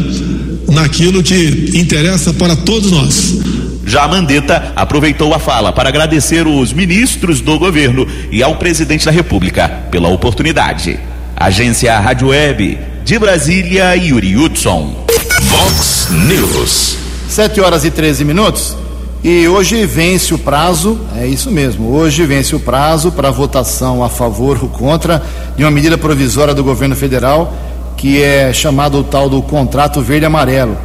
naquilo 0.68 1.22
que 1.22 1.72
interessa 1.74 2.32
para 2.32 2.56
todos 2.56 2.90
nós. 2.90 3.38
Já 3.86 4.08
Mandetta 4.08 4.72
aproveitou 4.74 5.34
a 5.34 5.38
fala 5.38 5.72
para 5.72 5.88
agradecer 5.88 6.46
os 6.46 6.72
ministros 6.72 7.40
do 7.40 7.58
governo 7.58 8.06
e 8.30 8.42
ao 8.42 8.56
presidente 8.56 9.04
da 9.04 9.10
República 9.10 9.68
pela 9.90 10.08
oportunidade. 10.08 10.98
Agência 11.36 11.98
Rádio 11.98 12.28
Web 12.28 12.78
de 13.04 13.18
Brasília, 13.18 13.94
Yuri 13.94 14.36
Hudson. 14.36 15.04
Vox 15.42 16.08
News. 16.10 16.96
7 17.28 17.60
horas 17.60 17.84
e 17.84 17.90
13 17.90 18.24
minutos. 18.24 18.76
E 19.22 19.48
hoje 19.48 19.86
vence 19.86 20.34
o 20.34 20.38
prazo, 20.38 21.00
é 21.16 21.26
isso 21.26 21.50
mesmo, 21.50 21.90
hoje 21.90 22.26
vence 22.26 22.54
o 22.54 22.60
prazo 22.60 23.10
para 23.10 23.30
votação 23.30 24.04
a 24.04 24.08
favor 24.10 24.58
ou 24.62 24.68
contra 24.68 25.22
de 25.56 25.64
uma 25.64 25.70
medida 25.70 25.96
provisória 25.96 26.52
do 26.52 26.62
governo 26.62 26.94
federal 26.94 27.54
que 27.96 28.22
é 28.22 28.52
chamado 28.52 28.98
o 28.98 29.04
tal 29.04 29.28
do 29.28 29.40
contrato 29.42 30.00
verde-amarelo. 30.00 30.76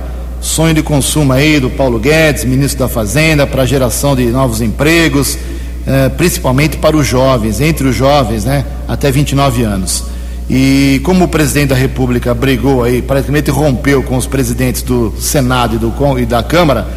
Sonho 0.41 0.73
de 0.73 0.81
consumo 0.81 1.33
aí 1.33 1.59
do 1.59 1.69
Paulo 1.69 1.99
Guedes, 1.99 2.45
ministro 2.45 2.79
da 2.79 2.87
Fazenda, 2.87 3.45
para 3.45 3.65
geração 3.65 4.15
de 4.15 4.25
novos 4.27 4.61
empregos, 4.61 5.37
eh, 5.85 6.09
principalmente 6.09 6.77
para 6.77 6.95
os 6.95 7.05
jovens, 7.05 7.59
entre 7.59 7.87
os 7.87 7.95
jovens, 7.95 8.45
né, 8.45 8.65
até 8.87 9.11
29 9.11 9.63
anos. 9.63 10.05
E 10.49 11.01
como 11.03 11.25
o 11.25 11.27
presidente 11.27 11.69
da 11.69 11.75
República 11.75 12.33
brigou 12.33 12.83
aí, 12.83 13.01
praticamente 13.01 13.51
rompeu 13.51 14.01
com 14.01 14.17
os 14.17 14.25
presidentes 14.25 14.81
do 14.81 15.13
Senado 15.19 15.75
e, 15.75 15.77
do, 15.77 16.19
e 16.19 16.25
da 16.25 16.41
Câmara, 16.41 16.87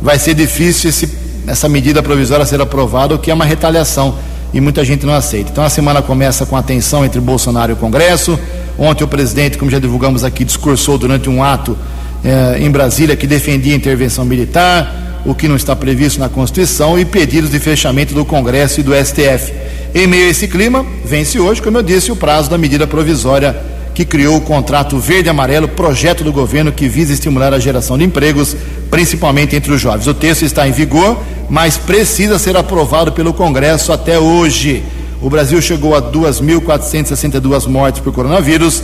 vai 0.00 0.18
ser 0.18 0.34
difícil 0.34 0.90
esse, 0.90 1.08
essa 1.46 1.68
medida 1.68 2.02
provisória 2.02 2.46
ser 2.46 2.60
aprovada, 2.60 3.14
o 3.14 3.18
que 3.18 3.30
é 3.30 3.34
uma 3.34 3.44
retaliação 3.44 4.14
e 4.52 4.60
muita 4.60 4.84
gente 4.84 5.04
não 5.06 5.14
aceita. 5.14 5.50
Então 5.50 5.64
a 5.64 5.68
semana 5.68 6.02
começa 6.02 6.46
com 6.46 6.56
a 6.56 6.62
tensão 6.62 7.04
entre 7.04 7.20
Bolsonaro 7.20 7.72
e 7.72 7.74
o 7.74 7.76
Congresso. 7.76 8.38
Ontem 8.78 9.04
o 9.04 9.08
presidente, 9.08 9.58
como 9.58 9.70
já 9.70 9.78
divulgamos 9.78 10.24
aqui, 10.24 10.44
discursou 10.44 10.98
durante 10.98 11.28
um 11.28 11.42
ato 11.42 11.76
eh, 12.24 12.58
em 12.60 12.70
Brasília 12.70 13.16
que 13.16 13.26
defendia 13.26 13.74
a 13.74 13.76
intervenção 13.76 14.24
militar, 14.24 15.22
o 15.24 15.34
que 15.34 15.46
não 15.46 15.56
está 15.56 15.76
previsto 15.76 16.18
na 16.18 16.28
Constituição, 16.28 16.98
e 16.98 17.04
pedidos 17.04 17.50
de 17.50 17.58
fechamento 17.58 18.14
do 18.14 18.24
Congresso 18.24 18.80
e 18.80 18.82
do 18.82 18.92
STF. 18.94 19.52
Em 19.94 20.06
meio 20.06 20.26
a 20.26 20.30
esse 20.30 20.48
clima, 20.48 20.86
vence 21.04 21.38
hoje, 21.38 21.60
como 21.60 21.78
eu 21.78 21.82
disse, 21.82 22.10
o 22.10 22.16
prazo 22.16 22.48
da 22.48 22.56
medida 22.56 22.86
provisória 22.86 23.54
que 23.94 24.04
criou 24.04 24.36
o 24.36 24.40
contrato 24.40 24.98
verde-amarelo, 24.98 25.68
projeto 25.68 26.24
do 26.24 26.32
governo 26.32 26.72
que 26.72 26.88
visa 26.88 27.12
estimular 27.12 27.52
a 27.52 27.58
geração 27.58 27.98
de 27.98 28.04
empregos, 28.04 28.56
principalmente 28.90 29.54
entre 29.54 29.72
os 29.72 29.80
jovens. 29.80 30.06
O 30.06 30.14
texto 30.14 30.42
está 30.42 30.66
em 30.66 30.72
vigor, 30.72 31.18
mas 31.50 31.76
precisa 31.76 32.38
ser 32.38 32.56
aprovado 32.56 33.12
pelo 33.12 33.34
Congresso 33.34 33.92
até 33.92 34.18
hoje. 34.18 34.82
O 35.20 35.28
Brasil 35.28 35.60
chegou 35.60 35.94
a 35.94 36.02
2.462 36.02 37.66
mortes 37.68 38.00
por 38.00 38.12
coronavírus 38.12 38.82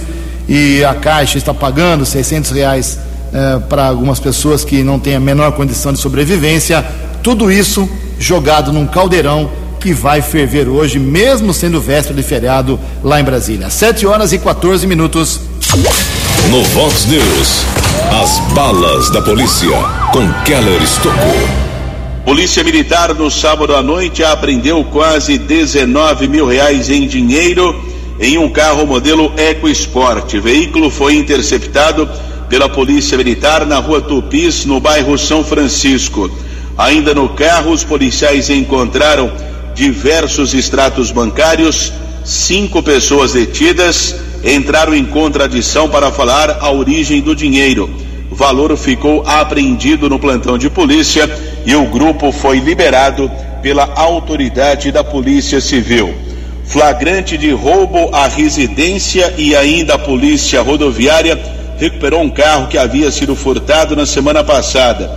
e 0.48 0.84
a 0.84 0.94
Caixa 0.94 1.38
está 1.38 1.52
pagando 1.52 2.06
600 2.06 2.50
reais 2.52 2.98
eh, 3.32 3.60
para 3.68 3.86
algumas 3.86 4.20
pessoas 4.20 4.64
que 4.64 4.82
não 4.82 4.98
têm 4.98 5.16
a 5.16 5.20
menor 5.20 5.52
condição 5.52 5.92
de 5.92 5.98
sobrevivência. 5.98 6.84
Tudo 7.22 7.50
isso 7.50 7.88
jogado 8.18 8.72
num 8.72 8.86
caldeirão 8.86 9.50
que 9.78 9.92
vai 9.92 10.20
ferver 10.20 10.68
hoje, 10.68 10.98
mesmo 10.98 11.54
sendo 11.54 11.80
véspera 11.80 12.14
de 12.14 12.22
feriado 12.22 12.78
lá 13.02 13.20
em 13.20 13.24
Brasília. 13.24 13.70
7 13.70 14.06
horas 14.06 14.32
e 14.32 14.38
14 14.38 14.86
minutos. 14.86 15.40
No 16.50 16.62
Vox 16.64 17.06
News, 17.06 17.64
as 18.22 18.38
balas 18.54 19.10
da 19.10 19.22
polícia 19.22 19.70
com 20.12 20.32
Keller 20.44 20.82
Estocou. 20.82 21.68
Polícia 22.24 22.62
Militar 22.62 23.14
no 23.14 23.30
sábado 23.30 23.74
à 23.74 23.82
noite 23.82 24.22
apreendeu 24.22 24.84
quase 24.84 25.38
19 25.38 26.28
mil 26.28 26.46
reais 26.46 26.90
em 26.90 27.06
dinheiro 27.06 27.74
em 28.20 28.36
um 28.36 28.50
carro 28.50 28.86
modelo 28.86 29.32
EcoSport. 29.36 30.34
O 30.34 30.42
veículo 30.42 30.90
foi 30.90 31.14
interceptado 31.14 32.08
pela 32.48 32.68
Polícia 32.68 33.16
Militar 33.16 33.64
na 33.64 33.78
rua 33.78 34.00
Tupis, 34.00 34.64
no 34.64 34.80
bairro 34.80 35.16
São 35.16 35.44
Francisco. 35.44 36.30
Ainda 36.76 37.14
no 37.14 37.30
carro, 37.30 37.72
os 37.72 37.84
policiais 37.84 38.50
encontraram 38.50 39.32
diversos 39.78 40.54
extratos 40.54 41.12
bancários, 41.12 41.92
cinco 42.24 42.82
pessoas 42.82 43.34
detidas 43.34 44.16
entraram 44.42 44.92
em 44.92 45.04
contradição 45.04 45.88
para 45.88 46.10
falar 46.10 46.58
a 46.60 46.68
origem 46.72 47.20
do 47.22 47.32
dinheiro. 47.34 47.88
O 48.28 48.34
valor 48.34 48.76
ficou 48.76 49.22
apreendido 49.24 50.10
no 50.10 50.18
plantão 50.18 50.58
de 50.58 50.68
polícia 50.68 51.30
e 51.64 51.76
o 51.76 51.86
grupo 51.86 52.32
foi 52.32 52.58
liberado 52.58 53.30
pela 53.62 53.88
autoridade 53.94 54.90
da 54.90 55.04
Polícia 55.04 55.60
Civil. 55.60 56.12
Flagrante 56.64 57.38
de 57.38 57.52
roubo 57.52 58.10
à 58.12 58.26
residência 58.26 59.32
e 59.38 59.54
ainda 59.54 59.94
a 59.94 59.98
Polícia 59.98 60.60
Rodoviária 60.60 61.38
recuperou 61.78 62.20
um 62.20 62.30
carro 62.30 62.66
que 62.66 62.76
havia 62.76 63.12
sido 63.12 63.36
furtado 63.36 63.94
na 63.94 64.04
semana 64.04 64.42
passada. 64.42 65.08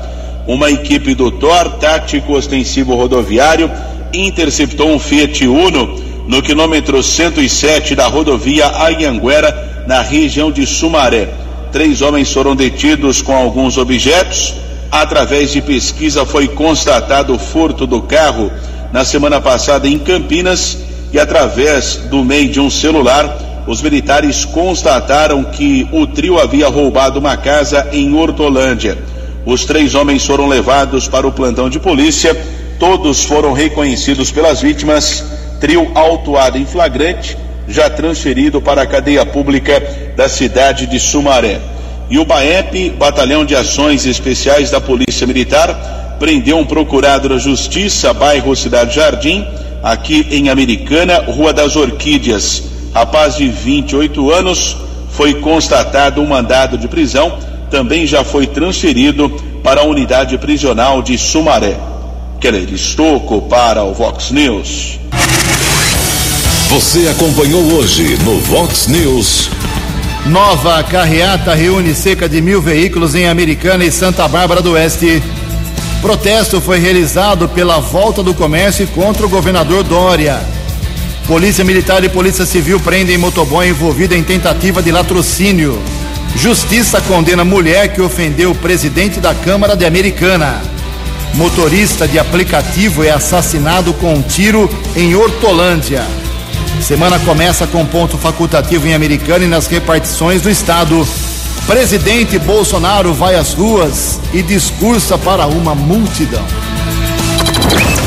Uma 0.47 0.70
equipe 0.70 1.16
do 1.16 1.32
TOR, 1.32 1.78
Tático 1.80 2.34
Ostensivo 2.34 2.95
Rodoviário, 2.95 3.70
interceptou 4.14 4.89
um 4.89 4.99
Fiat 4.99 5.47
Uno 5.47 5.99
no 6.28 6.41
quilômetro 6.41 7.01
107 7.01 7.95
da 7.95 8.07
rodovia 8.07 8.68
Anhanguera, 8.68 9.84
na 9.88 10.01
região 10.01 10.51
de 10.51 10.66
Sumaré. 10.66 11.30
Três 11.72 12.01
homens 12.01 12.32
foram 12.32 12.55
detidos 12.55 13.22
com 13.22 13.36
alguns 13.36 13.78
objetos. 13.78 14.53
Através 14.91 15.51
de 15.51 15.62
pesquisa 15.62 16.26
foi 16.26 16.47
constatado 16.47 17.34
o 17.34 17.39
furto 17.39 17.88
do 17.88 18.01
carro 18.01 18.51
na 18.91 19.05
semana 19.05 19.39
passada 19.39 19.88
em 19.88 19.97
Campinas 19.97 20.78
e 21.14 21.20
através 21.20 21.95
do 21.95 22.24
meio 22.24 22.49
de 22.49 22.59
um 22.59 22.70
celular, 22.70 23.64
os 23.68 23.82
militares 23.82 24.43
constataram 24.43 25.43
que 25.43 25.88
o 25.91 26.05
trio 26.07 26.39
havia 26.39 26.68
roubado 26.68 27.20
uma 27.20 27.38
casa 27.38 27.88
em 27.91 28.14
Hortolândia. 28.14 28.97
Os 29.45 29.66
três 29.66 29.95
homens 29.95 30.26
foram 30.26 30.47
levados 30.47 31.07
para 31.07 31.28
o 31.28 31.32
plantão 31.32 31.70
de 31.70 31.80
polícia 31.80 32.36
Todos 32.82 33.24
foram 33.26 33.54
reconhecidos 33.54 34.32
pelas 34.32 34.60
vítimas. 34.60 35.24
Trio 35.60 35.92
autuado 35.94 36.58
em 36.58 36.66
flagrante, 36.66 37.38
já 37.68 37.88
transferido 37.88 38.60
para 38.60 38.82
a 38.82 38.88
cadeia 38.88 39.24
pública 39.24 39.80
da 40.18 40.28
cidade 40.28 40.88
de 40.88 41.00
Sumaré. 41.00 41.62
E 42.10 42.18
o 42.18 42.26
BAEP, 42.26 42.90
Batalhão 42.98 43.46
de 43.46 43.56
Ações 43.56 44.08
Especiais 44.08 44.72
da 44.72 44.82
Polícia 44.82 45.28
Militar, 45.28 46.18
prendeu 46.18 46.58
um 46.58 46.66
procurado 46.66 47.30
da 47.30 47.38
Justiça, 47.38 48.16
bairro 48.16 48.56
Cidade 48.56 48.96
Jardim, 48.96 49.46
aqui 49.84 50.26
em 50.32 50.50
Americana, 50.50 51.20
Rua 51.20 51.54
das 51.54 51.76
Orquídeas. 51.76 52.64
Rapaz 52.96 53.36
de 53.36 53.48
28 53.48 54.32
anos, 54.32 54.76
foi 55.12 55.36
constatado 55.36 56.20
um 56.20 56.26
mandado 56.26 56.80
de 56.80 56.88
prisão, 56.88 57.38
também 57.70 58.08
já 58.08 58.24
foi 58.24 58.48
transferido 58.48 59.30
para 59.64 59.82
a 59.82 59.86
unidade 59.86 60.36
prisional 60.40 61.04
de 61.04 61.16
Sumaré. 61.16 61.92
Keller 62.42 62.74
Estocco 62.74 63.39
para 63.44 63.84
o 63.84 63.94
Vox 63.94 64.32
News. 64.32 65.00
Você 66.70 67.08
acompanhou 67.08 67.62
hoje 67.74 68.18
no 68.24 68.39
Vox 68.39 68.88
News. 68.88 69.52
Nova 70.26 70.82
carreata 70.82 71.54
reúne 71.54 71.94
cerca 71.94 72.28
de 72.28 72.42
mil 72.42 72.60
veículos 72.60 73.14
em 73.14 73.28
Americana 73.28 73.86
e 73.86 73.92
Santa 73.92 74.28
Bárbara 74.28 74.60
do 74.60 74.72
Oeste. 74.72 75.22
Protesto 76.02 76.60
foi 76.60 76.80
realizado 76.80 77.48
pela 77.48 77.80
volta 77.80 78.24
do 78.24 78.34
comércio 78.34 78.88
contra 78.88 79.24
o 79.24 79.30
governador 79.30 79.84
Dória. 79.84 80.42
Polícia 81.28 81.64
Militar 81.64 82.04
e 82.04 82.10
Polícia 82.10 82.48
Civil 82.48 82.80
prendem 82.80 83.20
motoboy 83.20 83.70
envolvido 83.70 84.16
em 84.16 84.24
tentativa 84.24 84.82
de 84.82 84.92
latrocínio. 84.92 85.80
Justiça 86.36 87.00
condena 87.02 87.46
mulher 87.46 87.94
que 87.94 88.02
ofendeu 88.02 88.50
o 88.50 88.56
presidente 88.56 89.20
da 89.20 89.36
Câmara 89.36 89.76
de 89.76 89.86
Americana. 89.86 90.71
Motorista 91.34 92.08
de 92.08 92.20
aplicativo 92.20 93.04
é 93.04 93.12
assassinado 93.12 93.94
com 93.94 94.14
um 94.14 94.22
tiro 94.22 94.70
em 94.96 95.16
Hortolândia. 95.16 96.06
Semana 96.82 97.20
começa 97.20 97.66
com 97.66 97.86
ponto 97.86 98.18
facultativo 98.18 98.88
em 98.88 98.94
Americana 98.94 99.46
e 99.46 99.48
nas 99.48 99.68
repartições 99.68 100.42
do 100.42 100.50
estado. 100.50 101.08
Presidente 101.66 102.38
Bolsonaro 102.38 103.14
vai 103.14 103.36
às 103.36 103.54
ruas 103.54 104.20
e 104.34 104.42
discursa 104.42 105.18
para 105.18 105.48
uma 105.48 105.74
multidão. 105.74 106.46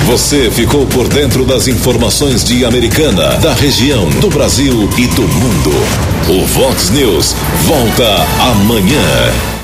Você 0.07 0.51
ficou 0.51 0.87
por 0.87 1.09
dentro 1.09 1.47
das 1.47 1.67
informações 1.67 2.45
de 2.45 2.65
Americana, 2.65 3.39
da 3.39 3.55
região, 3.55 4.09
do 4.21 4.29
Brasil 4.29 4.91
e 4.99 5.07
do 5.07 5.23
mundo. 5.23 5.71
O 6.29 6.45
Vox 6.47 6.91
News 6.91 7.35
volta 7.67 8.27
amanhã. 8.51 9.55